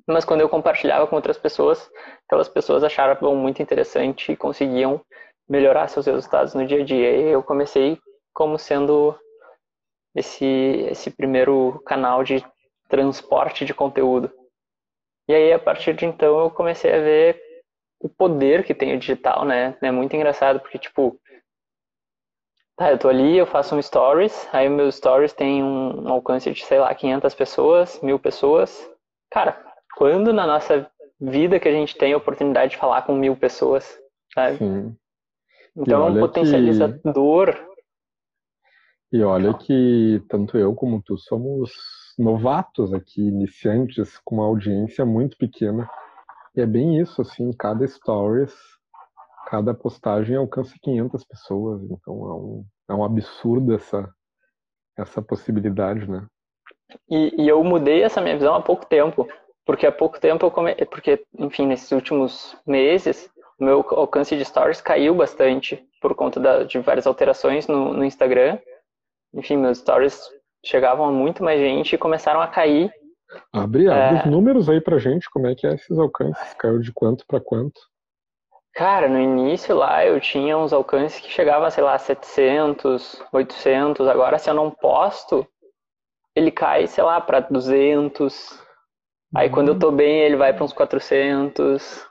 mas 0.07 0.24
quando 0.24 0.42
eu 0.42 0.48
compartilhava 0.48 1.07
com 1.07 1.16
outras 1.16 1.38
pessoas, 1.38 1.90
aquelas 2.26 2.48
pessoas 2.48 2.85
acharam 2.85 3.35
muito 3.35 3.62
interessante 3.62 4.33
e 4.33 4.37
conseguiam 4.37 5.00
melhorar 5.48 5.88
seus 5.88 6.07
resultados 6.07 6.54
no 6.54 6.66
dia 6.66 6.83
a 6.83 6.85
dia. 6.85 7.16
E 7.16 7.28
eu 7.30 7.42
comecei 7.42 7.98
como 8.33 8.59
sendo 8.59 9.18
esse, 10.14 10.44
esse 10.90 11.11
primeiro 11.11 11.83
canal 11.87 12.22
de 12.22 12.44
transporte 12.88 13.64
de 13.64 13.75
conteúdo. 13.75 14.31
E 15.29 15.35
aí, 15.35 15.53
a 15.53 15.59
partir 15.59 15.94
de 15.94 16.05
então, 16.05 16.38
eu 16.40 16.51
comecei 16.51 16.92
a 16.92 16.99
ver 16.99 17.40
o 18.01 18.09
poder 18.09 18.64
que 18.64 18.75
tem 18.75 18.94
o 18.94 18.99
digital, 18.99 19.44
né? 19.44 19.77
É 19.81 19.90
muito 19.90 20.14
engraçado, 20.14 20.61
porque, 20.61 20.79
tipo, 20.79 21.18
tá, 22.77 22.90
eu 22.90 22.99
tô 22.99 23.09
ali, 23.09 23.37
eu 23.38 23.47
faço 23.47 23.75
um 23.75 23.81
stories, 23.81 24.47
aí 24.53 24.68
meus 24.68 24.97
stories 24.97 25.33
têm 25.33 25.62
um 25.62 26.09
alcance 26.09 26.51
de, 26.53 26.64
sei 26.64 26.79
lá, 26.79 26.94
500 26.94 27.35
pessoas, 27.35 28.01
mil 28.03 28.18
pessoas. 28.18 28.90
Cara, 29.31 29.64
quando 29.97 30.33
na 30.33 30.47
nossa 30.47 30.90
vida 31.18 31.59
que 31.59 31.68
a 31.68 31.73
gente 31.73 31.97
tem 31.97 32.12
a 32.12 32.16
oportunidade 32.16 32.73
de 32.73 32.77
falar 32.77 33.03
com 33.03 33.14
mil 33.14 33.37
pessoas, 33.37 33.99
sabe? 34.35 34.59
Sim. 34.59 34.97
Então 35.77 36.07
é 36.07 36.11
um 36.11 36.20
potencializador. 36.20 37.55
Que... 37.55 39.16
E 39.16 39.23
olha 39.23 39.55
que 39.55 40.23
tanto 40.29 40.59
eu 40.59 40.75
como 40.75 41.03
tu 41.03 41.16
somos 41.16 41.73
novatos 42.18 42.92
aqui, 42.92 43.20
iniciantes, 43.20 44.18
com 44.24 44.37
uma 44.37 44.46
audiência 44.46 45.05
muito 45.05 45.37
pequena. 45.37 45.88
E 46.57 46.61
é 46.61 46.66
bem 46.66 47.00
isso, 47.00 47.22
assim, 47.22 47.53
cada 47.53 47.87
stories, 47.87 48.55
cada 49.46 49.74
postagem 49.74 50.37
alcança 50.37 50.74
500 50.83 51.24
pessoas. 51.24 51.83
Então 51.83 52.14
é 52.14 52.35
um, 52.35 52.64
é 52.90 52.94
um 52.94 53.05
absurdo 53.05 53.74
essa, 53.74 54.09
essa 54.96 55.20
possibilidade, 55.20 56.09
né? 56.09 56.27
E, 57.09 57.42
e 57.42 57.48
eu 57.48 57.62
mudei 57.64 58.03
essa 58.03 58.20
minha 58.20 58.37
visão 58.37 58.55
há 58.55 58.62
pouco 58.62 58.87
tempo 58.87 59.27
porque 59.64 59.87
há 59.87 59.92
pouco 59.92 60.20
tempo 60.20 60.44
eu 60.44 60.50
come... 60.50 60.74
porque 60.87 61.24
enfim 61.38 61.66
nesses 61.66 61.90
últimos 61.92 62.57
meses 62.66 63.31
meu 63.59 63.81
alcance 63.90 64.37
de 64.37 64.44
stories 64.44 64.81
caiu 64.81 65.14
bastante 65.14 65.83
por 66.00 66.14
conta 66.14 66.38
da, 66.38 66.64
de 66.64 66.79
várias 66.79 67.07
alterações 67.07 67.66
no, 67.66 67.94
no, 67.94 68.05
Instagram 68.05 68.59
enfim 69.33 69.57
meus 69.57 69.79
stories 69.79 70.20
chegavam 70.64 71.07
a 71.07 71.12
muito 71.12 71.42
mais 71.42 71.61
gente 71.61 71.94
e 71.94 71.98
começaram 71.98 72.40
a 72.40 72.48
cair 72.48 72.92
abre, 73.53 73.88
abre 73.88 74.18
é... 74.18 74.20
os 74.20 74.27
números 74.27 74.68
aí 74.68 74.81
pra 74.81 74.98
gente 74.98 75.29
como 75.31 75.46
é 75.46 75.55
que 75.55 75.66
é 75.66 75.74
esses 75.74 75.98
alcances 75.98 76.55
caiu 76.55 76.79
de 76.79 76.92
quanto 76.92 77.24
para 77.27 77.40
quanto 77.40 77.81
Cara, 78.74 79.09
no 79.09 79.20
início 79.20 79.72
lá 79.77 80.05
eu 80.05 80.18
tinha 80.20 80.59
uns 80.59 80.72
alcances 80.72 81.20
que 81.20 81.31
chegavam, 81.31 81.70
sei 81.70 81.85
lá, 81.85 81.96
700, 81.96 83.22
800. 83.33 84.09
Agora, 84.09 84.37
se 84.37 84.50
eu 84.50 84.55
não 84.55 84.68
posto, 84.68 85.46
ele 86.35 86.50
cai, 86.50 86.88
sei 86.88 87.05
lá, 87.05 87.20
para 87.20 87.38
200, 87.38 88.64
Aí 89.35 89.50
quando 89.50 89.68
eu 89.68 89.79
tô 89.79 89.90
bem, 89.90 90.20
ele 90.20 90.37
vai 90.37 90.55
para 90.55 90.64
uns 90.64 90.72
400, 90.72 92.07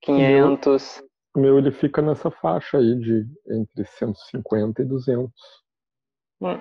500. 0.00 1.02
O 1.36 1.40
meu, 1.40 1.58
ele 1.58 1.70
fica 1.70 2.00
nessa 2.00 2.30
faixa 2.30 2.78
aí 2.78 2.98
de 2.98 3.26
entre 3.50 3.84
150 3.84 4.80
e 4.80 4.84
200. 4.86 5.30
Hum. 6.40 6.60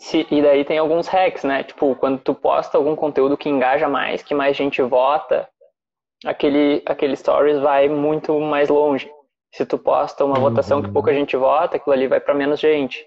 Se, 0.00 0.26
e 0.30 0.42
daí 0.42 0.64
tem 0.64 0.78
alguns 0.78 1.06
hacks, 1.06 1.44
né? 1.44 1.62
Tipo, 1.62 1.94
quando 1.94 2.18
tu 2.18 2.34
posta 2.34 2.78
algum 2.78 2.96
conteúdo 2.96 3.36
que 3.36 3.48
engaja 3.48 3.88
mais, 3.88 4.22
que 4.22 4.34
mais 4.34 4.56
gente 4.56 4.80
vota, 4.80 5.48
aquele, 6.24 6.82
aquele 6.86 7.14
stories 7.14 7.58
vai 7.58 7.88
muito 7.88 8.38
mais 8.40 8.68
longe. 8.68 9.10
Se 9.52 9.66
tu 9.66 9.76
posta 9.76 10.24
uma 10.24 10.36
uhum. 10.36 10.42
votação 10.42 10.82
que 10.82 10.90
pouca 10.90 11.12
gente 11.12 11.36
vota, 11.36 11.76
aquilo 11.76 11.92
ali 11.92 12.06
vai 12.06 12.20
para 12.20 12.34
menos 12.34 12.58
gente 12.58 13.04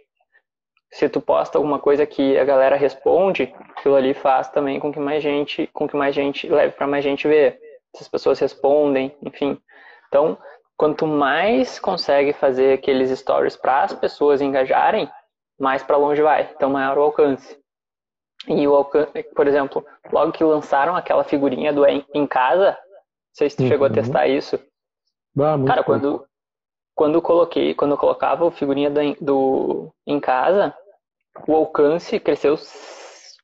se 0.94 1.10
tu 1.10 1.20
posta 1.20 1.58
alguma 1.58 1.80
coisa 1.80 2.06
que 2.06 2.38
a 2.38 2.46
galera 2.46 2.76
responde, 2.76 3.52
aquilo 3.76 3.96
ali 3.96 4.14
faz 4.14 4.48
também 4.50 4.80
com 4.80 4.94
que 4.94 5.00
mais 5.00 5.24
gente, 5.24 5.68
com 5.74 5.88
que 5.88 5.98
mais 5.98 6.14
gente 6.14 6.48
leve 6.48 6.74
para 6.76 6.86
mais 6.86 7.04
gente 7.04 7.28
ver. 7.28 7.60
Se 7.96 8.04
as 8.04 8.08
pessoas 8.08 8.40
respondem, 8.40 9.12
enfim. 9.24 9.58
Então, 10.08 10.38
quanto 10.78 11.08
mais 11.08 11.80
consegue 11.80 12.32
fazer 12.32 12.74
aqueles 12.74 13.10
stories 13.18 13.56
para 13.56 13.82
as 13.82 13.94
pessoas 13.94 14.40
engajarem, 14.40 15.10
mais 15.60 15.84
para 15.84 15.98
longe 15.98 16.22
vai. 16.22 16.52
Então, 16.56 16.70
maior 16.70 16.98
o 16.98 17.02
alcance. 17.02 17.58
E 18.48 18.68
o 18.68 18.76
alcance, 18.76 19.24
por 19.36 19.48
exemplo, 19.48 19.86
logo 20.12 20.32
que 20.32 20.44
lançaram 20.44 20.96
aquela 20.96 21.24
figurinha 21.24 21.72
do 21.72 21.86
em 21.86 22.28
casa, 22.28 22.72
não 22.72 23.34
sei 23.34 23.50
se 23.50 23.58
tu 23.58 23.64
uhum. 23.64 23.70
chegou 23.70 23.86
a 23.86 23.90
uhum. 23.90 23.96
testar 23.96 24.28
isso. 24.28 24.60
Ah, 25.40 25.58
Cara, 25.66 25.84
quando 25.84 26.26
quando 26.96 27.22
coloquei, 27.22 27.74
quando 27.74 27.92
eu 27.92 27.98
colocava 27.98 28.48
a 28.48 28.52
figurinha 28.52 28.90
do, 28.90 29.00
do 29.20 29.94
em 30.06 30.20
casa, 30.20 30.76
o 31.48 31.56
alcance 31.56 32.20
cresceu, 32.20 32.56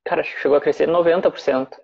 cara, 0.05 0.23
chegou 0.23 0.57
a 0.57 0.61
crescer 0.61 0.87
90%. 0.87 1.77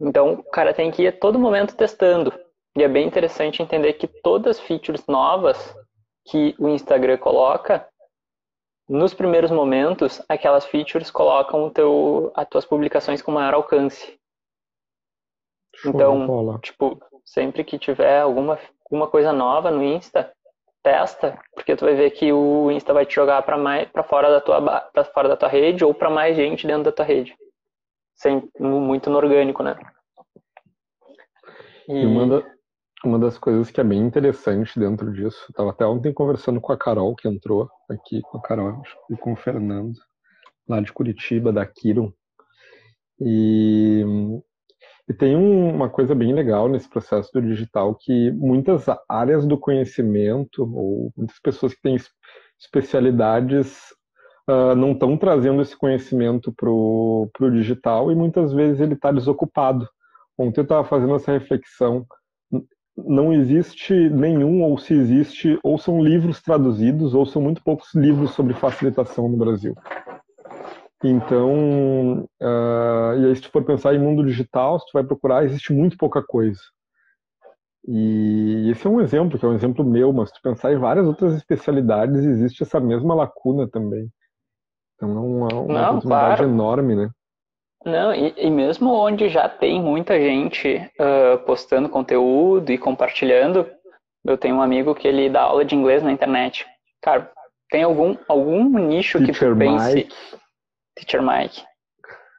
Então, 0.00 0.34
o 0.34 0.42
cara 0.44 0.72
tem 0.72 0.90
que 0.90 1.02
ir 1.02 1.08
a 1.08 1.12
todo 1.12 1.38
momento 1.38 1.76
testando. 1.76 2.32
E 2.76 2.82
é 2.82 2.88
bem 2.88 3.06
interessante 3.06 3.62
entender 3.62 3.94
que 3.94 4.06
todas 4.06 4.58
as 4.58 4.62
features 4.66 5.06
novas 5.06 5.76
que 6.24 6.54
o 6.58 6.68
Instagram 6.68 7.18
coloca, 7.18 7.86
nos 8.90 9.14
primeiros 9.14 9.52
momentos, 9.52 10.20
aquelas 10.28 10.64
features 10.66 11.12
colocam 11.12 11.64
o 11.64 11.70
teu, 11.70 12.32
as 12.34 12.48
tuas 12.48 12.66
publicações 12.66 13.22
com 13.22 13.30
maior 13.30 13.54
alcance. 13.54 14.18
Então, 15.86 16.58
tipo, 16.58 17.00
sempre 17.24 17.62
que 17.62 17.78
tiver 17.78 18.20
alguma, 18.20 18.58
alguma 18.84 19.06
coisa 19.06 19.32
nova 19.32 19.70
no 19.70 19.84
Insta, 19.84 20.32
testa, 20.82 21.40
porque 21.54 21.76
tu 21.76 21.84
vai 21.84 21.94
ver 21.94 22.10
que 22.10 22.32
o 22.32 22.68
Insta 22.72 22.92
vai 22.92 23.06
te 23.06 23.14
jogar 23.14 23.42
para 23.42 23.56
mais 23.56 23.88
para 23.88 24.02
fora 24.02 24.28
da 24.28 24.40
tua 24.40 24.80
para 24.80 25.04
fora 25.04 25.28
da 25.28 25.36
tua 25.36 25.48
rede 25.48 25.84
ou 25.84 25.94
para 25.94 26.10
mais 26.10 26.34
gente 26.34 26.66
dentro 26.66 26.82
da 26.82 26.92
tua 26.92 27.04
rede. 27.04 27.36
Sem 28.16 28.50
muito 28.58 29.08
no 29.08 29.16
orgânico, 29.16 29.62
né? 29.62 29.78
E... 31.88 32.04
Uma, 32.04 32.26
da, 32.26 32.50
uma 33.04 33.18
das 33.18 33.38
coisas 33.38 33.70
que 33.70 33.80
é 33.80 33.84
bem 33.84 34.00
interessante 34.00 34.78
dentro 34.78 35.12
disso, 35.12 35.46
eu 35.48 35.54
tava 35.54 35.70
até 35.70 35.86
ontem 35.86 36.12
conversando 36.12 36.60
com 36.60 36.72
a 36.72 36.78
Carol 36.78 37.16
que 37.16 37.28
entrou 37.28 37.68
aqui, 37.88 38.20
com 38.22 38.38
a 38.38 38.42
Carol 38.42 38.82
e 39.10 39.16
com 39.16 39.32
o 39.32 39.36
Fernando, 39.36 39.98
lá 40.68 40.80
de 40.80 40.92
Curitiba, 40.92 41.52
da 41.52 41.64
Kiron. 41.66 42.12
E 43.20 44.04
e 45.10 45.12
tem 45.12 45.34
um, 45.34 45.74
uma 45.74 45.90
coisa 45.90 46.14
bem 46.14 46.32
legal 46.32 46.68
nesse 46.68 46.88
processo 46.88 47.32
do 47.32 47.42
digital 47.42 47.96
que 47.96 48.30
muitas 48.30 48.86
áreas 49.08 49.44
do 49.44 49.58
conhecimento 49.58 50.62
ou 50.62 51.12
muitas 51.16 51.36
pessoas 51.40 51.74
que 51.74 51.82
têm 51.82 51.96
especialidades 52.56 53.76
uh, 54.48 54.76
não 54.76 54.92
estão 54.92 55.16
trazendo 55.16 55.62
esse 55.62 55.76
conhecimento 55.76 56.52
para 56.52 56.70
o 56.70 57.50
digital 57.52 58.12
e 58.12 58.14
muitas 58.14 58.52
vezes 58.52 58.80
ele 58.80 58.94
está 58.94 59.10
desocupado. 59.10 59.84
Ontem 60.38 60.60
eu 60.60 60.62
estava 60.62 60.86
fazendo 60.86 61.16
essa 61.16 61.32
reflexão. 61.32 62.06
Não 62.96 63.32
existe 63.32 63.94
nenhum, 64.10 64.62
ou 64.62 64.78
se 64.78 64.92
existe, 64.94 65.58
ou 65.62 65.78
são 65.78 66.02
livros 66.02 66.42
traduzidos, 66.42 67.14
ou 67.14 67.24
são 67.24 67.40
muito 67.40 67.62
poucos 67.62 67.94
livros 67.94 68.32
sobre 68.32 68.54
facilitação 68.54 69.28
no 69.28 69.36
Brasil. 69.36 69.74
Então, 71.02 72.28
uh, 72.42 73.18
e 73.18 73.26
aí 73.26 73.36
se 73.36 73.42
tu 73.42 73.50
for 73.50 73.64
pensar 73.64 73.94
em 73.94 73.98
mundo 73.98 74.24
digital, 74.24 74.78
se 74.78 74.86
tu 74.86 74.90
vai 74.92 75.04
procurar, 75.04 75.44
existe 75.44 75.72
muito 75.72 75.96
pouca 75.96 76.22
coisa. 76.22 76.60
E 77.88 78.70
esse 78.70 78.86
é 78.86 78.90
um 78.90 79.00
exemplo, 79.00 79.38
que 79.38 79.44
é 79.44 79.48
um 79.48 79.54
exemplo 79.54 79.82
meu, 79.84 80.12
mas 80.12 80.28
se 80.28 80.34
tu 80.34 80.42
pensar 80.42 80.72
em 80.72 80.78
várias 80.78 81.06
outras 81.06 81.34
especialidades, 81.34 82.22
existe 82.22 82.62
essa 82.62 82.78
mesma 82.78 83.14
lacuna 83.14 83.66
também. 83.66 84.10
Então 84.94 85.10
é 85.10 85.20
uma, 85.20 85.48
uma 85.48 85.80
Não, 85.80 85.88
oportunidade 85.88 86.36
claro. 86.36 86.44
enorme, 86.44 86.94
né? 86.94 87.10
Não, 87.84 88.14
e, 88.14 88.34
e, 88.36 88.50
mesmo 88.50 88.92
onde 88.92 89.28
já 89.28 89.48
tem 89.48 89.80
muita 89.80 90.18
gente 90.20 90.76
uh, 90.98 91.38
postando 91.46 91.88
conteúdo 91.88 92.70
e 92.70 92.78
compartilhando, 92.78 93.66
eu 94.24 94.36
tenho 94.36 94.56
um 94.56 94.62
amigo 94.62 94.94
que 94.94 95.08
ele 95.08 95.30
dá 95.30 95.42
aula 95.42 95.64
de 95.64 95.74
inglês 95.74 96.02
na 96.02 96.12
internet. 96.12 96.66
Cara, 97.00 97.32
tem 97.70 97.82
algum, 97.82 98.16
algum 98.28 98.78
nicho 98.78 99.18
Teacher 99.18 99.34
que 99.34 99.54
tu 99.54 99.58
pense... 99.58 99.94
Mike. 99.94 100.14
Teacher 100.94 101.22
Mike. 101.22 101.64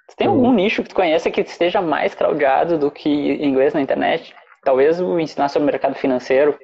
Você 0.07 0.15
tem 0.15 0.27
algum 0.27 0.53
nicho 0.53 0.83
que 0.83 0.89
tu 0.89 0.95
conheça 0.95 1.31
que 1.31 1.41
esteja 1.41 1.81
mais 1.81 2.13
crowdado 2.13 2.77
do 2.77 2.91
que 2.91 3.09
inglês 3.09 3.73
na 3.73 3.81
internet? 3.81 4.35
talvez 4.63 4.99
ensinar 4.99 5.49
sobre 5.49 5.63
o 5.63 5.71
mercado 5.71 5.95
financeiro, 5.95 6.57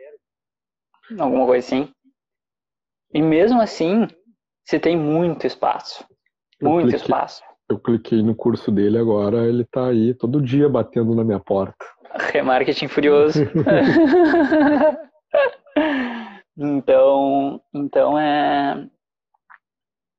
alguma 1.19 1.45
coisa 1.45 1.65
assim. 1.65 1.91
E 3.13 3.21
mesmo 3.21 3.61
assim, 3.61 4.07
você 4.63 4.79
tem 4.79 4.97
muito 4.97 5.47
espaço. 5.47 6.05
Muito 6.61 6.95
espaço. 6.95 7.43
Eu 7.69 7.77
cliquei 7.77 8.23
no 8.23 8.33
curso 8.33 8.71
dele 8.71 8.97
agora, 8.97 9.45
ele 9.45 9.65
tá 9.65 9.87
aí 9.87 10.13
todo 10.13 10.41
dia 10.41 10.69
batendo 10.69 11.13
na 11.13 11.23
minha 11.23 11.39
porta. 11.39 11.85
Remarketing 12.33 12.87
furioso. 12.87 13.41
então, 16.57 17.61
então 17.73 18.17
é 18.17 18.87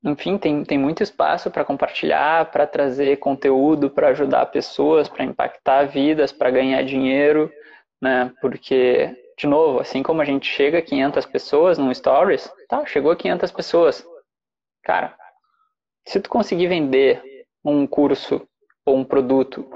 enfim, 0.04 0.38
tem, 0.38 0.64
tem 0.64 0.78
muito 0.78 1.02
espaço 1.02 1.50
para 1.50 1.64
compartilhar, 1.64 2.50
para 2.52 2.66
trazer 2.66 3.18
conteúdo, 3.18 3.90
para 3.90 4.08
ajudar 4.08 4.46
pessoas, 4.46 5.08
para 5.08 5.24
impactar 5.24 5.84
vidas, 5.84 6.30
para 6.30 6.50
ganhar 6.50 6.82
dinheiro, 6.82 7.52
né? 8.00 8.32
Porque, 8.40 9.16
de 9.36 9.46
novo, 9.46 9.80
assim 9.80 10.02
como 10.02 10.22
a 10.22 10.24
gente 10.24 10.46
chega 10.46 10.78
a 10.78 10.82
500 10.82 11.26
pessoas 11.26 11.78
no 11.78 11.92
Stories, 11.92 12.50
tá, 12.68 12.86
chegou 12.86 13.10
a 13.10 13.16
500 13.16 13.50
pessoas. 13.50 14.06
Cara, 14.84 15.14
se 16.06 16.20
tu 16.20 16.30
conseguir 16.30 16.68
vender 16.68 17.20
um 17.64 17.86
curso 17.86 18.46
ou 18.84 18.96
um 18.96 19.04
produto 19.04 19.68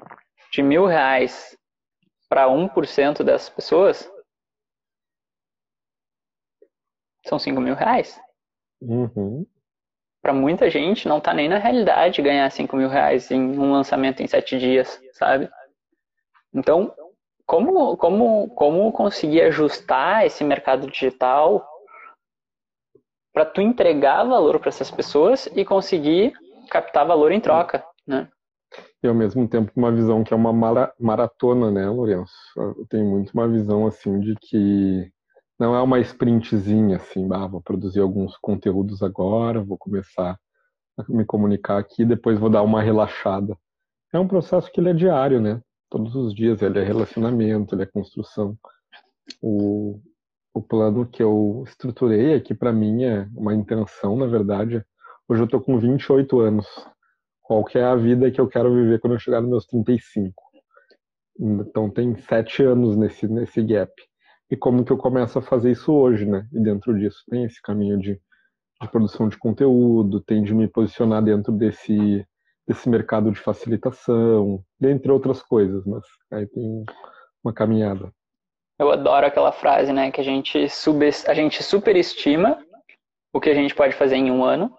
de 0.52 0.62
mil 0.62 0.86
reais 0.86 1.56
para 2.28 2.46
1% 2.46 3.22
dessas 3.22 3.50
pessoas, 3.50 4.10
são 7.26 7.38
5 7.38 7.60
mil 7.60 7.74
reais. 7.74 8.20
Uhum 8.80 9.46
para 10.22 10.32
muita 10.32 10.70
gente 10.70 11.08
não 11.08 11.20
tá 11.20 11.34
nem 11.34 11.48
na 11.48 11.58
realidade 11.58 12.22
ganhar 12.22 12.48
5 12.48 12.76
mil 12.76 12.88
reais 12.88 13.28
em 13.30 13.58
um 13.58 13.72
lançamento 13.72 14.22
em 14.22 14.28
sete 14.28 14.56
dias, 14.56 15.02
sabe? 15.12 15.50
Então, 16.54 16.94
como, 17.44 17.96
como, 17.96 18.48
como 18.54 18.92
conseguir 18.92 19.42
ajustar 19.42 20.24
esse 20.24 20.44
mercado 20.44 20.86
digital 20.86 21.68
para 23.32 23.44
tu 23.44 23.60
entregar 23.60 24.22
valor 24.22 24.60
para 24.60 24.68
essas 24.68 24.90
pessoas 24.90 25.46
e 25.56 25.64
conseguir 25.64 26.32
captar 26.70 27.06
valor 27.06 27.32
em 27.32 27.40
troca, 27.40 27.84
né? 28.06 28.28
E 29.02 29.08
ao 29.08 29.14
mesmo 29.14 29.46
tempo 29.48 29.72
uma 29.76 29.92
visão 29.92 30.24
que 30.24 30.32
é 30.32 30.36
uma 30.36 30.52
maratona, 30.98 31.70
né, 31.70 31.88
Lourenço? 31.88 32.34
Eu 32.56 32.86
tenho 32.88 33.04
muito 33.04 33.32
uma 33.34 33.48
visão 33.48 33.86
assim 33.86 34.20
de 34.20 34.34
que 34.36 35.10
não 35.58 35.74
é 35.74 35.82
uma 35.82 36.00
sprintzinha 36.00 36.96
assim, 36.96 37.28
ah, 37.32 37.46
vou 37.46 37.60
produzir 37.60 38.00
alguns 38.00 38.36
conteúdos 38.38 39.02
agora, 39.02 39.62
vou 39.62 39.76
começar 39.76 40.38
a 40.98 41.04
me 41.08 41.24
comunicar 41.24 41.78
aqui, 41.78 42.04
depois 42.04 42.38
vou 42.38 42.50
dar 42.50 42.62
uma 42.62 42.82
relaxada. 42.82 43.56
É 44.12 44.18
um 44.18 44.28
processo 44.28 44.70
que 44.70 44.80
ele 44.80 44.90
é 44.90 44.94
diário, 44.94 45.40
né? 45.40 45.60
Todos 45.90 46.14
os 46.14 46.34
dias, 46.34 46.62
ele 46.62 46.78
é 46.78 46.82
relacionamento, 46.82 47.74
ele 47.74 47.82
é 47.82 47.86
construção. 47.86 48.56
O, 49.40 50.00
o 50.54 50.60
plano 50.60 51.06
que 51.06 51.22
eu 51.22 51.64
estruturei 51.66 52.34
aqui 52.34 52.54
para 52.54 52.72
mim 52.72 53.04
é 53.04 53.28
uma 53.34 53.54
intenção, 53.54 54.16
na 54.16 54.26
verdade. 54.26 54.84
Hoje 55.32 55.44
eu 55.44 55.48
tô 55.48 55.58
com 55.62 55.78
28 55.78 56.40
anos. 56.40 56.66
Qual 57.40 57.64
que 57.64 57.78
é 57.78 57.84
a 57.84 57.96
vida 57.96 58.30
que 58.30 58.38
eu 58.38 58.46
quero 58.46 58.70
viver 58.74 59.00
quando 59.00 59.14
eu 59.14 59.18
chegar 59.18 59.40
nos 59.40 59.48
meus 59.48 59.66
35? 59.66 60.34
Então 61.40 61.88
tem 61.88 62.14
sete 62.18 62.62
anos 62.62 62.98
nesse, 62.98 63.26
nesse 63.26 63.62
gap 63.62 63.90
e 64.50 64.58
como 64.58 64.84
que 64.84 64.92
eu 64.92 64.98
começo 64.98 65.38
a 65.38 65.42
fazer 65.42 65.70
isso 65.70 65.90
hoje, 65.90 66.26
né? 66.26 66.46
E 66.52 66.60
dentro 66.60 66.94
disso 66.98 67.24
tem 67.30 67.44
esse 67.44 67.62
caminho 67.62 67.98
de, 67.98 68.20
de 68.82 68.88
produção 68.90 69.26
de 69.26 69.38
conteúdo, 69.38 70.20
tem 70.20 70.42
de 70.42 70.54
me 70.54 70.68
posicionar 70.68 71.24
dentro 71.24 71.50
desse, 71.50 72.26
desse 72.68 72.86
mercado 72.90 73.32
de 73.32 73.40
facilitação, 73.40 74.62
dentre 74.78 75.10
outras 75.10 75.42
coisas, 75.42 75.82
mas 75.86 76.04
aí 76.30 76.46
tem 76.46 76.84
uma 77.42 77.54
caminhada. 77.54 78.12
Eu 78.78 78.90
adoro 78.90 79.24
aquela 79.24 79.50
frase, 79.50 79.94
né, 79.94 80.10
que 80.10 80.20
a 80.20 80.24
gente, 80.24 80.68
sub, 80.68 81.02
a 81.26 81.32
gente 81.32 81.62
superestima 81.62 82.58
o 83.32 83.40
que 83.40 83.48
a 83.48 83.54
gente 83.54 83.74
pode 83.74 83.94
fazer 83.94 84.16
em 84.16 84.30
um 84.30 84.44
ano, 84.44 84.70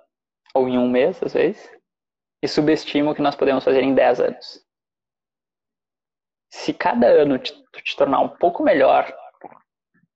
ou 0.53 0.67
em 0.67 0.77
um 0.77 0.89
mês, 0.89 1.21
às 1.23 1.33
vezes, 1.33 1.69
e 2.41 2.47
subestima 2.47 3.11
o 3.11 3.15
que 3.15 3.21
nós 3.21 3.35
podemos 3.35 3.63
fazer 3.63 3.81
em 3.81 3.95
dez 3.95 4.19
anos. 4.19 4.61
Se 6.51 6.73
cada 6.73 7.07
ano 7.07 7.39
tu 7.39 7.81
te 7.83 7.95
tornar 7.95 8.19
um 8.19 8.29
pouco 8.29 8.61
melhor 8.63 9.11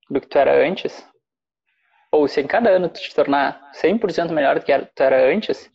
do 0.08 0.20
que 0.20 0.28
tu 0.28 0.38
era 0.38 0.66
antes, 0.66 1.06
ou 2.12 2.28
se 2.28 2.40
em 2.40 2.46
cada 2.46 2.70
ano 2.70 2.88
tu 2.88 3.00
te 3.00 3.14
tornar 3.14 3.70
100% 3.72 4.30
melhor 4.30 4.58
do 4.58 4.64
que 4.64 4.78
tu 4.78 5.02
era 5.02 5.30
antes, 5.30 5.70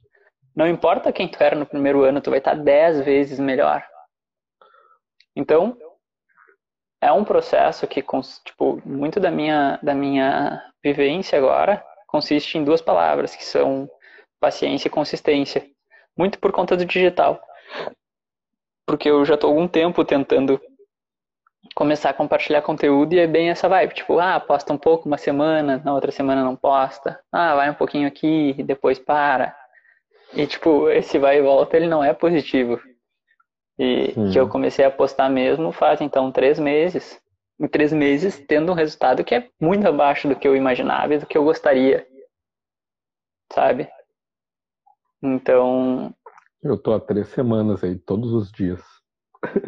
não 0.56 0.68
importa 0.68 1.12
quem 1.12 1.28
tu 1.28 1.42
era 1.44 1.56
no 1.56 1.66
primeiro 1.66 2.04
ano, 2.04 2.22
tu 2.22 2.30
vai 2.30 2.40
estar 2.40 2.56
10 2.56 3.04
vezes 3.04 3.40
melhor. 3.40 3.86
Então, 5.36 5.76
é 7.02 7.12
um 7.12 7.26
processo 7.26 7.88
que, 7.88 8.04
tipo, 8.46 8.82
muito 8.86 9.20
da 9.20 9.30
minha, 9.30 9.80
da 9.84 9.94
minha 9.94 10.64
vivência 10.84 11.38
agora 11.38 11.84
consiste 12.08 12.58
em 12.58 12.64
duas 12.64 12.82
palavras, 12.82 13.36
que 13.36 13.44
são 13.44 13.90
paciência 14.44 14.90
e 14.90 14.92
consistência. 14.92 15.66
Muito 16.18 16.38
por 16.38 16.52
conta 16.52 16.76
do 16.76 16.84
digital. 16.84 17.42
Porque 18.86 19.10
eu 19.10 19.24
já 19.24 19.36
estou 19.36 19.50
algum 19.50 19.70
tempo 19.70 20.04
tentando 20.04 20.60
começar 21.74 22.10
a 22.10 22.14
compartilhar 22.14 22.62
conteúdo 22.62 23.14
e 23.14 23.20
é 23.20 23.26
bem 23.26 23.50
essa 23.50 23.70
vibe, 23.70 23.94
tipo, 23.94 24.20
ah, 24.20 24.38
posta 24.42 24.74
um 24.74 24.78
pouco 24.78 25.08
uma 25.08 25.18
semana, 25.18 25.82
na 25.84 25.94
outra 25.94 26.12
semana 26.12 26.44
não 26.44 26.58
posta, 26.58 27.18
ah, 27.32 27.56
vai 27.56 27.70
um 27.70 27.74
pouquinho 27.74 28.06
aqui 28.06 28.54
e 28.58 28.64
depois 28.64 29.00
para. 29.00 29.56
E 30.34 30.46
tipo, 30.46 30.90
esse 30.90 31.18
vai 31.18 31.38
e 31.38 31.42
volta 31.42 31.78
ele 31.78 31.88
não 31.88 32.04
é 32.04 32.14
positivo. 32.14 32.82
E 33.80 34.14
que 34.32 34.38
eu 34.38 34.50
comecei 34.50 34.84
a 34.84 34.92
postar 34.92 35.30
mesmo 35.30 35.72
faz 35.72 36.02
então 36.02 36.32
três 36.34 36.60
meses. 36.60 37.18
Em 37.58 37.68
três 37.68 37.94
meses 37.94 38.44
tendo 38.46 38.74
um 38.74 38.76
resultado 38.76 39.24
que 39.24 39.36
é 39.36 39.48
muito 39.60 39.88
abaixo 39.88 40.28
do 40.28 40.36
que 40.36 40.48
eu 40.48 40.56
imaginava 40.56 41.16
e 41.16 41.20
do 41.20 41.26
que 41.26 41.38
eu 41.38 41.46
gostaria. 41.46 42.06
Sabe? 43.54 43.88
Então. 45.24 46.14
Eu 46.62 46.78
tô 46.78 46.94
há 46.94 47.00
três 47.00 47.30
semanas 47.30 47.84
aí, 47.84 47.98
todos 47.98 48.34
os 48.34 48.52
dias. 48.52 48.82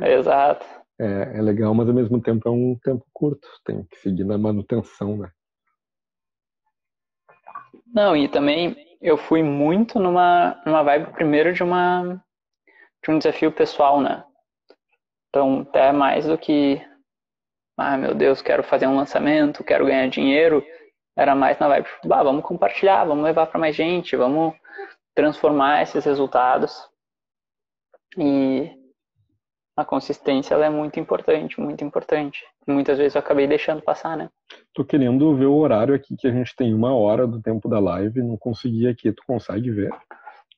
Exato 0.01 0.65
é, 0.99 1.37
é 1.37 1.41
legal, 1.41 1.73
mas 1.73 1.87
ao 1.87 1.93
mesmo 1.93 2.21
tempo 2.21 2.47
é 2.47 2.51
um 2.51 2.77
tempo 2.83 3.05
curto. 3.13 3.47
Tem 3.63 3.83
que 3.83 3.97
seguir 3.97 4.23
na 4.23 4.37
manutenção, 4.37 5.17
né? 5.17 5.29
Não, 7.93 8.15
e 8.15 8.27
também 8.27 8.75
eu 9.01 9.17
fui 9.17 9.43
muito 9.43 9.99
numa, 9.99 10.61
numa 10.65 10.83
vibe 10.83 11.13
primeiro 11.13 11.53
de 11.53 11.63
uma 11.63 12.21
de 13.03 13.11
um 13.11 13.19
desafio 13.19 13.51
pessoal, 13.51 14.01
né? 14.01 14.23
Então, 15.29 15.61
até 15.61 15.91
mais 15.91 16.25
do 16.25 16.37
que 16.37 16.81
ah, 17.77 17.97
meu 17.97 18.15
Deus, 18.15 18.41
quero 18.41 18.63
fazer 18.63 18.87
um 18.87 18.95
lançamento, 18.95 19.63
quero 19.63 19.85
ganhar 19.85 20.07
dinheiro, 20.07 20.65
era 21.15 21.35
mais 21.35 21.59
na 21.59 21.67
vibe, 21.67 21.87
bah, 22.05 22.23
vamos 22.23 22.43
compartilhar, 22.43 23.03
vamos 23.03 23.23
levar 23.23 23.47
para 23.47 23.59
mais 23.59 23.75
gente, 23.75 24.15
vamos 24.15 24.55
transformar 25.15 25.81
esses 25.81 26.03
resultados. 26.03 26.87
E 28.17 28.71
a 29.75 29.83
consistência 29.83 30.53
ela 30.53 30.65
é 30.65 30.69
muito 30.69 30.99
importante, 30.99 31.59
muito 31.59 31.83
importante. 31.83 32.43
Muitas 32.67 32.97
vezes 32.97 33.15
eu 33.15 33.19
acabei 33.19 33.47
deixando 33.47 33.81
passar, 33.81 34.15
né? 34.15 34.29
Tô 34.73 34.85
querendo 34.85 35.35
ver 35.35 35.45
o 35.45 35.55
horário 35.55 35.95
aqui 35.95 36.15
que 36.15 36.27
a 36.27 36.31
gente 36.31 36.55
tem 36.55 36.73
uma 36.73 36.95
hora 36.95 37.25
do 37.25 37.41
tempo 37.41 37.67
da 37.67 37.79
live, 37.79 38.21
não 38.21 38.37
consegui 38.37 38.87
aqui, 38.87 39.11
tu 39.11 39.23
consegue 39.25 39.71
ver? 39.71 39.89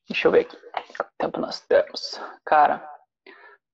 Deixa 0.07 0.27
eu 0.27 0.31
ver 0.31 0.41
aqui. 0.41 0.57
Quanto 0.95 1.11
tempo 1.17 1.39
nós 1.39 1.61
temos? 1.61 2.19
Cara, 2.45 2.87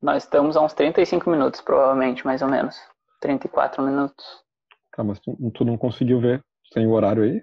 nós 0.02 0.24
estamos 0.24 0.58
a 0.58 0.62
uns 0.62 0.74
35 0.74 1.30
minutos, 1.30 1.62
provavelmente, 1.62 2.26
mais 2.26 2.42
ou 2.42 2.50
menos. 2.50 2.78
34 3.22 3.82
minutos. 3.84 4.26
Tá, 4.92 5.04
mas 5.04 5.20
tu, 5.20 5.36
tu 5.54 5.66
não 5.66 5.78
conseguiu 5.78 6.20
ver? 6.20 6.40
Tu 6.66 6.74
tem 6.74 6.88
o 6.88 6.92
horário 6.92 7.24
aí? 7.24 7.42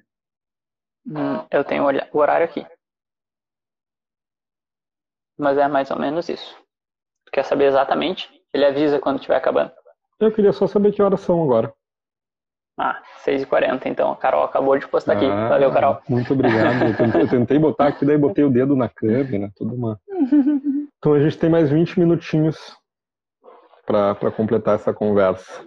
Hum, 1.07 1.47
eu 1.51 1.65
tenho 1.65 1.85
o 1.85 2.19
horário 2.19 2.45
aqui. 2.45 2.67
Mas 5.41 5.59
é 5.59 5.67
mais 5.67 5.91
ou 5.91 5.99
menos 5.99 6.29
isso 6.29 6.61
quer 7.33 7.45
saber 7.45 7.67
exatamente, 7.67 8.29
ele 8.53 8.65
avisa 8.65 8.99
quando 8.99 9.17
estiver 9.17 9.37
acabando. 9.37 9.71
Eu 10.19 10.33
queria 10.33 10.53
só 10.53 10.67
saber 10.67 10.93
que 10.93 11.03
horas 11.03 11.21
são 11.21 11.43
agora. 11.43 11.73
Ah, 12.79 13.03
6h40, 13.25 13.87
então. 13.87 14.13
A 14.13 14.17
Carol 14.17 14.45
acabou 14.45 14.79
de 14.79 14.89
postar 14.89 15.15
aqui. 15.15 15.27
Ah, 15.27 15.49
Valeu, 15.49 15.73
Carol. 15.73 15.99
Muito 16.09 16.33
obrigado. 16.33 16.85
Eu 16.85 16.97
tentei, 16.97 17.23
eu 17.23 17.29
tentei, 17.29 17.59
botar 17.59 17.89
aqui, 17.89 18.07
daí 18.07 18.17
botei 18.17 18.45
o 18.45 18.51
dedo 18.51 18.75
na 18.75 18.89
câmera, 18.89 19.51
tudo 19.57 19.75
uma. 19.75 20.01
Então 21.03 21.15
a 21.15 21.19
gente 21.21 21.39
tem 21.39 21.49
mais 21.49 21.71
20 21.71 21.99
minutinhos 21.99 22.77
para 23.87 24.31
completar 24.31 24.75
essa 24.75 24.93
conversa. 24.93 25.65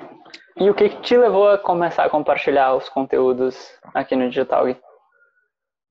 E 0.55 0.69
o 0.69 0.75
que, 0.75 0.89
que, 0.89 1.01
te 1.01 1.17
levou 1.17 1.49
a 1.49 1.57
começar 1.57 2.05
a 2.05 2.09
compartilhar 2.09 2.75
os 2.75 2.87
conteúdos 2.87 3.67
aqui 3.95 4.15
no 4.15 4.29
Digital? 4.29 4.67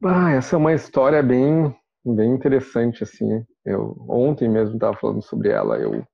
Ah, 0.04 0.30
essa 0.30 0.54
é 0.54 0.58
uma 0.58 0.72
história 0.72 1.20
bem, 1.24 1.74
bem 2.04 2.32
interessante, 2.32 3.02
assim. 3.02 3.44
Eu 3.64 3.96
ontem 4.08 4.48
mesmo 4.48 4.74
estava 4.74 4.96
falando 4.96 5.22
sobre 5.22 5.50
ela. 5.50 5.78
Eu 5.78 6.04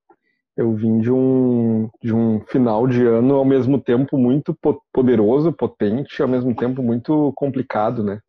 eu 0.57 0.75
vim 0.75 0.99
de 0.99 1.11
um 1.11 1.89
de 2.03 2.13
um 2.13 2.41
final 2.47 2.87
de 2.87 3.05
ano 3.05 3.35
ao 3.35 3.45
mesmo 3.45 3.81
tempo 3.81 4.17
muito 4.17 4.57
poderoso, 4.93 5.53
potente, 5.53 6.21
ao 6.21 6.27
mesmo 6.27 6.55
tempo 6.55 6.83
muito 6.83 7.33
complicado, 7.35 8.03
né? 8.03 8.19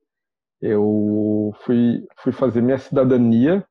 Eu 0.63 1.53
fui 1.65 2.07
fui 2.19 2.33
fazer 2.33 2.63
minha 2.63 2.79
cidadania 2.79 3.65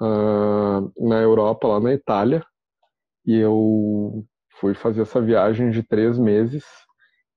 uh, 0.00 1.08
na 1.08 1.20
Europa, 1.20 1.68
lá 1.68 1.80
na 1.80 1.92
Itália, 1.92 2.44
e 3.26 3.36
eu 3.36 4.24
Fui 4.60 4.74
fazer 4.74 5.02
essa 5.02 5.20
viagem 5.20 5.70
de 5.70 5.82
três 5.82 6.18
meses, 6.18 6.64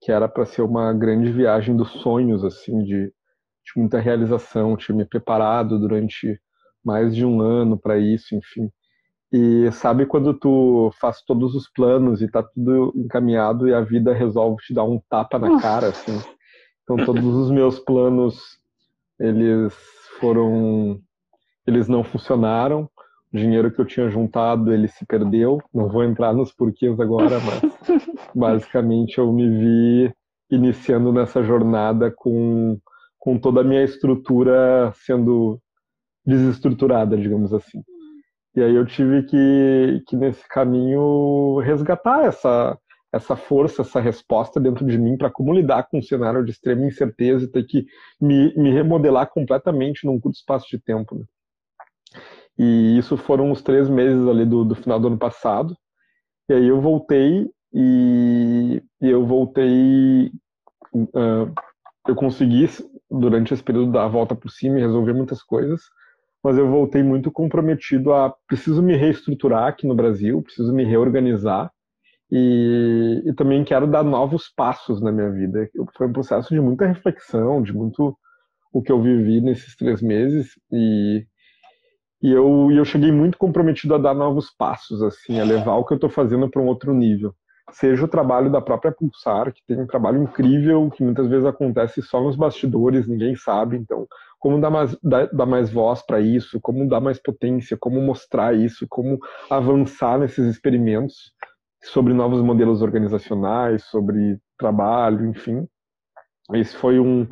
que 0.01 0.11
era 0.11 0.27
para 0.27 0.45
ser 0.45 0.61
uma 0.61 0.93
grande 0.93 1.31
viagem 1.31 1.75
dos 1.75 1.91
sonhos, 2.01 2.45
assim, 2.45 2.81
de, 2.83 3.11
de 3.73 3.79
muita 3.79 3.99
realização. 3.99 4.75
Tinha 4.75 4.95
me 4.95 5.05
preparado 5.05 5.79
durante 5.79 6.39
mais 6.83 7.15
de 7.15 7.25
um 7.25 7.41
ano 7.41 7.77
para 7.77 7.97
isso, 7.97 8.35
enfim. 8.35 8.69
E 9.31 9.71
sabe 9.71 10.05
quando 10.05 10.33
tu 10.33 10.91
faz 10.99 11.21
todos 11.21 11.53
os 11.53 11.69
planos 11.71 12.21
e 12.21 12.27
tá 12.27 12.41
tudo 12.41 12.91
encaminhado 12.95 13.67
e 13.67 13.73
a 13.73 13.81
vida 13.81 14.13
resolve 14.13 14.63
te 14.63 14.73
dar 14.73 14.83
um 14.83 14.99
tapa 15.07 15.37
na 15.37 15.61
cara, 15.61 15.89
assim. 15.89 16.19
Então 16.83 17.05
todos 17.05 17.23
os 17.23 17.51
meus 17.51 17.77
planos, 17.77 18.57
eles 19.19 19.71
foram, 20.19 20.99
eles 21.67 21.87
não 21.87 22.03
funcionaram. 22.03 22.89
O 23.31 23.37
dinheiro 23.37 23.71
que 23.71 23.79
eu 23.79 23.85
tinha 23.85 24.09
juntado, 24.09 24.73
ele 24.73 24.87
se 24.87 25.05
perdeu. 25.05 25.61
Não 25.71 25.87
vou 25.87 26.03
entrar 26.03 26.33
nos 26.33 26.51
porquês 26.51 26.99
agora, 26.99 27.37
mas 27.39 27.61
basicamente 28.33 29.19
eu 29.19 29.31
me 29.31 29.47
vi 29.47 30.13
iniciando 30.49 31.13
nessa 31.13 31.43
jornada 31.43 32.11
com, 32.11 32.79
com 33.19 33.37
toda 33.37 33.61
a 33.61 33.63
minha 33.63 33.83
estrutura 33.83 34.91
sendo 34.95 35.59
desestruturada, 36.25 37.17
digamos 37.17 37.53
assim. 37.53 37.83
E 38.55 38.61
aí 38.61 38.75
eu 38.75 38.85
tive 38.85 39.23
que, 39.23 40.03
que 40.07 40.15
nesse 40.15 40.47
caminho, 40.47 41.59
resgatar 41.59 42.25
essa, 42.25 42.77
essa 43.13 43.35
força, 43.35 43.81
essa 43.81 43.99
resposta 43.99 44.59
dentro 44.59 44.85
de 44.85 44.97
mim 44.97 45.17
para 45.17 45.29
como 45.29 45.53
lidar 45.53 45.83
com 45.83 45.99
um 45.99 46.01
cenário 46.01 46.43
de 46.43 46.51
extrema 46.51 46.85
incerteza 46.85 47.45
e 47.45 47.47
ter 47.47 47.63
que 47.65 47.85
me, 48.19 48.53
me 48.55 48.71
remodelar 48.71 49.29
completamente 49.29 50.05
num 50.05 50.19
curto 50.19 50.35
espaço 50.35 50.67
de 50.69 50.79
tempo. 50.79 51.15
Né? 51.15 51.25
E 52.57 52.97
isso 52.97 53.15
foram 53.17 53.51
os 53.51 53.61
três 53.61 53.89
meses 53.89 54.27
ali 54.27 54.45
do, 54.45 54.65
do 54.65 54.75
final 54.75 54.99
do 54.99 55.07
ano 55.07 55.17
passado. 55.17 55.75
E 56.49 56.53
aí 56.53 56.67
eu 56.67 56.81
voltei 56.81 57.49
e, 57.73 58.83
e 59.01 59.09
eu 59.09 59.25
voltei. 59.25 60.31
Uh, 60.93 61.53
eu 62.07 62.15
consegui, 62.15 62.67
durante 63.09 63.53
esse 63.53 63.63
período 63.63 63.91
da 63.91 64.07
volta 64.07 64.35
por 64.35 64.49
cima, 64.49 64.77
resolver 64.77 65.13
muitas 65.13 65.41
coisas 65.41 65.81
mas 66.43 66.57
eu 66.57 66.69
voltei 66.69 67.03
muito 67.03 67.31
comprometido 67.31 68.13
a 68.13 68.33
preciso 68.47 68.81
me 68.81 68.95
reestruturar 68.95 69.67
aqui 69.67 69.85
no 69.85 69.95
Brasil, 69.95 70.41
preciso 70.41 70.73
me 70.73 70.85
reorganizar 70.85 71.71
e, 72.31 73.23
e 73.25 73.33
também 73.33 73.63
quero 73.63 73.87
dar 73.87 74.03
novos 74.03 74.47
passos 74.55 75.01
na 75.01 75.11
minha 75.11 75.29
vida. 75.29 75.69
Foi 75.97 76.07
um 76.07 76.13
processo 76.13 76.53
de 76.53 76.61
muita 76.61 76.85
reflexão, 76.85 77.61
de 77.61 77.73
muito 77.73 78.17
o 78.71 78.81
que 78.81 78.91
eu 78.91 79.01
vivi 79.01 79.41
nesses 79.41 79.75
três 79.75 80.01
meses 80.01 80.51
e, 80.71 81.25
e 82.21 82.31
eu, 82.31 82.71
eu 82.71 82.85
cheguei 82.85 83.11
muito 83.11 83.37
comprometido 83.37 83.95
a 83.95 83.97
dar 83.97 84.13
novos 84.13 84.49
passos, 84.49 85.01
assim, 85.01 85.39
a 85.39 85.43
levar 85.43 85.75
o 85.75 85.85
que 85.85 85.93
eu 85.93 85.97
estou 85.97 86.09
fazendo 86.09 86.49
para 86.49 86.61
um 86.61 86.67
outro 86.67 86.93
nível. 86.93 87.33
Seja 87.71 88.05
o 88.05 88.07
trabalho 88.07 88.51
da 88.51 88.61
própria 88.61 88.91
Pulsar, 88.91 89.53
que 89.53 89.61
tem 89.67 89.79
um 89.79 89.87
trabalho 89.87 90.21
incrível, 90.21 90.89
que 90.89 91.03
muitas 91.03 91.27
vezes 91.27 91.45
acontece 91.45 92.01
só 92.01 92.21
nos 92.21 92.35
bastidores, 92.35 93.07
ninguém 93.07 93.35
sabe, 93.35 93.77
então 93.77 94.07
como 94.39 94.59
dar 94.59 94.69
mais, 94.69 94.97
dar, 95.03 95.27
dar 95.27 95.45
mais 95.45 95.69
voz 95.69 96.01
para 96.01 96.21
isso, 96.21 96.59
como 96.61 96.87
dar 96.87 97.01
mais 97.01 97.21
potência, 97.21 97.77
como 97.77 98.01
mostrar 98.01 98.55
isso, 98.55 98.87
como 98.89 99.19
avançar 99.49 100.17
nesses 100.17 100.47
experimentos 100.47 101.33
sobre 101.83 102.13
novos 102.13 102.41
modelos 102.41 102.81
organizacionais, 102.81 103.83
sobre 103.85 104.39
trabalho, 104.57 105.25
enfim. 105.25 105.67
Esse 106.53 106.75
foi 106.75 106.99
um, 106.99 107.27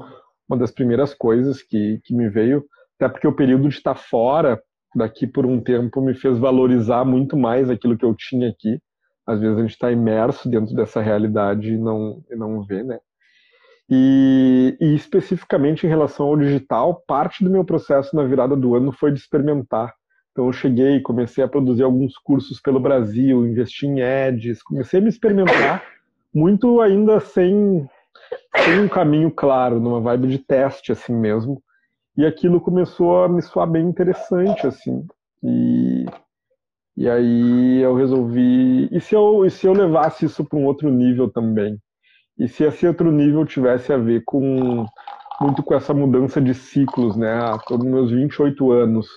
uma 0.48 0.58
das 0.58 0.72
primeiras 0.72 1.14
coisas 1.14 1.62
que, 1.62 2.00
que 2.04 2.14
me 2.14 2.30
veio, 2.30 2.66
até 3.00 3.10
porque 3.10 3.28
o 3.28 3.36
período 3.36 3.70
de 3.70 3.76
estar 3.76 3.96
fora 3.96 4.62
daqui 4.96 5.28
por 5.28 5.46
um 5.46 5.62
tempo 5.62 6.02
me 6.02 6.14
fez 6.14 6.38
valorizar 6.38 7.06
muito 7.06 7.38
mais 7.38 7.70
aquilo 7.70 7.98
que 7.98 8.06
eu 8.06 8.16
tinha 8.16 8.50
aqui. 8.50 8.80
Às 9.28 9.42
vezes 9.42 9.58
a 9.58 9.62
gente 9.62 9.72
está 9.72 9.92
imerso 9.92 10.50
dentro 10.50 10.74
dessa 10.74 11.02
realidade 11.02 11.74
e 11.74 11.78
não, 11.78 12.24
e 12.32 12.36
não 12.36 12.64
vê, 12.64 12.82
né? 12.82 13.00
E, 13.90 14.78
e, 14.82 14.96
especificamente 14.96 15.86
em 15.86 15.90
relação 15.90 16.28
ao 16.28 16.38
digital, 16.38 17.04
parte 17.08 17.44
do 17.44 17.50
meu 17.50 17.64
processo 17.64 18.16
na 18.16 18.24
virada 18.24 18.56
do 18.56 18.76
ano 18.76 18.92
foi 18.92 19.12
de 19.12 19.20
experimentar. 19.20 19.94
Então 20.32 20.46
eu 20.46 20.54
cheguei, 20.54 21.02
comecei 21.02 21.44
a 21.44 21.48
produzir 21.48 21.84
alguns 21.84 22.18
cursos 22.18 22.62
pelo 22.62 22.80
Brasil, 22.80 23.46
investi 23.46 23.88
em 23.88 24.02
ads, 24.02 24.62
comecei 24.62 25.00
a 25.00 25.04
me 25.04 25.10
experimentar, 25.10 25.84
muito 26.34 26.80
ainda 26.82 27.20
sem, 27.20 27.90
sem 28.56 28.80
um 28.82 28.88
caminho 28.88 29.32
claro, 29.32 29.80
numa 29.80 30.02
vibe 30.02 30.28
de 30.28 30.40
teste 30.40 30.92
assim 30.92 31.16
mesmo. 31.16 31.62
E 32.16 32.26
aquilo 32.26 32.60
começou 32.60 33.24
a 33.24 33.30
me 33.30 33.42
soar 33.42 33.68
bem 33.68 33.88
interessante, 33.88 34.68
assim. 34.68 35.06
E, 35.44 36.06
e 36.98 37.08
aí 37.08 37.80
eu 37.80 37.96
resolvi. 37.96 38.90
E 38.92 39.00
se 39.00 39.14
eu, 39.16 39.46
e 39.46 39.52
se 39.52 39.68
eu 39.68 39.74
levasse 39.74 40.26
isso 40.26 40.44
para 40.44 40.58
um 40.58 40.66
outro 40.66 40.90
nível 40.90 41.30
também? 41.30 41.78
E 42.40 42.48
se 42.48 42.64
esse 42.64 42.88
outro 42.88 43.12
nível 43.12 43.46
tivesse 43.46 43.94
a 43.94 43.98
ver 43.98 44.24
com 44.26 44.84
muito 45.40 45.62
com 45.62 45.76
essa 45.76 45.94
mudança 45.94 46.42
de 46.42 46.56
ciclos, 46.56 47.16
né? 47.16 47.34
Ah, 47.34 47.60
tô 47.68 47.78
nos 47.78 47.86
meus 47.86 48.12
28 48.12 48.72
anos, 48.72 49.08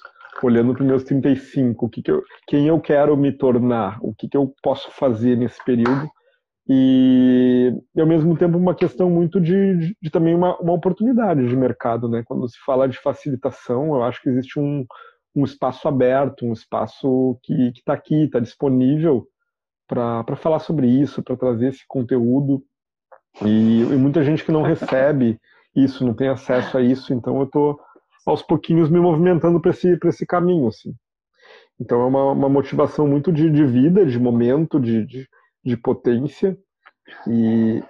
olhando 0.43 0.75
para 0.75 0.83
os 0.83 0.89
meus 0.89 1.05
35, 1.05 1.87
o 1.87 1.89
que 1.89 2.03
que 2.03 2.11
eu, 2.11 2.23
quem 2.47 2.69
eu 2.69 2.79
quero 2.81 3.17
me 3.17 3.33
tornar, 3.33 3.99
o 4.03 4.15
que, 4.15 4.29
que 4.29 4.37
eu 4.37 4.53
posso 4.63 4.91
fazer 4.91 5.37
nesse 5.37 5.63
período. 5.65 6.07
E, 6.69 7.73
e 7.97 8.01
ao 8.01 8.07
mesmo 8.07 8.37
tempo 8.37 8.59
uma 8.59 8.75
questão 8.75 9.11
muito 9.11 9.41
de, 9.41 9.77
de, 9.77 9.97
de 10.01 10.11
também 10.11 10.35
uma, 10.35 10.57
uma, 10.59 10.75
oportunidade 10.75 11.49
de 11.49 11.57
mercado, 11.57 12.09
né? 12.09 12.23
Quando 12.27 12.49
se 12.49 12.59
fala 12.65 12.87
de 12.87 12.99
facilitação, 12.99 13.87
eu 13.95 14.03
acho 14.03 14.23
que 14.23 14.29
existe 14.29 14.61
um, 14.61 14.85
um 15.35 15.45
espaço 15.45 15.87
aberto, 15.87 16.45
um 16.45 16.53
espaço 16.53 17.39
que 17.43 17.69
está 17.69 17.93
aqui, 17.93 18.25
está 18.25 18.41
disponível 18.41 19.27
para 19.87 20.37
falar 20.37 20.61
sobre 20.61 20.87
isso, 20.87 21.23
para 21.23 21.37
trazer 21.37 21.69
esse 21.69 21.85
conteúdo 21.87 22.65
e, 23.45 23.83
e, 23.83 23.97
muita 23.97 24.23
gente 24.23 24.45
que 24.45 24.53
não 24.53 24.63
recebe 24.63 25.41
isso, 25.75 26.05
não 26.05 26.15
tem 26.15 26.29
acesso 26.29 26.77
a 26.77 26.83
isso, 26.83 27.13
então 27.15 27.39
eu 27.39 27.45
estou 27.45 27.81
aos 28.27 28.43
pouquinhos 28.43 28.91
me 28.91 29.01
movimentando 29.01 29.61
para 29.61 29.71
esse, 29.71 29.99
esse 30.05 30.27
caminho. 30.27 30.69
Assim. 30.69 30.95
Então 31.81 32.03
é 32.03 32.07
uma, 32.07 32.33
uma 32.33 32.49
motivação 32.49 33.07
muito 33.07 33.33
de, 33.33 33.51
de 33.51 33.65
vida, 33.65 34.05
de 34.05 34.19
momento, 34.19 34.79
de, 34.79 35.07
de, 35.07 35.29
de 35.65 35.77
potência 35.77 36.59
e 37.27 37.83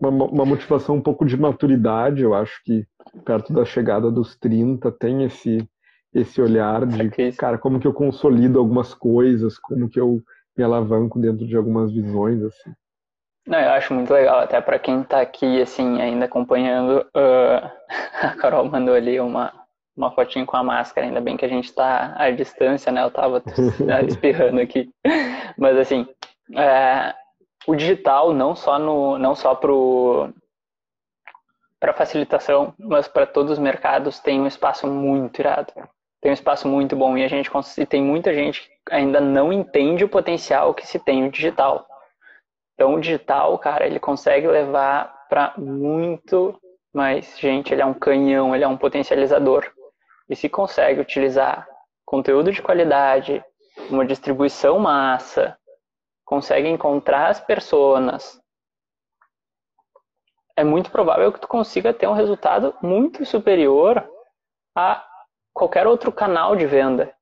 uma, 0.00 0.10
uma, 0.24 0.44
motivação 0.46 0.96
um 0.96 1.02
pouco 1.02 1.26
de 1.26 1.36
maturidade. 1.36 2.22
Eu 2.22 2.32
acho 2.34 2.62
que 2.64 2.86
perto 3.24 3.52
da 3.52 3.64
chegada 3.64 4.10
dos 4.10 4.36
30 4.36 4.90
tem 4.92 5.24
esse, 5.24 5.68
esse 6.12 6.40
olhar 6.40 6.84
de, 6.86 7.32
cara, 7.32 7.58
como 7.58 7.78
que 7.78 7.86
eu 7.86 7.92
consolido 7.92 8.58
algumas 8.58 8.92
coisas, 8.94 9.58
como 9.58 9.88
que 9.88 10.00
eu 10.00 10.20
me 10.56 10.64
alavanco 10.64 11.18
dentro 11.18 11.46
de 11.46 11.56
algumas 11.56 11.92
visões. 11.92 12.42
assim. 12.42 12.72
Não, 13.46 13.58
eu 13.58 13.70
acho 13.70 13.94
muito 13.94 14.12
legal, 14.12 14.40
até 14.40 14.60
para 14.60 14.78
quem 14.78 15.00
está 15.00 15.20
aqui, 15.20 15.60
assim, 15.60 16.00
ainda 16.00 16.26
acompanhando. 16.26 17.06
Uh, 17.16 17.70
a 18.22 18.34
Carol 18.36 18.64
mandou 18.66 18.94
ali 18.94 19.18
uma, 19.20 19.52
uma 19.96 20.10
fotinha 20.12 20.44
com 20.44 20.56
a 20.56 20.62
máscara, 20.62 21.06
ainda 21.06 21.20
bem 21.20 21.36
que 21.36 21.44
a 21.44 21.48
gente 21.48 21.64
está 21.64 22.14
à 22.16 22.30
distância, 22.30 22.92
né? 22.92 23.02
Eu 23.02 23.08
estava 23.08 23.42
espirrando 24.06 24.60
aqui. 24.60 24.90
Mas, 25.56 25.76
assim, 25.78 26.06
é, 26.54 27.14
o 27.66 27.74
digital, 27.74 28.32
não 28.34 28.54
só, 28.54 28.78
no, 28.78 29.18
não 29.18 29.34
só 29.34 29.54
para 29.54 30.32
facilitação, 31.94 32.74
mas 32.78 33.08
para 33.08 33.26
todos 33.26 33.52
os 33.52 33.58
mercados, 33.58 34.20
tem 34.20 34.40
um 34.40 34.46
espaço 34.46 34.86
muito 34.86 35.40
irado. 35.40 35.72
Tem 36.20 36.30
um 36.30 36.34
espaço 36.34 36.68
muito 36.68 36.94
bom 36.94 37.16
e 37.16 37.24
a 37.24 37.28
gente 37.28 37.50
e 37.78 37.86
tem 37.86 38.02
muita 38.02 38.34
gente 38.34 38.62
que 38.86 38.94
ainda 38.94 39.20
não 39.20 39.52
entende 39.52 40.04
o 40.04 40.08
potencial 40.08 40.74
que 40.74 40.86
se 40.86 40.98
tem 40.98 41.22
no 41.22 41.30
digital. 41.30 41.86
Então, 42.74 42.94
o 42.94 43.00
digital, 43.00 43.58
cara, 43.58 43.86
ele 43.86 43.98
consegue 43.98 44.46
levar 44.46 45.26
para 45.28 45.54
muito 45.56 46.58
mais 46.92 47.38
gente. 47.38 47.72
Ele 47.72 47.82
é 47.82 47.86
um 47.86 47.94
canhão, 47.94 48.54
ele 48.54 48.64
é 48.64 48.68
um 48.68 48.76
potencializador. 48.76 49.70
E 50.28 50.36
se 50.36 50.48
consegue 50.48 51.00
utilizar 51.00 51.66
conteúdo 52.04 52.52
de 52.52 52.62
qualidade, 52.62 53.42
uma 53.90 54.04
distribuição 54.04 54.78
massa, 54.78 55.56
consegue 56.24 56.68
encontrar 56.68 57.28
as 57.28 57.40
pessoas, 57.40 58.40
é 60.56 60.64
muito 60.64 60.90
provável 60.90 61.32
que 61.32 61.40
tu 61.40 61.48
consiga 61.48 61.92
ter 61.92 62.06
um 62.06 62.12
resultado 62.12 62.74
muito 62.82 63.24
superior 63.24 64.06
a 64.76 65.04
qualquer 65.60 65.86
outro 65.86 66.10
canal 66.10 66.56
de 66.56 66.64
venda. 66.64 67.14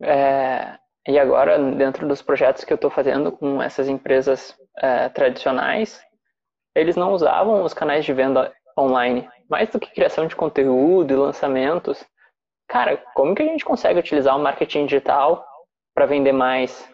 É, 0.00 0.78
e 1.08 1.18
agora, 1.18 1.58
dentro 1.72 2.06
dos 2.06 2.22
projetos 2.22 2.62
que 2.62 2.72
eu 2.72 2.76
estou 2.76 2.88
fazendo 2.88 3.32
com 3.32 3.60
essas 3.60 3.88
empresas 3.88 4.56
é, 4.78 5.08
tradicionais, 5.08 6.00
eles 6.72 6.94
não 6.94 7.12
usavam 7.12 7.64
os 7.64 7.74
canais 7.74 8.04
de 8.04 8.12
venda 8.12 8.54
online. 8.78 9.28
Mais 9.50 9.68
do 9.70 9.80
que 9.80 9.92
criação 9.92 10.28
de 10.28 10.36
conteúdo 10.36 11.12
e 11.12 11.16
lançamentos. 11.16 12.06
Cara, 12.68 12.96
como 13.12 13.34
que 13.34 13.42
a 13.42 13.46
gente 13.46 13.64
consegue 13.64 13.98
utilizar 13.98 14.36
o 14.36 14.42
marketing 14.42 14.86
digital 14.86 15.44
para 15.96 16.06
vender 16.06 16.32
mais, 16.32 16.88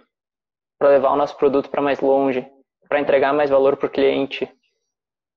para 0.79 0.89
levar 0.89 1.13
o 1.13 1.17
nosso 1.17 1.37
produto 1.37 1.69
para 1.69 1.83
mais 1.83 2.01
longe, 2.01 2.51
para 2.89 3.01
entregar 3.01 3.35
mais 3.35 3.51
valor 3.51 3.77
para 3.77 3.87
o 3.87 3.91
cliente? 3.91 4.51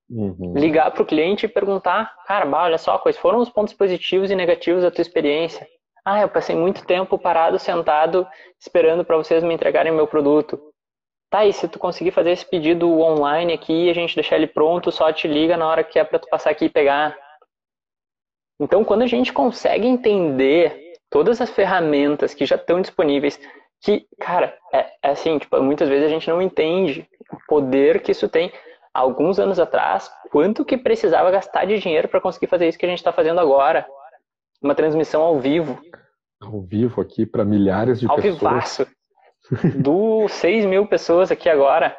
Uhum. 0.09 0.53
Ligar 0.55 0.91
para 0.91 1.01
o 1.01 1.05
cliente 1.05 1.45
e 1.45 1.49
perguntar, 1.49 2.15
cara, 2.25 2.47
olha 2.47 2.77
só, 2.77 2.97
quais 2.97 3.17
foram 3.17 3.39
os 3.39 3.49
pontos 3.49 3.73
positivos 3.73 4.29
e 4.29 4.35
negativos 4.35 4.83
da 4.83 4.91
tua 4.91 5.01
experiência? 5.01 5.67
Ah, 6.05 6.21
eu 6.21 6.29
passei 6.29 6.55
muito 6.55 6.85
tempo 6.85 7.17
parado, 7.17 7.57
sentado, 7.57 8.27
esperando 8.59 9.03
para 9.03 9.17
vocês 9.17 9.43
me 9.43 9.53
entregarem 9.53 9.91
meu 9.91 10.05
produto. 10.07 10.59
tá, 11.31 11.45
e 11.45 11.51
se 11.51 11.67
tu 11.67 11.79
conseguir 11.79 12.11
fazer 12.11 12.31
esse 12.31 12.47
pedido 12.47 12.87
online 13.01 13.53
aqui, 13.53 13.89
a 13.89 13.93
gente 13.93 14.15
deixar 14.15 14.35
ele 14.35 14.47
pronto, 14.47 14.91
só 14.91 15.11
te 15.11 15.27
liga 15.27 15.57
na 15.57 15.67
hora 15.67 15.83
que 15.83 15.97
é 15.99 16.03
para 16.03 16.19
tu 16.19 16.29
passar 16.29 16.51
aqui 16.51 16.65
e 16.65 16.69
pegar. 16.69 17.17
Então, 18.59 18.85
quando 18.85 19.01
a 19.01 19.07
gente 19.07 19.33
consegue 19.33 19.87
entender 19.87 20.93
todas 21.09 21.41
as 21.41 21.49
ferramentas 21.49 22.33
que 22.33 22.45
já 22.45 22.55
estão 22.55 22.79
disponíveis, 22.79 23.39
que, 23.81 24.07
cara, 24.19 24.57
é, 24.73 24.91
é 25.03 25.09
assim, 25.09 25.37
tipo, 25.37 25.61
muitas 25.61 25.89
vezes 25.89 26.05
a 26.05 26.09
gente 26.09 26.29
não 26.29 26.41
entende 26.41 27.07
o 27.31 27.37
poder 27.47 28.01
que 28.01 28.11
isso 28.11 28.29
tem. 28.29 28.51
Alguns 28.95 29.39
anos 29.39 29.59
atrás, 29.59 30.09
quanto 30.31 30.63
que 30.63 30.77
precisava 30.77 31.29
gastar 31.29 31.65
de 31.65 31.77
dinheiro 31.79 32.07
para 32.07 32.21
conseguir 32.21 32.47
fazer 32.47 32.67
isso 32.67 32.77
que 32.77 32.85
a 32.85 32.89
gente 32.89 32.99
está 32.99 33.11
fazendo 33.11 33.39
agora? 33.41 33.85
Uma 34.61 34.73
transmissão 34.73 35.21
ao 35.21 35.39
vivo. 35.39 35.79
Ao 36.41 36.61
vivo 36.61 37.01
aqui 37.01 37.25
para 37.25 37.43
milhares 37.43 37.99
de 37.99 38.07
ao 38.07 38.15
pessoas. 38.15 38.43
Ao 38.43 38.49
vivaço. 38.49 38.87
Do 39.77 40.27
6 40.27 40.65
mil 40.65 40.87
pessoas 40.87 41.29
aqui 41.29 41.49
agora. 41.49 41.95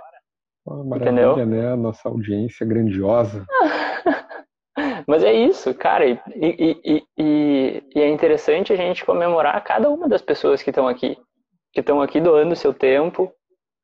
Oh, 0.64 0.82
maravilha, 0.82 1.32
Entendeu? 1.32 1.46
né? 1.46 1.76
Nossa 1.76 2.08
audiência 2.08 2.66
grandiosa. 2.66 3.44
Mas 5.06 5.22
é 5.22 5.32
isso, 5.32 5.72
cara. 5.74 6.08
E, 6.08 6.18
e, 6.34 7.02
e, 7.16 7.82
e, 7.94 8.00
é 8.00 8.08
interessante 8.08 8.72
a 8.72 8.76
gente 8.76 9.04
comemorar 9.04 9.62
cada 9.62 9.88
uma 9.88 10.08
das 10.08 10.22
pessoas 10.22 10.62
que 10.62 10.70
estão 10.70 10.88
aqui. 10.88 11.16
Que 11.72 11.80
estão 11.80 12.00
aqui 12.00 12.20
doando 12.20 12.52
o 12.52 12.56
seu 12.56 12.74
tempo, 12.74 13.30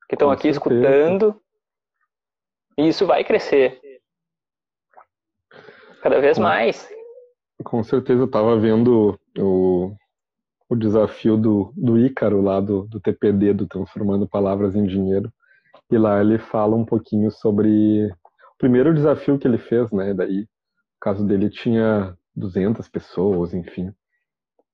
que 0.09 0.15
estão 0.15 0.29
aqui 0.29 0.51
certeza. 0.53 0.57
escutando. 0.57 1.42
E 2.77 2.87
isso 2.87 3.05
vai 3.05 3.23
crescer. 3.23 3.79
Cada 6.01 6.19
vez 6.19 6.37
com, 6.37 6.43
mais. 6.43 6.89
Com 7.63 7.83
certeza, 7.83 8.21
eu 8.21 8.25
estava 8.25 8.57
vendo 8.59 9.17
o, 9.37 9.95
o 10.69 10.75
desafio 10.75 11.37
do, 11.37 11.71
do 11.77 11.97
Ícaro 11.97 12.41
lá 12.41 12.59
do, 12.59 12.83
do 12.83 12.99
TPD, 12.99 13.53
do 13.53 13.67
Transformando 13.67 14.27
Palavras 14.27 14.75
em 14.75 14.85
Dinheiro. 14.85 15.31
E 15.89 15.97
lá 15.97 16.19
ele 16.19 16.39
fala 16.39 16.75
um 16.75 16.85
pouquinho 16.85 17.29
sobre 17.31 18.07
o 18.07 18.57
primeiro 18.57 18.93
desafio 18.93 19.37
que 19.37 19.47
ele 19.47 19.57
fez, 19.57 19.91
né? 19.91 20.13
Daí, 20.13 20.41
o 20.41 20.47
caso 20.99 21.25
dele 21.25 21.49
tinha 21.49 22.17
200 22.35 22.87
pessoas, 22.89 23.53
enfim. 23.53 23.93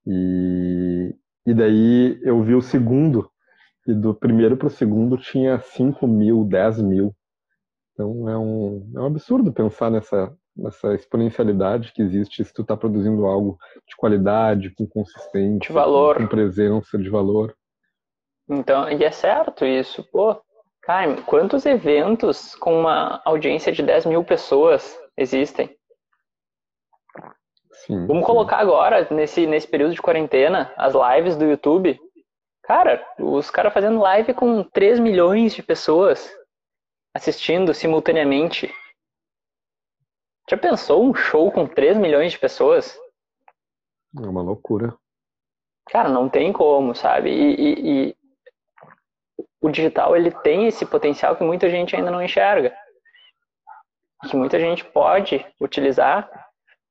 E, 0.06 1.14
e 1.46 1.54
daí 1.54 2.18
eu 2.22 2.42
vi 2.42 2.54
o 2.54 2.62
segundo, 2.62 3.30
e 3.86 3.94
do 3.94 4.14
primeiro 4.14 4.56
para 4.56 4.68
o 4.68 4.70
segundo 4.70 5.16
tinha 5.16 5.58
5 5.60 6.06
mil, 6.06 6.44
10 6.44 6.82
mil. 6.82 7.14
Então 8.00 8.30
é 8.30 8.38
um, 8.38 8.92
é 8.96 9.00
um 9.00 9.06
absurdo 9.06 9.52
pensar 9.52 9.90
nessa, 9.90 10.34
nessa 10.56 10.94
exponencialidade 10.94 11.92
que 11.92 12.00
existe 12.00 12.42
se 12.42 12.52
tu 12.52 12.62
está 12.62 12.74
produzindo 12.74 13.26
algo 13.26 13.58
de 13.86 13.94
qualidade, 13.94 14.70
com 14.70 14.86
consistência, 14.86 15.58
de 15.58 15.70
valor. 15.70 16.16
com 16.16 16.26
presença, 16.26 16.96
de 16.96 17.10
valor. 17.10 17.54
Então, 18.48 18.88
e 18.90 19.04
é 19.04 19.10
certo 19.10 19.66
isso. 19.66 20.02
Pô, 20.10 20.40
cara, 20.80 21.20
quantos 21.26 21.66
eventos 21.66 22.54
com 22.54 22.80
uma 22.80 23.20
audiência 23.22 23.70
de 23.70 23.82
10 23.82 24.06
mil 24.06 24.24
pessoas 24.24 24.98
existem? 25.14 25.68
Sim, 27.84 28.06
Vamos 28.06 28.22
sim. 28.22 28.26
colocar 28.26 28.56
agora, 28.56 29.06
nesse, 29.10 29.46
nesse 29.46 29.68
período 29.68 29.92
de 29.92 30.00
quarentena, 30.00 30.72
as 30.78 30.94
lives 30.94 31.36
do 31.36 31.44
YouTube. 31.44 32.00
Cara, 32.62 33.04
os 33.18 33.50
caras 33.50 33.74
fazendo 33.74 34.00
live 34.00 34.32
com 34.32 34.62
3 34.62 34.98
milhões 35.00 35.54
de 35.54 35.62
pessoas 35.62 36.30
assistindo 37.14 37.74
simultaneamente. 37.74 38.72
Já 40.48 40.56
pensou 40.56 41.04
um 41.04 41.14
show 41.14 41.50
com 41.50 41.66
3 41.66 41.96
milhões 41.96 42.32
de 42.32 42.38
pessoas? 42.38 42.98
É 44.16 44.26
uma 44.26 44.42
loucura. 44.42 44.94
Cara, 45.90 46.08
não 46.08 46.28
tem 46.28 46.52
como, 46.52 46.94
sabe? 46.94 47.30
E, 47.30 47.54
e, 47.54 48.08
e, 48.08 48.16
o 49.60 49.68
digital 49.70 50.16
ele 50.16 50.30
tem 50.30 50.66
esse 50.66 50.86
potencial 50.86 51.36
que 51.36 51.44
muita 51.44 51.68
gente 51.68 51.94
ainda 51.94 52.10
não 52.10 52.22
enxerga. 52.22 52.74
Que 54.28 54.36
muita 54.36 54.58
gente 54.58 54.84
pode 54.84 55.44
utilizar. 55.60 56.28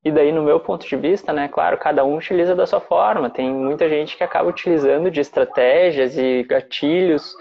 E 0.03 0.11
daí, 0.11 0.31
no 0.31 0.43
meu 0.43 0.59
ponto 0.59 0.87
de 0.87 0.95
vista, 0.95 1.33
né, 1.33 1.49
claro, 1.49 1.77
cada 1.77 2.05
um 2.05 2.17
utiliza 2.17 2.55
da 2.55 2.65
sua 2.65 2.79
forma. 2.79 3.29
Tem 3.29 3.51
muita 3.51 3.89
gente 3.89 4.15
que 4.15 4.23
acaba 4.23 4.49
utilizando 4.49 5.11
de 5.11 5.19
estratégias 5.19 6.17
e 6.17 6.43
gatilhos 6.43 7.33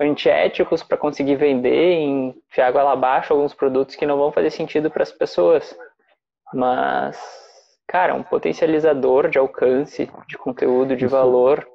antiéticos 0.00 0.82
para 0.82 0.96
conseguir 0.96 1.36
vender 1.36 1.92
em 1.92 2.34
enfiar 2.50 2.68
água 2.68 2.82
lá 2.82 2.92
abaixo 2.92 3.32
alguns 3.32 3.52
produtos 3.52 3.94
que 3.94 4.06
não 4.06 4.16
vão 4.16 4.32
fazer 4.32 4.50
sentido 4.50 4.90
para 4.90 5.02
as 5.02 5.12
pessoas. 5.12 5.76
Mas, 6.54 7.20
cara, 7.86 8.14
um 8.14 8.22
potencializador 8.22 9.28
de 9.28 9.38
alcance, 9.38 10.10
de 10.26 10.38
conteúdo, 10.38 10.96
de 10.96 11.04
Isso. 11.04 11.14
valor 11.14 11.66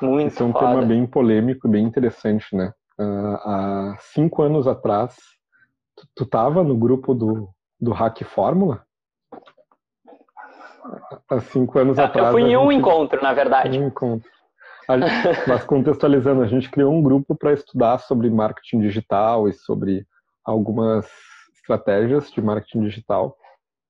muito 0.00 0.32
Isso 0.32 0.42
é 0.42 0.46
um 0.46 0.52
foda. 0.52 0.66
tema 0.66 0.82
bem 0.82 1.06
polêmico, 1.06 1.68
bem 1.68 1.84
interessante, 1.84 2.54
né? 2.54 2.72
Uh, 2.98 3.36
há 3.44 3.96
cinco 4.00 4.42
anos 4.42 4.66
atrás, 4.66 5.16
tu, 5.96 6.06
tu 6.14 6.26
tava 6.26 6.62
no 6.64 6.76
grupo 6.76 7.14
do, 7.14 7.48
do 7.80 7.92
Hack 7.92 8.22
Fórmula? 8.24 8.84
Há 11.28 11.40
cinco 11.40 11.78
anos 11.78 11.98
ah, 11.98 12.04
atrás. 12.04 12.28
Eu 12.28 12.32
fui 12.32 12.42
em 12.42 12.56
um 12.56 12.70
gente... 12.70 12.80
encontro, 12.80 13.22
na 13.22 13.32
verdade. 13.32 13.78
Um 13.78 13.88
encontro. 13.88 14.30
Mas 15.48 15.64
contextualizando, 15.64 16.42
a 16.42 16.46
gente 16.46 16.70
criou 16.70 16.92
um 16.92 17.02
grupo 17.02 17.34
para 17.34 17.52
estudar 17.52 17.98
sobre 17.98 18.30
marketing 18.30 18.80
digital 18.80 19.48
e 19.48 19.52
sobre 19.52 20.06
algumas 20.44 21.06
estratégias 21.54 22.30
de 22.30 22.40
marketing 22.40 22.82
digital. 22.82 23.36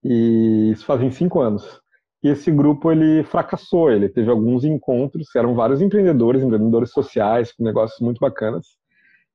E 0.02 0.70
isso 0.72 0.84
fazem 0.86 1.10
cinco 1.10 1.40
anos. 1.40 1.80
E 2.22 2.28
esse 2.28 2.50
grupo 2.50 2.90
ele 2.90 3.22
fracassou, 3.24 3.90
ele 3.90 4.08
teve 4.08 4.30
alguns 4.30 4.64
encontros, 4.64 5.34
eram 5.36 5.54
vários 5.54 5.80
empreendedores, 5.80 6.42
empreendedores 6.42 6.90
sociais, 6.90 7.52
com 7.52 7.62
negócios 7.62 8.00
muito 8.00 8.18
bacanas. 8.18 8.66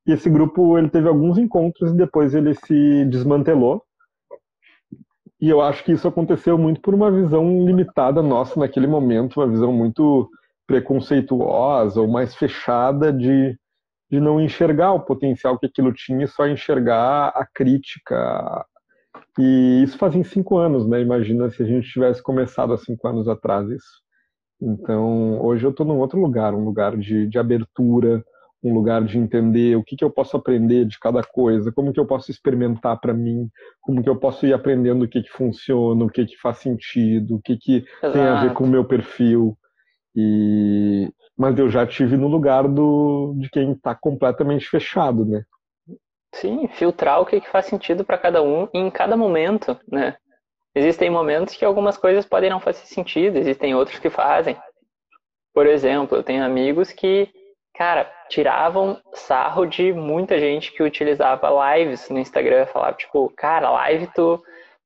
E 0.08 0.12
esse 0.12 0.30
grupo 0.30 0.78
ele 0.78 0.90
teve 0.90 1.08
alguns 1.08 1.38
encontros 1.38 1.92
e 1.92 1.96
depois 1.96 2.34
ele 2.34 2.56
se 2.56 3.06
desmantelou. 3.06 3.84
E 5.40 5.50
eu 5.50 5.62
acho 5.62 5.84
que 5.84 5.92
isso 5.92 6.08
aconteceu 6.08 6.58
muito 6.58 6.82
por 6.82 6.94
uma 6.94 7.12
visão 7.12 7.66
limitada 7.66 8.22
nossa 8.22 8.60
naquele 8.60 8.88
momento, 8.88 9.40
uma 9.40 9.48
visão 9.48 9.72
muito 9.72 10.30
preconceituosa 10.72 12.00
ou 12.00 12.08
mais 12.08 12.34
fechada 12.34 13.12
de, 13.12 13.58
de 14.10 14.22
não 14.22 14.40
enxergar 14.40 14.94
o 14.94 15.02
potencial 15.02 15.60
que 15.60 15.66
aquilo 15.66 15.92
tinha 15.92 16.24
e 16.24 16.28
só 16.30 16.48
enxergar 16.48 17.28
a 17.36 17.46
crítica. 17.46 18.66
E 19.38 19.84
isso 19.84 19.98
fazem 19.98 20.24
cinco 20.24 20.58
anos, 20.58 20.88
né? 20.88 21.02
Imagina 21.02 21.50
se 21.50 21.62
a 21.62 21.66
gente 21.66 21.92
tivesse 21.92 22.24
começado 22.24 22.72
há 22.72 22.78
cinco 22.78 23.06
anos 23.06 23.28
atrás 23.28 23.70
isso. 23.70 24.02
Então, 24.62 25.42
hoje 25.42 25.66
eu 25.66 25.72
estou 25.72 25.86
num 25.86 25.98
outro 25.98 26.22
lugar, 26.22 26.54
um 26.54 26.64
lugar 26.64 26.96
de, 26.96 27.28
de 27.28 27.38
abertura, 27.38 28.24
um 28.64 28.74
lugar 28.74 29.04
de 29.04 29.18
entender 29.18 29.76
o 29.76 29.84
que, 29.84 29.98
que 29.98 30.06
eu 30.06 30.10
posso 30.10 30.38
aprender 30.38 30.86
de 30.86 30.98
cada 31.00 31.22
coisa, 31.22 31.72
como 31.72 31.92
que 31.92 32.00
eu 32.00 32.06
posso 32.06 32.32
experimentar 32.32 32.98
para 33.02 33.14
mim, 33.14 33.50
como 33.82 34.02
que 34.02 34.10
eu 34.10 34.16
posso 34.16 34.46
ir 34.46 34.54
aprendendo 34.54 35.04
o 35.04 35.08
que, 35.08 35.22
que 35.22 35.32
funciona, 35.32 36.06
o 36.06 36.10
que, 36.10 36.26
que 36.26 36.38
faz 36.38 36.60
sentido, 36.60 37.36
o 37.36 37.42
que, 37.42 37.58
que 37.58 37.84
tem 38.14 38.22
a 38.22 38.44
ver 38.44 38.54
com 38.54 38.64
o 38.64 38.68
meu 38.68 38.86
perfil. 38.86 39.58
E 40.16 41.10
mas 41.38 41.58
eu 41.58 41.70
já 41.70 41.88
tive 41.88 42.18
no 42.18 42.28
lugar 42.28 42.68
do 42.68 43.34
de 43.38 43.50
quem 43.50 43.72
está 43.72 43.96
completamente 43.96 44.68
fechado, 44.68 45.26
né? 45.26 45.44
Sim, 46.36 46.68
filtrar 46.68 47.20
o 47.20 47.26
que, 47.26 47.42
faz 47.42 47.66
sentido 47.66 48.06
para 48.06 48.18
cada 48.18 48.42
um 48.42 48.68
em 48.74 48.90
cada 48.90 49.18
momento, 49.18 49.78
né? 49.92 50.16
Existem 50.74 51.10
momentos 51.10 51.56
que 51.56 51.66
algumas 51.66 51.98
coisas 51.98 52.26
podem 52.26 52.50
não 52.50 52.60
fazer 52.60 52.86
sentido, 52.86 53.38
existem 53.38 53.76
outros 53.76 54.00
que 54.00 54.10
fazem. 54.10 54.56
Por 55.54 55.68
exemplo, 55.68 56.18
eu 56.18 56.24
tenho 56.24 56.46
amigos 56.46 56.94
que, 56.94 57.30
cara, 57.76 58.10
tiravam 58.30 59.02
sarro 59.14 59.66
de 59.66 59.92
muita 59.92 60.40
gente 60.40 60.72
que 60.72 60.82
utilizava 60.82 61.76
lives 61.76 62.10
no 62.10 62.20
Instagram, 62.20 62.66
falava 62.68 62.96
tipo, 62.96 63.30
cara, 63.36 63.70
live 63.70 64.08
tu 64.16 64.42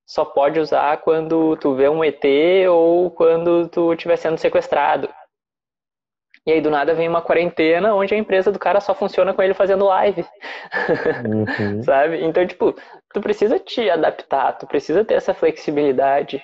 só 0.06 0.24
pode 0.24 0.60
usar 0.60 0.98
quando 0.98 1.58
tu 1.58 1.74
vê 1.76 1.90
um 1.90 2.04
ET 2.04 2.24
ou 2.70 3.10
quando 3.10 3.68
tu 3.70 3.94
estiver 3.94 4.18
sendo 4.18 4.38
sequestrado. 4.38 5.10
E 6.46 6.52
aí 6.52 6.62
do 6.62 6.70
nada 6.70 6.94
vem 6.94 7.10
uma 7.10 7.24
quarentena 7.24 7.96
onde 7.96 8.14
a 8.14 8.18
empresa 8.18 8.52
do 8.52 8.60
cara 8.60 8.80
só 8.80 8.94
funciona 8.94 9.34
com 9.34 9.42
ele 9.42 9.56
fazendo 9.56 9.86
live. 9.86 10.24
Uhum. 11.26 11.82
Sabe? 11.82 12.24
Então, 12.24 12.46
tipo, 12.46 12.76
tu 13.12 13.20
precisa 13.20 13.58
te 13.58 13.90
adaptar, 13.90 14.54
tu 14.54 14.68
precisa 14.68 15.04
ter 15.04 15.16
essa 15.16 15.34
flexibilidade. 15.34 16.40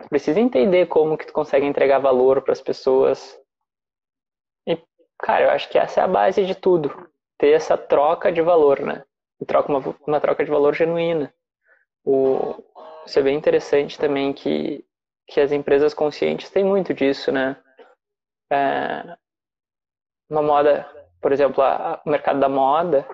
Tu 0.00 0.08
precisa 0.08 0.40
entender 0.40 0.86
como 0.86 1.18
que 1.18 1.26
tu 1.26 1.32
consegue 1.32 1.66
entregar 1.66 1.98
valor 1.98 2.40
para 2.40 2.52
as 2.52 2.60
pessoas. 2.62 3.38
E, 4.66 4.78
cara, 5.18 5.44
eu 5.44 5.50
acho 5.50 5.68
que 5.68 5.78
essa 5.78 6.00
é 6.00 6.04
a 6.04 6.08
base 6.08 6.46
de 6.46 6.54
tudo. 6.54 7.06
Ter 7.38 7.50
essa 7.50 7.76
troca 7.76 8.32
de 8.32 8.40
valor, 8.40 8.80
né? 8.80 9.04
E 9.38 9.44
troca 9.44 9.70
uma, 9.70 9.96
uma 10.06 10.20
troca 10.20 10.42
de 10.42 10.50
valor 10.50 10.74
genuína. 10.74 11.32
O, 12.02 12.54
isso 13.06 13.18
é 13.18 13.22
bem 13.22 13.36
interessante 13.36 13.98
também 13.98 14.32
que, 14.32 14.84
que 15.26 15.40
as 15.40 15.52
empresas 15.52 15.94
conscientes 15.94 16.50
têm 16.50 16.64
muito 16.64 16.92
disso, 16.94 17.30
né? 17.32 17.56
É, 18.50 19.16
uma 20.28 20.42
moda, 20.42 20.86
por 21.20 21.32
exemplo, 21.32 21.62
a, 21.62 22.00
o 22.04 22.10
mercado 22.10 22.40
da 22.40 22.48
moda, 22.48 23.06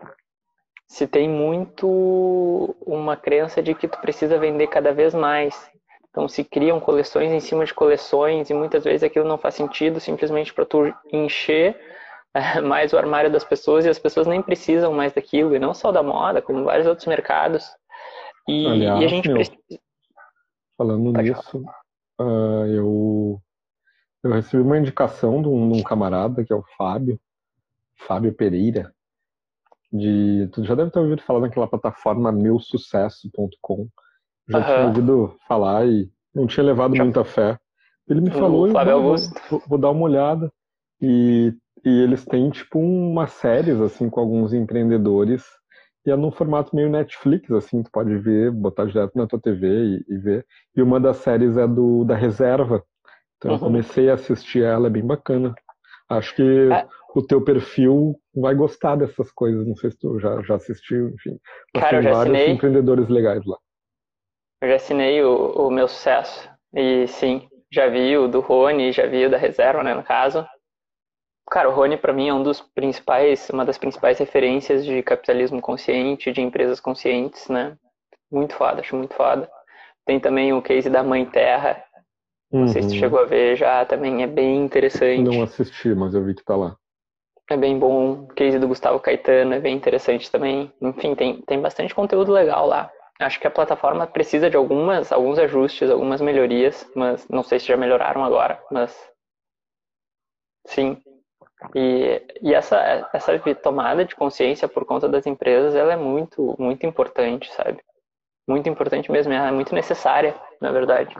se 0.89 1.07
tem 1.07 1.29
muito 1.29 2.77
uma 2.85 3.17
crença 3.17 3.63
de 3.63 3.75
que 3.75 3.87
tu 3.89 3.99
precisa 4.01 4.39
vender 4.39 4.67
cada 4.67 4.93
vez 4.93 5.15
mais. 5.15 5.71
Então 6.11 6.27
se 6.27 6.43
criam 6.43 6.81
coleções 6.81 7.31
em 7.31 7.39
cima 7.41 7.65
de 7.65 7.73
coleções 7.73 8.51
e 8.51 8.55
muitas 8.55 8.83
vezes 8.83 9.05
aquilo 9.05 9.29
não 9.29 9.39
faz 9.39 9.55
sentido 9.55 10.01
simplesmente 10.01 10.53
para 10.53 10.67
tu 10.67 10.93
encher 11.13 11.79
é, 12.35 12.61
mais 12.61 12.93
o 12.93 12.99
armário 12.99 13.31
das 13.31 13.45
pessoas 13.45 13.85
e 13.85 13.89
as 13.89 13.99
pessoas 13.99 14.27
nem 14.27 14.43
precisam 14.43 14.93
mais 14.93 15.13
daquilo, 15.13 15.55
e 15.55 15.59
não 15.59 15.75
só 15.75 15.91
da 15.93 16.03
moda, 16.03 16.41
como 16.43 16.65
vários 16.65 16.87
outros 16.87 17.07
mercados. 17.07 17.71
E, 18.49 18.67
Aliás, 18.67 19.01
e 19.01 19.05
a 19.05 19.09
gente 19.09 19.29
meu, 19.29 19.37
precisa. 19.37 19.81
Falando 20.77 21.13
Pode 21.13 21.29
nisso, 21.29 21.63
uh, 22.21 22.67
eu, 22.67 23.43
eu 24.23 24.33
recebi 24.33 24.63
uma 24.63 24.79
indicação 24.79 25.43
de 25.43 25.49
um, 25.49 25.73
de 25.73 25.79
um, 25.79 25.83
camarada, 25.83 26.45
que 26.45 26.53
é 26.53 26.57
o 26.57 26.65
Fábio, 26.77 27.21
Fábio 27.97 28.35
Pereira, 28.35 28.93
de. 29.93 30.49
Tu 30.53 30.65
já 30.65 30.75
deve 30.75 30.91
ter 30.91 30.99
ouvido 30.99 31.23
falar 31.23 31.41
naquela 31.41 31.69
plataforma 31.69 32.33
meusucesso.com. 32.33 33.89
Já 34.49 34.59
uhum. 34.59 34.65
tinha 34.65 34.87
ouvido 34.87 35.37
falar 35.47 35.87
e 35.87 36.11
não 36.35 36.47
tinha 36.47 36.65
levado 36.65 36.97
já. 36.97 37.05
muita 37.05 37.25
fé. 37.25 37.59
Ele 38.09 38.23
me 38.23 38.31
falou, 38.31 38.67
e 38.67 38.73
vou, 38.73 39.17
vou, 39.49 39.63
vou, 39.69 39.79
dar 39.79 39.91
uma 39.91 40.03
olhada. 40.03 40.53
E, 41.01 41.55
e 41.85 41.89
eles 41.89 42.25
têm, 42.25 42.51
tipo, 42.51 42.79
uma 42.79 43.29
séries, 43.29 43.81
assim, 43.81 44.11
com 44.11 44.21
alguns 44.21 44.53
empreendedores. 44.53 45.45
E 46.07 46.11
é 46.11 46.17
num 46.17 46.31
formato 46.31 46.75
meio 46.75 46.89
Netflix, 46.89 47.51
assim, 47.51 47.83
tu 47.83 47.91
pode 47.91 48.17
ver, 48.19 48.51
botar 48.51 48.87
direto 48.87 49.13
na 49.17 49.27
tua 49.27 49.41
TV 49.41 49.67
e, 49.67 50.05
e 50.09 50.19
ver. 50.19 50.47
E 50.75 50.81
uma 50.81 50.99
das 50.99 51.19
séries 51.19 51.57
é 51.57 51.67
do 51.67 52.05
da 52.05 52.15
Reserva. 52.15 52.83
Então 53.37 53.51
uhum. 53.51 53.57
eu 53.57 53.61
comecei 53.61 54.11
a 54.11 54.15
assistir 54.15 54.63
ela, 54.63 54.87
é 54.87 54.91
bem 54.91 55.07
bacana. 55.07 55.55
Acho 56.09 56.35
que 56.35 56.43
é. 56.43 56.87
o 57.15 57.23
teu 57.23 57.43
perfil 57.45 58.17
vai 58.35 58.55
gostar 58.55 58.97
dessas 58.97 59.31
coisas. 59.31 59.67
Não 59.67 59.77
sei 59.77 59.91
se 59.91 59.99
tu 59.99 60.19
já, 60.19 60.43
já 60.43 60.57
assistiu, 60.57 61.11
enfim. 61.11 61.39
Cara, 61.75 61.99
eu 61.99 62.03
já 62.03 62.13
vários 62.13 62.35
assinei. 62.35 62.55
empreendedores 62.55 63.09
legais 63.09 63.45
lá. 63.47 63.57
Eu 64.63 64.69
já 64.69 64.77
assinei 64.77 65.23
o, 65.23 65.53
o 65.67 65.71
meu 65.71 65.87
sucesso. 65.87 66.51
E 66.75 67.07
sim, 67.07 67.49
já 67.73 67.89
vi 67.89 68.17
o 68.17 68.27
do 68.27 68.41
Rony, 68.41 68.93
já 68.93 69.07
vi 69.07 69.27
o 69.27 69.31
da 69.31 69.37
reserva, 69.37 69.83
né, 69.83 69.95
no 69.95 70.03
caso. 70.03 70.45
Cara, 71.51 71.69
o 71.69 71.73
Rony 71.73 71.97
para 71.97 72.13
mim 72.13 72.29
é 72.29 72.35
um 72.35 72.43
dos 72.43 72.61
principais, 72.61 73.51
uma 73.51 73.65
das 73.65 73.77
principais 73.77 74.19
referências 74.19 74.85
de 74.85 75.03
capitalismo 75.03 75.61
consciente, 75.61 76.31
de 76.31 76.41
empresas 76.41 76.79
conscientes, 76.79 77.49
né? 77.49 77.77
Muito 78.31 78.55
foda, 78.55 78.81
acho 78.81 78.95
muito 78.95 79.15
foda. 79.15 79.51
Tem 80.07 80.21
também 80.21 80.53
o 80.53 80.63
case 80.63 80.89
da 80.89 81.03
Mãe 81.03 81.27
Terra. 81.27 81.83
Não 82.53 82.63
uhum. 82.63 82.69
sei 82.69 82.83
se 82.83 82.89
tu 82.89 82.95
uhum. 82.95 83.01
chegou 83.01 83.19
a 83.19 83.25
ver 83.25 83.57
já, 83.57 83.85
também 83.85 84.23
é 84.23 84.29
bem 84.29 84.65
interessante. 84.65 85.23
Não 85.23 85.43
assisti, 85.43 85.93
mas 85.95 86.15
eu 86.15 86.25
vi 86.25 86.35
que 86.35 86.45
tá 86.45 86.55
lá. 86.55 86.77
É 87.51 87.57
bem 87.57 87.77
bom. 87.77 88.13
O 88.13 88.29
case 88.29 88.59
do 88.61 88.69
Gustavo 88.69 89.01
Caetano 89.01 89.55
é 89.55 89.59
bem 89.59 89.75
interessante 89.75 90.31
também. 90.31 90.73
Enfim, 90.81 91.17
tem, 91.17 91.43
tem 91.43 91.61
bastante 91.61 91.93
conteúdo 91.93 92.31
legal 92.31 92.67
lá. 92.67 92.93
Acho 93.19 93.41
que 93.41 93.47
a 93.47 93.51
plataforma 93.51 94.07
precisa 94.07 94.49
de 94.49 94.57
algumas, 94.57 95.11
alguns 95.11 95.39
ajustes, 95.39 95.91
algumas 95.91 96.21
melhorias, 96.21 96.89
mas 96.95 97.29
não 97.29 97.43
sei 97.43 97.59
se 97.59 97.67
já 97.67 97.77
melhoraram 97.77 98.25
agora, 98.25 98.63
mas 98.71 98.97
sim. 100.65 100.97
E, 101.75 102.23
e 102.43 102.55
essa, 102.55 103.09
essa 103.13 103.39
tomada 103.63 104.05
de 104.05 104.15
consciência 104.15 104.69
por 104.69 104.85
conta 104.85 105.09
das 105.09 105.27
empresas, 105.27 105.75
ela 105.75 105.93
é 105.93 105.97
muito, 105.97 106.55
muito 106.59 106.87
importante, 106.87 107.53
sabe? 107.53 107.83
Muito 108.49 108.69
importante 108.69 109.11
mesmo, 109.11 109.33
ela 109.33 109.49
é 109.49 109.53
muito 109.53 109.75
necessária, 109.75 110.35
na 110.61 110.73
verdade. 110.73 111.15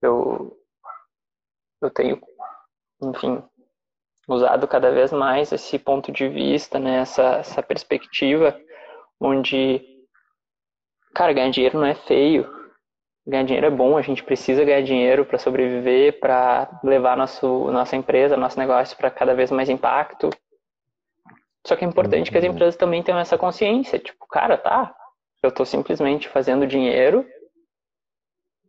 Eu, 0.00 0.56
eu 1.80 1.90
tenho, 1.90 2.20
enfim, 3.02 3.42
usado 4.28 4.66
cada 4.66 4.90
vez 4.90 5.12
mais 5.12 5.52
esse 5.52 5.78
ponto 5.78 6.10
de 6.10 6.28
vista, 6.28 6.78
né, 6.78 6.98
essa, 6.98 7.36
essa 7.36 7.62
perspectiva, 7.62 8.58
onde 9.20 9.92
Cara, 11.14 11.32
ganhar 11.32 11.50
dinheiro 11.50 11.78
não 11.78 11.86
é 11.86 11.94
feio. 11.94 12.50
Ganhar 13.26 13.44
dinheiro 13.44 13.66
é 13.66 13.70
bom, 13.70 13.96
a 13.96 14.02
gente 14.02 14.22
precisa 14.22 14.64
ganhar 14.64 14.82
dinheiro 14.82 15.24
para 15.24 15.38
sobreviver, 15.38 16.18
para 16.18 16.80
levar 16.82 17.16
nosso, 17.16 17.70
nossa 17.70 17.94
empresa, 17.94 18.36
nosso 18.36 18.58
negócio 18.58 18.96
para 18.96 19.10
cada 19.10 19.32
vez 19.34 19.50
mais 19.50 19.68
impacto. 19.68 20.28
Só 21.64 21.76
que 21.76 21.84
é 21.84 21.88
importante 21.88 22.32
que 22.32 22.38
as 22.38 22.44
uhum. 22.44 22.50
empresas 22.50 22.76
também 22.76 23.02
tenham 23.02 23.20
essa 23.20 23.38
consciência. 23.38 23.98
Tipo, 23.98 24.26
cara, 24.26 24.58
tá, 24.58 24.92
eu 25.42 25.50
estou 25.50 25.64
simplesmente 25.64 26.28
fazendo 26.28 26.66
dinheiro 26.66 27.24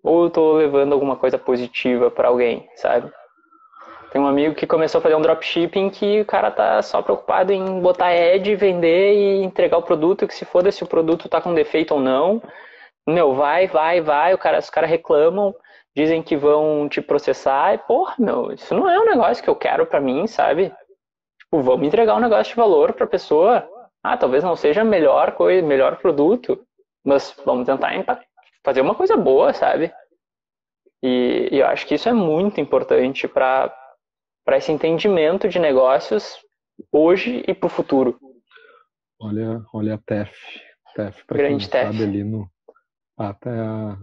ou 0.04 0.24
eu 0.24 0.28
estou 0.28 0.54
levando 0.54 0.94
alguma 0.94 1.16
coisa 1.16 1.38
positiva 1.38 2.12
para 2.12 2.28
alguém, 2.28 2.70
sabe? 2.76 3.12
Tem 4.12 4.22
um 4.22 4.28
amigo 4.28 4.54
que 4.54 4.68
começou 4.68 5.00
a 5.00 5.02
fazer 5.02 5.16
um 5.16 5.22
dropshipping 5.22 5.90
que 5.90 6.22
o 6.22 6.26
cara 6.26 6.52
tá 6.52 6.80
só 6.84 7.02
preocupado 7.02 7.52
em 7.52 7.82
botar 7.82 8.10
ad, 8.10 8.56
vender 8.56 9.16
e 9.16 9.44
entregar 9.44 9.78
o 9.78 9.82
produto, 9.82 10.28
que 10.28 10.36
se 10.36 10.46
foda 10.46 10.72
se 10.72 10.84
o 10.84 10.88
produto 10.88 11.28
tá 11.28 11.42
com 11.42 11.52
defeito 11.52 11.96
ou 11.96 12.00
não. 12.00 12.40
Meu, 13.08 13.36
vai, 13.36 13.68
vai, 13.68 14.02
vai, 14.02 14.34
o 14.34 14.38
cara, 14.38 14.60
os 14.60 14.70
caras 14.70 14.90
reclamam, 14.90 15.54
dizem 15.96 16.24
que 16.24 16.38
vão 16.38 16.88
te 16.88 17.02
processar, 17.02 17.74
e 17.74 17.78
porra, 17.78 18.16
meu, 18.18 18.52
isso 18.52 18.74
não 18.74 18.90
é 18.90 19.00
um 19.00 19.06
negócio 19.06 19.44
que 19.44 19.50
eu 19.50 19.56
quero 19.56 19.86
para 19.86 20.00
mim, 20.00 20.26
sabe? 20.26 20.74
Tipo, 21.40 21.62
vamos 21.62 21.86
entregar 21.86 22.16
um 22.16 22.22
negócio 22.22 22.52
de 22.52 22.56
valor 22.56 22.94
pra 22.94 23.06
pessoa. 23.06 23.68
Ah, 24.02 24.18
talvez 24.18 24.44
não 24.44 24.56
seja 24.56 24.82
a 24.82 24.86
melhor 24.86 25.34
coisa, 25.34 25.66
melhor 25.66 25.98
produto, 25.98 26.66
mas 27.04 27.36
vamos 27.46 27.66
tentar 27.66 27.92
fazer 28.64 28.82
uma 28.82 28.96
coisa 28.96 29.16
boa, 29.18 29.54
sabe? 29.54 29.94
E, 31.02 31.50
e 31.52 31.60
eu 31.60 31.68
acho 31.68 31.86
que 31.86 31.96
isso 31.96 32.08
é 32.08 32.14
muito 32.14 32.62
importante 32.62 33.28
para 33.28 33.74
esse 34.52 34.72
entendimento 34.72 35.50
de 35.50 35.60
negócios 35.60 36.38
hoje 36.92 37.44
e 37.48 37.54
para 37.54 37.68
o 37.68 37.70
futuro. 37.70 38.18
Olha, 39.20 39.62
olha 39.74 39.96
a 39.96 39.98
TEF. 39.98 40.32
TEF, 40.96 41.26
para 41.26 41.48
quem 41.48 41.58
TEF. 41.58 41.70
sabe 41.70 42.04
ali 42.04 42.24
no. 42.24 42.50
Até 43.18 43.50
a 43.50 43.98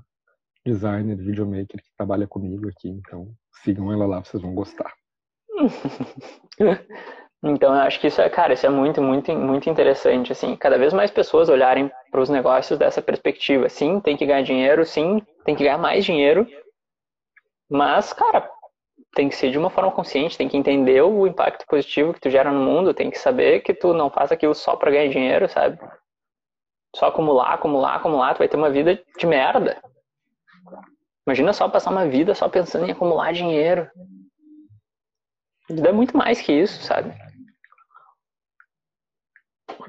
designer, 0.64 1.16
videomaker 1.16 1.80
que 1.82 1.96
trabalha 1.96 2.26
comigo 2.26 2.68
aqui, 2.68 2.88
então 2.88 3.32
sigam 3.62 3.92
ela 3.92 4.06
lá, 4.06 4.22
vocês 4.22 4.42
vão 4.42 4.54
gostar. 4.54 4.92
então 7.42 7.74
eu 7.74 7.80
acho 7.80 8.00
que 8.00 8.06
isso 8.06 8.20
é, 8.20 8.28
cara, 8.28 8.52
isso 8.54 8.66
é 8.66 8.70
muito, 8.70 9.02
muito, 9.02 9.32
muito 9.32 9.68
interessante, 9.68 10.32
assim, 10.32 10.54
cada 10.56 10.78
vez 10.78 10.92
mais 10.92 11.10
pessoas 11.10 11.48
olharem 11.48 11.90
para 12.10 12.20
os 12.20 12.28
negócios 12.28 12.78
dessa 12.78 13.02
perspectiva. 13.02 13.68
Sim, 13.68 14.00
tem 14.00 14.16
que 14.16 14.26
ganhar 14.26 14.42
dinheiro, 14.42 14.84
sim, 14.84 15.20
tem 15.44 15.56
que 15.56 15.64
ganhar 15.64 15.78
mais 15.78 16.04
dinheiro, 16.04 16.46
mas, 17.70 18.12
cara, 18.12 18.50
tem 19.14 19.28
que 19.28 19.36
ser 19.36 19.52
de 19.52 19.58
uma 19.58 19.70
forma 19.70 19.92
consciente, 19.92 20.36
tem 20.36 20.48
que 20.48 20.56
entender 20.56 21.02
o 21.02 21.26
impacto 21.26 21.64
positivo 21.66 22.12
que 22.12 22.20
tu 22.20 22.28
gera 22.28 22.50
no 22.50 22.60
mundo, 22.60 22.92
tem 22.92 23.10
que 23.10 23.18
saber 23.18 23.60
que 23.60 23.72
tu 23.72 23.94
não 23.94 24.10
faz 24.10 24.32
aquilo 24.32 24.54
só 24.54 24.74
para 24.74 24.90
ganhar 24.90 25.08
dinheiro, 25.08 25.48
sabe? 25.48 25.78
Só 26.94 27.06
acumular, 27.06 27.54
acumular, 27.54 27.96
acumular, 27.96 28.34
tu 28.34 28.38
vai 28.38 28.48
ter 28.48 28.56
uma 28.56 28.70
vida 28.70 29.02
de 29.18 29.26
merda. 29.26 29.80
Imagina 31.26 31.52
só 31.52 31.68
passar 31.68 31.90
uma 31.90 32.08
vida 32.08 32.34
só 32.34 32.48
pensando 32.48 32.86
em 32.86 32.90
acumular 32.90 33.32
dinheiro. 33.32 33.88
Vida 35.68 35.90
é 35.90 35.92
muito 35.92 36.16
mais 36.16 36.40
que 36.40 36.52
isso, 36.52 36.82
sabe? 36.82 37.14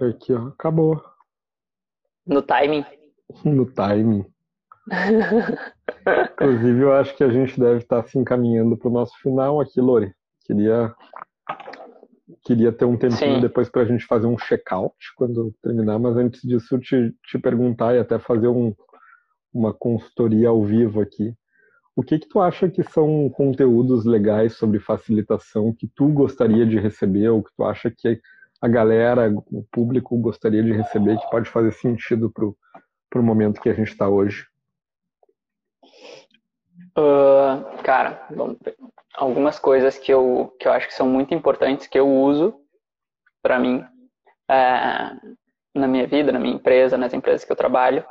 Aqui, 0.10 0.34
ó, 0.34 0.48
acabou. 0.48 1.04
No 2.26 2.42
timing. 2.42 2.86
No 3.46 3.66
timing. 3.66 4.26
Inclusive, 6.34 6.82
eu 6.82 6.94
acho 6.94 7.16
que 7.16 7.24
a 7.24 7.30
gente 7.30 7.58
deve 7.58 7.78
estar 7.78 8.04
se 8.04 8.20
encaminhando 8.20 8.76
para 8.76 8.90
o 8.90 8.92
nosso 8.92 9.18
final 9.20 9.62
aqui, 9.62 9.80
Lori. 9.80 10.14
Queria, 10.46 10.94
queria 12.44 12.72
ter 12.72 12.86
um 12.86 12.98
tempinho 12.98 13.36
Sim. 13.36 13.42
depois 13.42 13.70
para 13.70 13.84
a 13.84 13.86
gente 13.86 14.06
fazer 14.06 14.28
um 14.28 14.38
check-out 14.38 14.96
quando 15.16 15.54
terminar, 15.62 16.00
mas 16.00 16.18
antes 16.18 16.42
disso, 16.42 16.80
te, 16.80 17.14
te 17.26 17.38
perguntar 17.38 17.96
e 17.96 18.00
até 18.00 18.18
fazer 18.18 18.48
um, 18.48 18.74
uma 19.54 19.74
consultoria 19.74 20.50
ao 20.50 20.64
vivo 20.64 21.02
aqui. 21.02 21.34
O 21.96 22.04
que 22.04 22.18
que 22.18 22.28
tu 22.28 22.40
acha 22.40 22.70
que 22.70 22.84
são 22.84 23.30
conteúdos 23.30 24.06
legais 24.06 24.54
sobre 24.54 24.80
facilitação 24.80 25.74
que 25.74 25.88
tu 25.94 26.08
gostaria 26.08 26.66
de 26.66 26.80
receber 26.80 27.30
ou 27.30 27.44
que 27.44 27.52
tu 27.56 27.64
acha 27.64 27.92
que 27.92 28.20
a 28.62 28.68
galera, 28.68 29.30
o 29.52 29.64
público 29.72 30.18
gostaria 30.18 30.64
de 30.64 30.72
receber 30.72 31.18
que 31.18 31.30
pode 31.30 31.50
fazer 31.50 31.74
sentido 31.74 32.32
para 32.32 33.20
o 33.20 33.24
momento 33.24 33.60
que 33.60 33.70
a 33.70 33.74
gente 33.74 33.90
está 33.90 34.08
hoje? 34.08 34.46
Uh, 36.98 37.82
cara, 37.84 38.28
bom, 38.36 38.56
algumas 39.16 39.60
coisas 39.60 39.98
que 39.98 40.12
eu, 40.12 40.56
que 40.60 40.68
eu 40.68 40.72
acho 40.72 40.88
que 40.88 40.94
são 40.94 41.08
muito 41.08 41.34
importantes 41.34 41.88
que 41.88 42.00
eu 42.00 42.08
uso 42.08 42.56
para 43.42 43.60
mim 43.60 43.84
é, 44.50 45.12
na 45.74 45.88
minha 45.88 46.06
vida, 46.08 46.32
na 46.32 46.40
minha 46.40 46.56
empresa, 46.56 46.98
nas 46.98 47.14
empresas 47.14 47.44
que 47.44 47.52
eu 47.52 47.56
trabalho, 47.56 48.06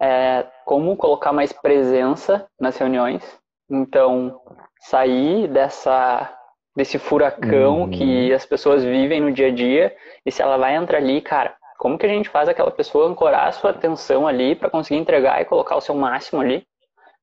é 0.00 0.46
como 0.64 0.96
colocar 0.96 1.32
mais 1.32 1.52
presença 1.52 2.46
nas 2.60 2.76
reuniões. 2.76 3.22
Então, 3.70 4.40
sair 4.80 5.48
dessa 5.48 6.34
desse 6.76 6.96
furacão 6.96 7.82
uhum. 7.82 7.90
que 7.90 8.32
as 8.32 8.46
pessoas 8.46 8.84
vivem 8.84 9.20
no 9.20 9.32
dia 9.32 9.48
a 9.48 9.50
dia 9.50 9.96
e 10.24 10.30
se 10.30 10.40
ela 10.40 10.56
vai 10.56 10.76
entrar 10.76 10.98
ali, 10.98 11.20
cara, 11.20 11.56
como 11.76 11.98
que 11.98 12.06
a 12.06 12.08
gente 12.08 12.28
faz 12.28 12.48
aquela 12.48 12.70
pessoa 12.70 13.08
ancorar 13.08 13.48
a 13.48 13.52
sua 13.52 13.70
atenção 13.70 14.28
ali 14.28 14.54
para 14.54 14.70
conseguir 14.70 15.00
entregar 15.00 15.40
e 15.42 15.44
colocar 15.44 15.74
o 15.74 15.80
seu 15.80 15.96
máximo 15.96 16.40
ali? 16.40 16.64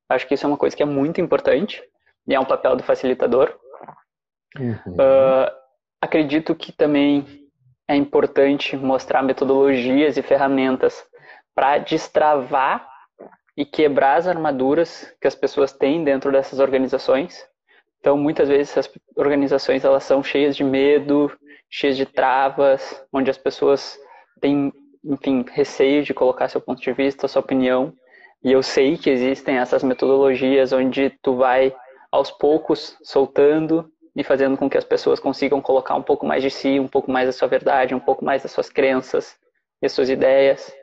Acho 0.10 0.28
que 0.28 0.34
isso 0.34 0.46
é 0.46 0.50
uma 0.50 0.58
coisa 0.58 0.76
que 0.76 0.84
é 0.84 0.86
muito 0.86 1.22
importante 1.22 1.82
e 2.28 2.34
é 2.34 2.40
um 2.40 2.46
papel 2.46 2.76
do 2.76 2.84
facilitador. 2.84 3.54
Uhum. 4.58 4.94
Uh, 4.94 5.52
acredito 6.02 6.56
que 6.56 6.72
também 6.72 7.46
é 7.88 7.96
importante 7.96 8.76
mostrar 8.76 9.22
metodologias 9.22 10.18
e 10.18 10.22
ferramentas 10.22 11.04
para 11.54 11.78
destravar 11.78 12.88
e 13.58 13.66
quebrar 13.66 14.16
as 14.16 14.28
armaduras 14.28 15.14
que 15.22 15.28
as 15.28 15.36
pessoas 15.36 15.72
têm 15.72 16.04
dentro 16.04 16.32
dessas 16.32 16.60
organizações. 16.60 17.46
Então, 18.00 18.18
muitas 18.18 18.50
vezes 18.50 18.78
as 18.78 18.92
organizações 19.16 19.84
elas 19.84 20.04
são 20.04 20.24
cheias 20.24 20.56
de 20.56 20.64
medo, 20.64 21.32
cheias 21.70 21.96
de 21.98 22.06
travas, 22.06 23.04
onde 23.12 23.30
as 23.30 23.38
pessoas 23.38 23.98
têm, 24.42 24.74
enfim, 25.04 25.46
receio 25.52 26.04
de 26.04 26.14
colocar 26.14 26.50
seu 26.50 26.62
ponto 26.62 26.82
de 26.82 26.92
vista, 26.92 27.28
sua 27.28 27.42
opinião. 27.42 27.94
E 28.44 28.52
eu 28.52 28.62
sei 28.62 28.98
que 28.98 29.10
existem 29.10 29.58
essas 29.58 29.84
metodologias 29.84 30.72
onde 30.74 31.10
tu 31.22 31.36
vai 31.38 31.74
aos 32.16 32.32
poucos 32.32 32.98
soltando 33.04 33.92
e 34.16 34.24
fazendo 34.24 34.58
com 34.58 34.70
que 34.70 34.78
as 34.78 34.86
pessoas 34.86 35.20
consigam 35.20 35.62
colocar 35.62 35.96
um 35.96 36.02
pouco 36.02 36.26
mais 36.26 36.42
de 36.42 36.50
si, 36.50 36.80
um 36.80 36.88
pouco 36.88 37.12
mais 37.12 37.28
da 37.28 37.34
sua 37.34 37.48
verdade, 37.48 37.94
um 37.94 38.00
pouco 38.00 38.24
mais 38.24 38.42
das 38.42 38.52
suas 38.52 38.70
crenças 38.70 39.38
e 39.82 39.86
as 39.86 39.92
suas 39.92 40.10
ideias. 40.10 40.74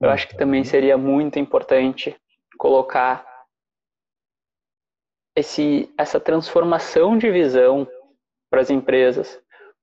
Eu 0.00 0.10
acho 0.10 0.26
que 0.26 0.36
também 0.36 0.64
seria 0.64 0.98
muito 0.98 1.38
importante 1.38 2.16
colocar 2.58 3.24
esse, 5.36 5.92
essa 5.96 6.18
transformação 6.18 7.16
de 7.16 7.30
visão 7.30 7.86
para 8.50 8.60
as 8.60 8.70
empresas, 8.70 9.40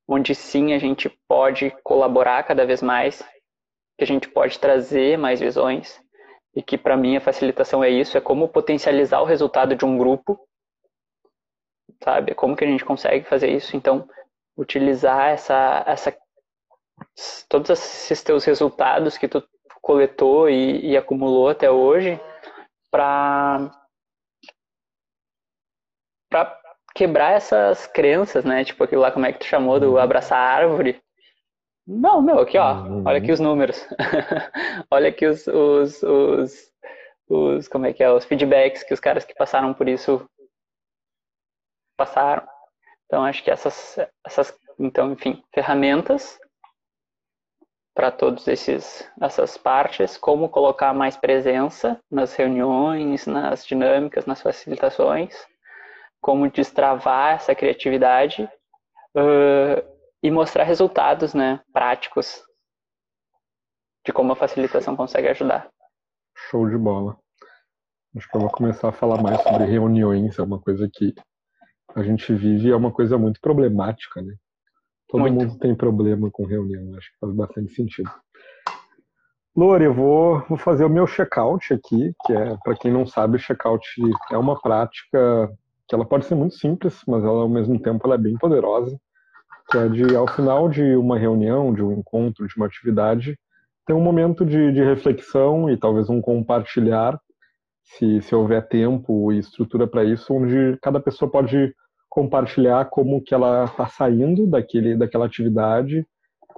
onde 0.08 0.36
sim 0.36 0.74
a 0.74 0.78
gente 0.78 1.10
pode 1.26 1.72
colaborar 1.84 2.44
cada 2.44 2.66
vez 2.66 2.82
mais, 2.82 3.24
que 3.98 4.04
a 4.04 4.08
gente 4.08 4.28
pode 4.28 4.60
trazer 4.60 5.18
mais 5.18 5.40
visões 5.40 6.02
e 6.56 6.62
que 6.62 6.78
para 6.78 6.98
mim 6.98 7.16
a 7.16 7.22
facilitação 7.22 7.84
é 7.84 7.90
isso, 7.90 8.18
é 8.18 8.22
como 8.22 8.50
potencializar 8.50 9.22
o 9.22 9.26
resultado 9.26 9.76
de 9.76 9.86
um 9.86 9.98
grupo, 9.98 10.40
sabe? 12.04 12.34
Como 12.36 12.56
que 12.56 12.64
a 12.64 12.68
gente 12.68 12.86
consegue 12.86 13.26
fazer 13.26 13.50
isso? 13.50 13.76
Então, 13.76 14.08
utilizar 14.58 15.30
essa, 15.30 15.84
essa 15.88 16.16
todos 17.48 17.70
esses 17.70 18.22
teus 18.24 18.44
resultados 18.44 19.18
que 19.18 19.28
tu 19.28 19.44
coletou 19.82 20.50
e, 20.50 20.92
e 20.92 20.98
acumulou 20.98 21.50
até 21.50 21.70
hoje 21.72 22.20
para 22.92 23.72
para 26.30 26.60
quebrar 26.94 27.32
essas 27.34 27.88
crenças, 27.88 28.44
né? 28.46 28.64
Tipo 28.64 28.84
aquilo 28.84 29.02
lá, 29.02 29.12
como 29.12 29.26
é 29.26 29.34
que 29.34 29.40
tu 29.40 29.46
chamou 29.46 29.80
do 29.80 29.92
uhum. 29.94 29.98
abraçar 29.98 30.38
a 30.38 30.56
árvore? 30.56 31.02
Não, 31.88 32.22
meu, 32.22 32.40
aqui 32.40 32.58
ó, 32.58 32.84
uhum. 32.84 33.04
olha 33.06 33.18
aqui 33.18 33.32
os 33.32 33.40
números. 33.40 33.88
olha 34.92 35.10
aqui 35.10 35.26
os, 35.26 35.48
os, 35.48 36.04
os, 36.04 36.72
os, 37.28 37.68
como 37.68 37.88
é 37.88 37.94
que 37.94 38.04
é, 38.04 38.12
os 38.12 38.26
feedbacks 38.26 38.84
que 38.84 38.94
os 38.94 39.00
caras 39.00 39.26
que 39.26 39.34
passaram 39.34 39.74
por 39.74 39.88
isso 39.88 40.24
passaram. 42.00 42.48
Então 43.06 43.24
acho 43.24 43.44
que 43.44 43.52
essas, 43.52 43.98
essas 44.26 44.58
então, 44.80 45.12
enfim, 45.12 45.44
ferramentas 45.54 46.40
para 47.94 48.16
esses 48.48 49.06
essas 49.22 49.58
partes, 49.58 50.18
como 50.18 50.48
colocar 50.48 50.94
mais 50.94 51.18
presença 51.18 52.00
nas 52.10 52.34
reuniões, 52.34 53.28
nas 53.28 53.66
dinâmicas, 53.66 54.26
nas 54.26 54.42
facilitações, 54.42 55.36
como 56.22 56.50
destravar 56.50 57.36
essa 57.36 57.54
criatividade 57.54 58.50
uh, 59.18 60.00
e 60.24 60.32
mostrar 60.32 60.64
resultados, 60.64 61.34
né, 61.34 61.60
práticos 61.74 62.42
de 64.06 64.14
como 64.14 64.32
a 64.32 64.36
facilitação 64.36 64.96
consegue 64.96 65.28
ajudar. 65.28 65.70
Show 66.50 66.70
de 66.70 66.78
bola. 66.78 67.18
Acho 68.16 68.30
que 68.30 68.38
eu 68.38 68.42
vou 68.42 68.50
começar 68.50 68.90
a 68.90 68.94
falar 68.94 69.22
mais 69.22 69.42
sobre 69.42 69.66
reuniões, 69.66 70.40
é 70.40 70.42
uma 70.42 70.60
coisa 70.60 70.90
que 70.92 71.14
a 71.96 72.04
gente 72.04 72.34
vive, 72.34 72.72
é 72.72 72.76
uma 72.76 72.92
coisa 72.92 73.18
muito 73.18 73.40
problemática, 73.42 74.22
né? 74.22 74.34
Todo 75.08 75.22
Muito. 75.22 75.34
mundo 75.34 75.58
tem 75.58 75.76
problema 75.76 76.30
com 76.32 76.46
reunião, 76.46 76.96
acho 76.96 77.12
que 77.12 77.18
faz 77.20 77.34
bastante 77.34 77.74
sentido. 77.74 78.10
Lore, 79.56 79.86
eu 79.86 79.94
vou, 79.94 80.44
vou 80.48 80.58
fazer 80.58 80.86
o 80.86 80.90
meu 80.90 81.08
check-out 81.08 81.74
aqui, 81.74 82.14
que 82.24 82.34
é, 82.34 82.56
para 82.64 82.76
quem 82.76 82.94
não 82.94 83.08
sabe, 83.08 83.40
check-out 83.40 83.84
é 84.32 84.38
uma 84.38 84.60
prática 84.62 85.52
que 85.88 85.96
ela 85.96 86.06
pode 86.06 86.26
ser 86.26 86.36
muito 86.36 86.56
simples, 86.56 87.02
mas 87.08 87.24
ela, 87.24 87.42
ao 87.42 87.50
mesmo 87.50 87.80
tempo 87.82 88.06
ela 88.06 88.14
é 88.16 88.20
bem 88.20 88.38
poderosa, 88.38 88.96
que 89.70 89.78
é 89.78 89.90
de, 89.90 90.16
ao 90.16 90.28
final 90.28 90.70
de 90.70 90.96
uma 90.96 91.18
reunião, 91.18 91.74
de 91.74 91.82
um 91.84 91.92
encontro, 91.92 92.48
de 92.48 92.56
uma 92.56 92.68
atividade, 92.68 93.38
ter 93.88 93.94
um 93.94 94.04
momento 94.04 94.46
de, 94.46 94.72
de 94.72 94.84
reflexão 94.84 95.68
e 95.68 95.76
talvez 95.76 96.08
um 96.08 96.22
compartilhar, 96.22 97.20
se, 97.98 98.22
se 98.22 98.36
houver 98.36 98.68
tempo 98.68 99.32
e 99.32 99.40
estrutura 99.40 99.88
para 99.88 100.04
isso, 100.04 100.34
onde 100.34 100.78
cada 100.82 101.00
pessoa 101.00 101.30
pode 101.30 101.74
compartilhar 102.10 102.86
como 102.86 103.22
que 103.22 103.34
ela 103.34 103.66
está 103.66 103.88
saindo 103.88 104.48
daquele, 104.48 104.96
daquela 104.96 105.26
atividade. 105.26 106.06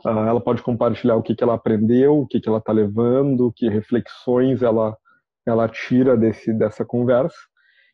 Uh, 0.05 0.09
ela 0.09 0.41
pode 0.41 0.61
compartilhar 0.63 1.15
o 1.15 1.21
que, 1.21 1.35
que 1.35 1.43
ela 1.43 1.53
aprendeu, 1.53 2.19
o 2.19 2.27
que, 2.27 2.39
que 2.39 2.49
ela 2.49 2.57
está 2.57 2.71
levando, 2.71 3.51
que 3.55 3.69
reflexões 3.69 4.61
ela, 4.61 4.97
ela 5.45 5.67
tira 5.67 6.17
desse, 6.17 6.53
dessa 6.53 6.83
conversa. 6.83 7.37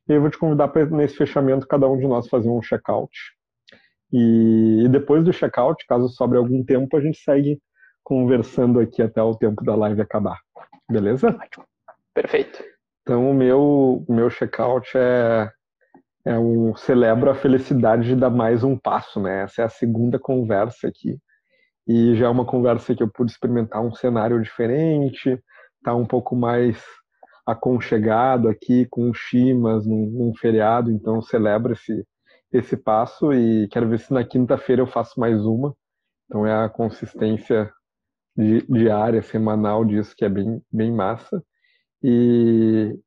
E 0.07 0.13
eu 0.13 0.21
vou 0.21 0.29
te 0.29 0.37
convidar 0.37 0.69
para, 0.69 0.85
nesse 0.85 1.15
fechamento, 1.15 1.67
cada 1.67 1.87
um 1.87 1.97
de 1.97 2.07
nós 2.07 2.29
fazer 2.29 2.49
um 2.49 2.61
check-out. 2.61 3.11
E, 4.11 4.83
e, 4.85 4.89
depois 4.89 5.23
do 5.23 5.33
check-out, 5.33 5.85
caso 5.85 6.07
sobre 6.09 6.37
algum 6.37 6.63
tempo, 6.63 6.95
a 6.95 7.01
gente 7.01 7.19
segue 7.19 7.59
conversando 8.03 8.79
aqui 8.79 9.01
até 9.01 9.21
o 9.21 9.35
tempo 9.35 9.65
da 9.65 9.75
live 9.75 10.01
acabar. 10.01 10.39
Beleza? 10.89 11.37
Perfeito. 12.13 12.76
Então, 13.07 13.31
o 13.31 13.33
meu, 13.33 14.03
o 14.05 14.13
meu 14.13 14.29
check-out 14.29 14.85
é 14.97 15.49
é 16.25 16.37
um 16.37 16.75
celebro 16.75 17.29
a 17.29 17.35
felicidade 17.35 18.09
de 18.09 18.15
dar 18.17 18.29
mais 18.29 18.65
um 18.65 18.77
passo, 18.77 19.17
né? 19.21 19.43
Essa 19.43 19.61
é 19.61 19.65
a 19.65 19.69
segunda 19.69 20.19
conversa 20.19 20.89
aqui. 20.89 21.17
E 21.87 22.17
já 22.17 22.25
é 22.25 22.29
uma 22.29 22.43
conversa 22.45 22.93
que 22.93 23.01
eu 23.01 23.09
pude 23.09 23.31
experimentar 23.31 23.81
um 23.81 23.93
cenário 23.93 24.41
diferente, 24.41 25.41
tá 25.81 25.95
um 25.95 26.05
pouco 26.05 26.35
mais 26.35 26.83
aconchegado 27.45 28.49
aqui 28.49 28.85
com 28.87 29.13
chimas 29.13 29.87
num, 29.87 30.07
num 30.07 30.35
feriado, 30.35 30.91
então 30.91 31.21
celebro 31.21 31.71
esse 31.71 32.05
esse 32.51 32.75
passo 32.75 33.33
e 33.33 33.69
quero 33.69 33.87
ver 33.87 33.99
se 33.99 34.11
na 34.13 34.25
quinta-feira 34.25 34.81
eu 34.81 34.87
faço 34.87 35.17
mais 35.17 35.45
uma. 35.45 35.73
Então 36.25 36.45
é 36.45 36.65
a 36.65 36.67
consistência 36.67 37.71
diária, 38.67 39.21
semanal 39.21 39.85
disso 39.85 40.13
que 40.13 40.25
é 40.25 40.29
bem 40.29 40.61
bem 40.69 40.91
massa. 40.91 41.41
E 42.03 42.97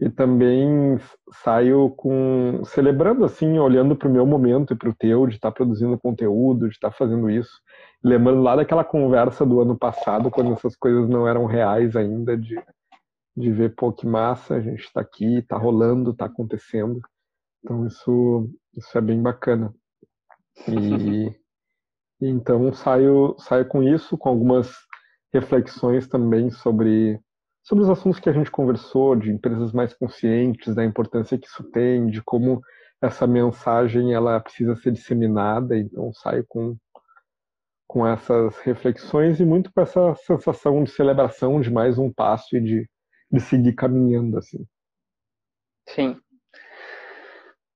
e 0.00 0.10
também 0.10 0.98
saio 1.32 1.90
com 1.90 2.62
celebrando 2.64 3.24
assim, 3.24 3.58
olhando 3.58 3.96
para 3.96 4.08
o 4.08 4.12
meu 4.12 4.26
momento 4.26 4.72
e 4.74 4.76
para 4.76 4.90
o 4.90 4.94
teu 4.94 5.26
de 5.26 5.36
estar 5.36 5.50
tá 5.50 5.54
produzindo 5.54 5.98
conteúdo, 5.98 6.68
de 6.68 6.74
estar 6.74 6.90
tá 6.90 6.96
fazendo 6.96 7.30
isso, 7.30 7.60
lembrando 8.02 8.42
lá 8.42 8.56
daquela 8.56 8.84
conversa 8.84 9.46
do 9.46 9.60
ano 9.60 9.78
passado 9.78 10.30
quando 10.30 10.52
essas 10.52 10.76
coisas 10.76 11.08
não 11.08 11.28
eram 11.28 11.46
reais 11.46 11.96
ainda 11.96 12.36
de 12.36 12.56
de 13.36 13.50
ver 13.50 13.74
pô 13.74 13.92
que 13.92 14.06
massa, 14.06 14.54
a 14.54 14.60
gente 14.60 14.84
está 14.84 15.00
aqui, 15.00 15.38
está 15.38 15.56
rolando, 15.56 16.12
está 16.12 16.26
acontecendo. 16.26 17.00
Então 17.62 17.86
isso 17.86 18.48
isso 18.76 18.98
é 18.98 19.00
bem 19.00 19.20
bacana. 19.20 19.74
E, 20.68 21.34
então 22.20 22.72
saio 22.72 23.34
saio 23.38 23.66
com 23.66 23.82
isso, 23.82 24.16
com 24.16 24.28
algumas 24.28 24.72
reflexões 25.32 26.06
também 26.06 26.50
sobre 26.50 27.20
sobre 27.64 27.82
os 27.82 27.90
assuntos 27.90 28.20
que 28.20 28.28
a 28.28 28.32
gente 28.32 28.50
conversou, 28.50 29.16
de 29.16 29.30
empresas 29.30 29.72
mais 29.72 29.94
conscientes, 29.94 30.74
da 30.74 30.84
importância 30.84 31.38
que 31.38 31.46
isso 31.46 31.64
tem, 31.64 32.06
de 32.06 32.22
como 32.22 32.62
essa 33.00 33.26
mensagem 33.26 34.12
ela 34.12 34.38
precisa 34.38 34.76
ser 34.76 34.92
disseminada, 34.92 35.76
então 35.76 36.12
saio 36.12 36.44
com, 36.46 36.76
com 37.88 38.06
essas 38.06 38.58
reflexões 38.58 39.40
e 39.40 39.46
muito 39.46 39.72
com 39.72 39.80
essa 39.80 40.14
sensação 40.14 40.84
de 40.84 40.90
celebração 40.90 41.58
de 41.60 41.70
mais 41.70 41.98
um 41.98 42.12
passo 42.12 42.54
e 42.56 42.60
de, 42.60 42.88
de 43.30 43.40
seguir 43.40 43.72
caminhando 43.74 44.38
assim. 44.38 44.66
Sim. 45.88 46.20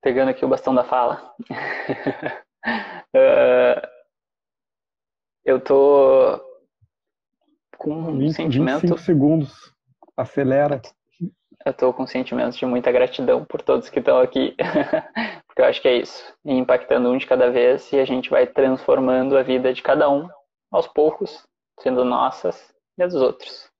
Pegando 0.03 0.29
aqui 0.29 0.45
o 0.45 0.49
bastão 0.49 0.75
da 0.75 0.85
fala. 0.85 1.35
uh, 3.15 3.89
eu 5.45 5.61
tô 5.61 6.41
com 7.79 7.95
um 7.95 8.19
20, 8.19 8.35
sentimento. 8.35 8.81
25 8.81 9.01
segundos. 9.01 9.78
Acelera. 10.19 10.83
Eu 11.65 11.71
estou 11.71 11.93
com 11.95 12.05
sentimentos 12.05 12.59
de 12.59 12.67
muita 12.67 12.91
gratidão 12.91 13.45
por 13.45 13.63
todos 13.63 13.89
que 13.89 14.01
estão 14.01 14.19
aqui, 14.19 14.57
porque 15.47 15.63
eu 15.63 15.65
acho 15.65 15.81
que 15.81 15.87
é 15.87 15.97
isso, 15.97 16.35
impactando 16.45 17.09
um 17.09 17.17
de 17.17 17.27
cada 17.27 17.51
vez 17.51 17.93
e 17.93 18.01
a 18.01 18.05
gente 18.05 18.29
vai 18.29 18.45
transformando 18.45 19.39
a 19.39 19.45
vida 19.45 19.73
de 19.73 19.81
cada 19.81 20.11
um 20.11 20.29
aos 20.73 20.89
poucos, 20.89 21.45
sendo 21.81 22.05
nossas 22.05 22.75
e 22.99 23.03
as 23.03 23.13
dos 23.13 23.23
outros. 23.23 23.71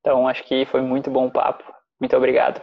Então 0.00 0.28
acho 0.28 0.44
que 0.44 0.66
foi 0.66 0.82
muito 0.82 1.10
bom 1.10 1.26
o 1.26 1.32
papo. 1.32 1.64
Muito 2.00 2.16
obrigado 2.16 2.62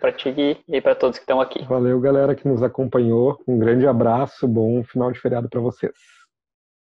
para 0.00 0.12
ti 0.12 0.30
Gui, 0.30 0.60
e 0.68 0.80
para 0.80 0.94
todos 0.94 1.18
que 1.18 1.24
estão 1.24 1.40
aqui. 1.40 1.64
Valeu, 1.64 2.00
galera 2.00 2.34
que 2.34 2.46
nos 2.46 2.62
acompanhou. 2.62 3.38
Um 3.46 3.58
grande 3.58 3.86
abraço, 3.86 4.46
bom 4.46 4.82
final 4.82 5.12
de 5.12 5.20
feriado 5.20 5.48
para 5.48 5.60
vocês. 5.60 6.17